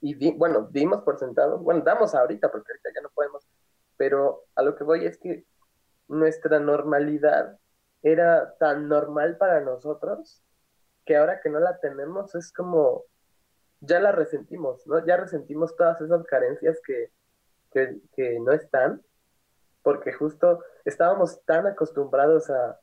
y 0.00 0.36
bueno, 0.36 0.68
dimos 0.70 1.02
por 1.02 1.18
sentado, 1.18 1.58
bueno, 1.58 1.82
damos 1.84 2.14
ahorita 2.14 2.50
porque 2.50 2.72
ahorita 2.72 2.90
ya 2.94 3.02
no 3.02 3.10
podemos, 3.14 3.46
pero 3.96 4.44
a 4.54 4.62
lo 4.62 4.74
que 4.74 4.84
voy 4.84 5.06
es 5.06 5.18
que 5.18 5.46
nuestra 6.08 6.58
normalidad 6.58 7.58
era 8.02 8.54
tan 8.58 8.88
normal 8.88 9.36
para 9.36 9.60
nosotros 9.60 10.42
que 11.06 11.16
ahora 11.16 11.40
que 11.40 11.48
no 11.48 11.60
la 11.60 11.78
tenemos 11.78 12.34
es 12.34 12.52
como 12.52 13.04
ya 13.80 14.00
la 14.00 14.12
resentimos, 14.12 14.86
¿no? 14.86 15.04
Ya 15.06 15.16
resentimos 15.16 15.76
todas 15.76 16.00
esas 16.00 16.24
carencias 16.24 16.78
que, 16.84 17.10
que, 17.70 18.40
no 18.40 18.52
están, 18.52 19.02
porque 19.82 20.12
justo 20.12 20.62
estábamos 20.84 21.42
tan 21.44 21.66
acostumbrados 21.66 22.50
a, 22.50 22.80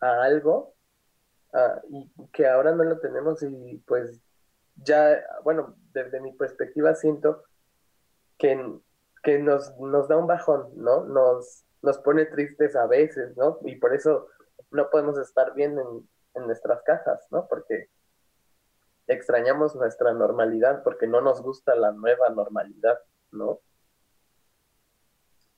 a 0.00 0.22
algo 0.22 0.74
y 1.88 2.10
que 2.32 2.46
ahora 2.46 2.72
no 2.72 2.84
lo 2.84 2.98
tenemos 2.98 3.42
y 3.42 3.82
pues 3.86 4.20
ya, 4.76 5.22
bueno, 5.42 5.76
desde 5.92 6.20
mi 6.20 6.32
perspectiva 6.32 6.94
siento 6.94 7.44
que, 8.38 8.78
que 9.22 9.38
nos, 9.38 9.76
nos 9.78 10.08
da 10.08 10.16
un 10.16 10.26
bajón, 10.26 10.70
¿no? 10.76 11.04
Nos, 11.04 11.64
nos 11.82 11.98
pone 11.98 12.26
tristes 12.26 12.76
a 12.76 12.86
veces, 12.86 13.36
¿no? 13.36 13.58
Y 13.62 13.76
por 13.76 13.94
eso 13.94 14.28
no 14.70 14.90
podemos 14.90 15.18
estar 15.18 15.54
bien 15.54 15.78
en, 15.78 16.08
en 16.36 16.46
nuestras 16.46 16.82
casas, 16.82 17.26
¿no? 17.30 17.46
Porque 17.48 17.88
extrañamos 19.06 19.74
nuestra 19.74 20.12
normalidad 20.12 20.82
porque 20.82 21.06
no 21.06 21.20
nos 21.20 21.42
gusta 21.42 21.74
la 21.74 21.92
nueva 21.92 22.28
normalidad, 22.30 22.98
¿no? 23.32 23.60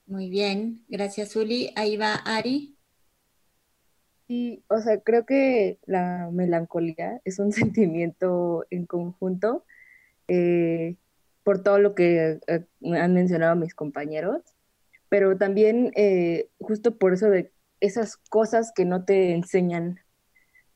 Muy 0.07 0.31
bien, 0.31 0.85
gracias 0.89 1.37
Uli. 1.37 1.73
Ahí 1.77 1.97
va 1.97 2.15
Ari. 2.15 2.79
Sí, 4.27 4.63
o 4.69 4.79
sea, 4.79 5.01
creo 5.01 5.25
que 5.25 5.79
la 5.87 6.29
melancolía 6.33 7.21
es 7.25 7.39
un 7.39 7.53
sentimiento 7.53 8.67
en 8.71 8.87
conjunto 8.87 9.65
eh, 10.29 10.97
por 11.43 11.63
todo 11.63 11.79
lo 11.79 11.95
que 11.95 12.41
eh, 12.47 12.67
han 12.83 13.15
mencionado 13.15 13.57
mis 13.57 13.75
compañeros, 13.75 14.43
pero 15.09 15.37
también 15.39 15.93
eh, 15.97 16.51
justo 16.59 16.99
por 16.99 17.15
eso 17.15 17.31
de 17.31 17.53
esas 17.81 18.17
cosas 18.17 18.73
que 18.75 18.85
no 18.85 19.05
te 19.05 19.33
enseñan 19.33 20.01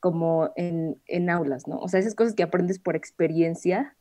como 0.02 0.50
en, 0.56 1.00
en 1.06 1.30
aulas, 1.30 1.68
¿no? 1.68 1.78
O 1.78 1.86
sea, 1.86 2.00
esas 2.00 2.16
cosas 2.16 2.34
que 2.34 2.42
aprendes 2.42 2.80
por 2.80 2.96
experiencia, 2.96 3.96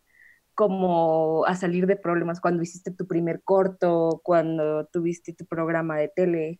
como 0.56 1.45
a 1.45 1.56
salir 1.56 1.86
de 1.86 1.95
problemas 1.95 2.41
cuando 2.41 2.64
hiciste 2.64 2.89
tu 2.89 3.06
primer 3.06 3.43
corto, 3.43 4.20
cuando 4.24 4.88
tuviste 4.88 5.32
tu 5.32 5.45
programa 5.45 5.99
de 5.99 6.08
tele. 6.08 6.60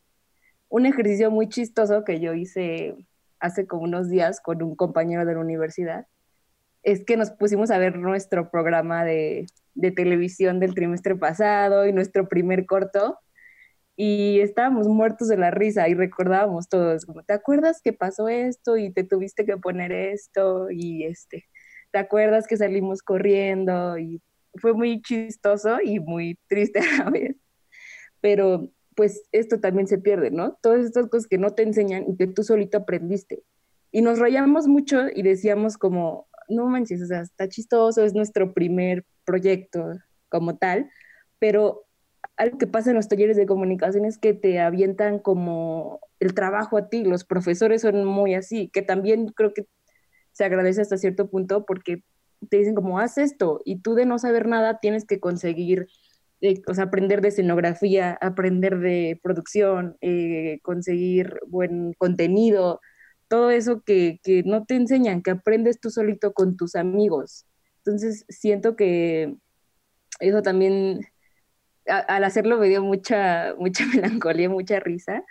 Un 0.70 0.86
ejercicio 0.86 1.32
muy 1.32 1.50
chistoso 1.50 2.04
que 2.04 2.20
yo 2.20 2.36
hice 2.36 2.96
hace 3.39 3.66
como 3.66 3.82
unos 3.82 4.10
días 4.10 4.42
con 4.42 4.62
un 4.62 4.76
compañero 4.76 5.26
de 5.26 5.34
la 5.34 5.39
universidad 5.39 6.06
es 6.84 7.04
que 7.04 7.18
nos 7.18 7.32
pusimos 7.32 7.72
a 7.72 7.80
ver 7.80 7.98
nuestro 7.98 8.52
programa 8.52 9.04
de, 9.04 9.48
de 9.74 9.92
televisión 9.92 10.60
del 10.60 10.76
trimestre 10.76 11.16
pasado 11.16 11.88
y 11.88 11.94
nuestro 11.94 12.28
primer 12.28 12.68
corto 12.68 13.18
y 13.96 14.39
estábamos 14.39 14.88
muertos 14.88 15.28
de 15.28 15.38
la 15.38 15.52
risa 15.52 15.88
y 15.89 15.94
recordábamos 15.94 16.70
todos, 16.70 17.06
como, 17.06 17.24
¿te 17.24 17.34
acuerdas 17.34 17.82
que 17.84 17.94
pasó 17.94 18.30
esto 18.30 18.78
y 18.78 18.92
te 18.92 19.04
tuviste 19.04 19.46
que 19.46 19.58
poner 19.58 19.92
esto 19.92 20.70
y 20.72 21.04
este, 21.04 21.46
¿te 21.92 22.00
acuerdas 22.00 22.48
que 22.48 22.58
salimos 22.58 23.02
corriendo? 23.02 23.98
Y 23.98 24.22
fue 24.56 24.74
muy 24.74 25.02
chistoso 25.02 25.80
y 25.84 26.00
muy 26.00 26.38
triste 26.48 26.80
a 26.80 27.04
la 27.04 27.10
vez, 27.10 27.36
pero 28.22 28.70
pues 28.96 29.24
esto 29.32 29.60
también 29.60 29.88
se 29.88 29.98
pierde, 29.98 30.32
¿no? 30.32 30.58
Todas 30.62 30.86
estas 30.86 31.08
cosas 31.08 31.28
que 31.28 31.38
no 31.38 31.52
te 31.52 31.64
enseñan 31.64 32.06
y 32.10 32.18
que 32.18 32.28
tú 32.28 32.44
solito 32.44 32.78
aprendiste. 32.78 33.44
Y 33.92 34.02
nos 34.02 34.20
rayamos 34.20 34.68
mucho 34.68 35.08
y 35.14 35.22
decíamos 35.22 35.78
como, 35.78 36.28
no 36.50 36.66
manches, 36.68 37.02
o 37.02 37.06
sea, 37.06 37.22
está 37.22 37.48
chistoso, 37.48 38.04
es 38.04 38.14
nuestro 38.14 38.54
primer 38.54 39.06
proyecto 39.26 39.94
como 40.30 40.58
tal, 40.58 40.89
pero 41.39 41.86
algo 42.42 42.58
que 42.58 42.66
pasa 42.66 42.89
en 42.89 42.96
los 42.96 43.08
talleres 43.08 43.38
de 43.38 43.46
comunicación 43.46 44.04
es 44.04 44.18
que 44.18 44.34
te 44.34 44.60
avientan 44.60 45.20
como 45.20 46.00
el 46.20 46.34
trabajo 46.34 46.76
a 46.78 46.89
ti, 46.89 47.04
los 47.04 47.24
profesores 47.24 47.84
son 47.84 48.04
muy 48.04 48.34
así, 48.34 48.68
que 48.70 48.82
también 48.82 49.28
creo 49.28 49.54
que 49.54 49.68
se 50.32 50.44
agradece 50.44 50.82
hasta 50.82 50.98
cierto 50.98 51.30
punto 51.30 51.66
porque 51.68 52.04
te 52.50 52.58
dicen 52.58 52.74
como 52.74 52.98
haz 52.98 53.20
esto 53.20 53.62
y 53.64 53.82
tú 53.82 53.94
de 53.94 54.08
no 54.08 54.18
saber 54.18 54.48
nada 54.48 54.80
tienes 54.80 55.06
que 55.06 55.20
conseguir, 55.20 55.88
eh, 56.42 56.64
o 56.68 56.74
sea, 56.74 56.86
aprender 56.86 57.22
de 57.22 57.28
escenografía, 57.28 58.18
aprender 58.22 58.80
de 58.80 59.20
producción, 59.22 59.98
eh, 60.02 60.60
conseguir 60.64 61.39
buen 61.48 61.94
contenido, 61.94 62.82
todo 63.28 63.52
eso 63.52 63.82
que, 63.82 64.20
que 64.24 64.42
no 64.44 64.66
te 64.66 64.76
enseñan, 64.78 65.22
que 65.22 65.30
aprendes 65.30 65.80
tú 65.80 65.92
solito 65.92 66.34
con 66.34 66.58
tus 66.58 66.74
amigos. 66.76 67.46
Entonces 67.86 68.26
siento 68.30 68.76
que 68.76 69.36
eso 70.20 70.42
también 70.42 71.02
al 71.88 72.23
hacerlo 72.23 72.57
me 72.57 72.69
dio 72.69 72.82
mucha, 72.84 73.55
mucha 73.57 73.86
melancolía, 73.95 74.49
mucha 74.49 74.79
risa, 74.79 75.23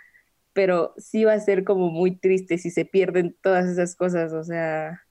pero 0.53 0.93
sí 0.97 1.23
va 1.23 1.33
a 1.33 1.39
ser 1.39 1.63
como 1.63 1.89
muy 1.89 2.17
triste 2.17 2.57
si 2.57 2.71
se 2.71 2.85
pierden 2.85 3.35
todas 3.41 3.67
esas 3.67 3.95
cosas. 3.95 4.33
O 4.33 4.43
sea, 4.43 5.01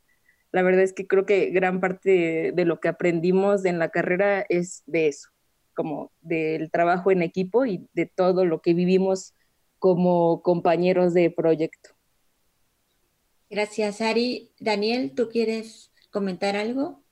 la 0.52 0.62
verdad 0.62 0.82
es 0.82 0.92
que 0.92 1.06
creo 1.06 1.26
que 1.26 1.50
gran 1.50 1.80
parte 1.80 2.52
de, 2.54 2.64
lo 2.64 2.80
que 2.80 2.88
aprendimos 2.88 3.64
en 3.64 3.78
la 3.78 3.90
carrera 3.90 4.44
es 4.48 4.82
de 4.86 5.08
eso, 5.08 5.30
como 5.74 6.12
del 6.20 6.70
trabajo 6.70 7.10
en 7.10 7.22
equipo 7.22 7.66
y 7.66 7.88
de 7.94 8.06
todo 8.06 8.44
lo 8.44 8.60
que 8.60 8.74
vivimos 8.74 9.34
como 9.78 10.42
compañeros 10.42 11.14
de 11.14 11.30
proyecto. 11.30 11.90
Gracias, 13.48 14.00
Ari. 14.00 14.52
Daniel, 14.60 15.12
¿tú 15.14 15.28
quieres 15.28 15.90
comentar 16.10 16.54
algo? 16.54 17.02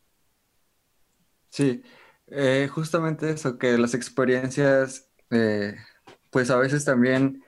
Sí, 1.50 1.82
eh, 2.30 2.68
justamente 2.70 3.30
eso, 3.30 3.58
que 3.58 3.78
las 3.78 3.94
experiencias, 3.94 5.08
eh, 5.30 5.76
pues 6.30 6.50
a 6.50 6.56
veces 6.56 6.84
también 6.84 7.42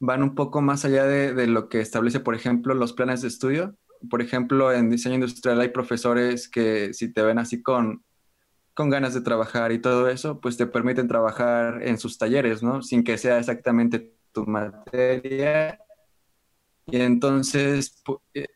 van 0.00 0.22
un 0.22 0.34
poco 0.34 0.60
más 0.62 0.84
allá 0.84 1.04
de, 1.06 1.46
lo 1.46 1.68
que 1.68 1.80
establece, 1.80 2.20
por 2.20 2.34
ejemplo, 2.34 2.74
los 2.74 2.92
planes 2.92 3.22
de 3.22 3.28
estudio. 3.28 3.76
Por 4.10 4.22
ejemplo, 4.22 4.72
en 4.72 4.90
diseño 4.90 5.16
industrial 5.16 5.60
hay 5.60 5.68
profesores 5.70 6.48
que 6.48 6.94
si 6.94 7.12
te 7.12 7.22
ven 7.22 7.38
así 7.38 7.62
con, 7.62 8.04
con 8.74 8.90
ganas 8.90 9.14
de 9.14 9.22
trabajar 9.22 9.72
y 9.72 9.80
todo 9.80 10.08
eso, 10.08 10.40
pues 10.40 10.56
te 10.56 10.66
permiten 10.66 11.08
trabajar 11.08 11.82
en 11.82 11.98
sus 11.98 12.18
talleres, 12.18 12.62
¿no? 12.62 12.82
Sin 12.82 13.04
que 13.04 13.18
sea 13.18 13.38
exactamente 13.38 14.14
tu 14.32 14.46
materia. 14.46 15.80
Y 16.86 17.00
entonces, 17.00 18.02
eh, 18.34 18.46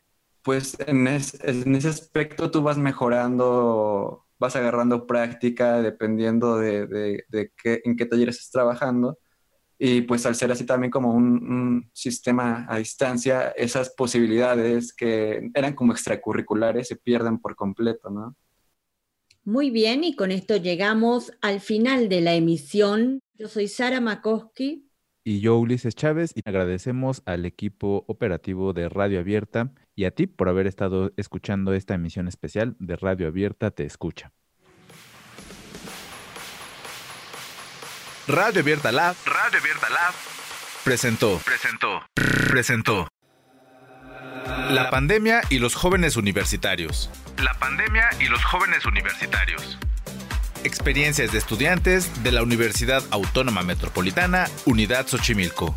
pues 0.43 0.77
en, 0.87 1.07
en 1.07 1.75
ese 1.75 1.87
aspecto 1.89 2.51
tú 2.51 2.61
vas 2.61 2.77
mejorando 2.77 4.22
vas 4.43 4.57
agarrando 4.57 5.07
práctica 5.07 5.81
dependiendo 5.81 6.57
de, 6.57 7.23
qué, 7.63 7.81
en 7.85 7.95
qué 7.95 8.05
talleres 8.05 8.35
estás 8.35 8.51
trabajando. 8.51 9.17
Y 9.79 10.01
pues 10.01 10.25
al 10.25 10.35
ser 10.35 10.51
así 10.51 10.65
también 10.65 10.91
como 10.91 11.13
un, 11.13 11.89
sistema 11.93 12.65
a 12.69 12.77
distancia, 12.77 13.53
esas 13.55 13.91
posibilidades 13.91 14.93
que 14.93 15.49
eran 15.53 15.75
como 15.75 15.93
extracurriculares 15.93 16.89
se 16.89 16.97
pierden 16.97 17.39
por 17.39 17.55
completo, 17.55 18.09
¿no? 18.09 18.35
Muy 19.45 19.71
bien, 19.71 20.03
y 20.03 20.13
con 20.15 20.31
esto 20.31 20.57
llegamos 20.57 21.31
al 21.41 21.61
final 21.61 22.09
de 22.09 22.19
la 22.19 22.33
emisión. 22.33 23.21
Yo 23.35 23.47
soy 23.47 23.69
Sara 23.69 24.01
Makoski. 24.01 24.89
Y 25.23 25.39
yo, 25.39 25.57
Ulises 25.57 25.95
Chávez, 25.95 26.33
y 26.35 26.41
agradecemos 26.43 27.21
al 27.25 27.45
equipo 27.45 28.03
operativo 28.07 28.73
de 28.73 28.89
Radio 28.89 29.19
Abierta 29.19 29.73
y 29.95 30.05
a 30.05 30.11
ti 30.11 30.27
por 30.27 30.49
haber 30.49 30.67
estado 30.67 31.11
escuchando 31.17 31.73
esta 31.73 31.93
emisión 31.93 32.27
especial 32.27 32.75
de 32.79 32.95
Radio 32.95 33.27
Abierta 33.27 33.71
Te 33.71 33.85
Escucha. 33.85 34.31
Radio 38.27 38.61
Abierta 38.61 38.91
Lab, 38.91 39.15
Radio 39.25 39.59
Abierta 39.59 39.89
Lab, 39.89 40.13
presentó, 40.83 41.39
presentó, 41.43 42.01
presentó. 42.49 43.07
La 44.69 44.89
pandemia 44.89 45.41
y 45.49 45.59
los 45.59 45.75
jóvenes 45.75 46.15
universitarios. 46.15 47.09
La 47.41 47.53
pandemia 47.59 48.09
y 48.19 48.25
los 48.25 48.43
jóvenes 48.43 48.85
universitarios. 48.85 49.77
Experiencias 50.63 51.33
de 51.33 51.37
estudiantes 51.37 52.23
de 52.23 52.31
la 52.31 52.43
Universidad 52.43 53.03
Autónoma 53.11 53.63
Metropolitana, 53.63 54.47
Unidad 54.65 55.07
Xochimilco. 55.07 55.75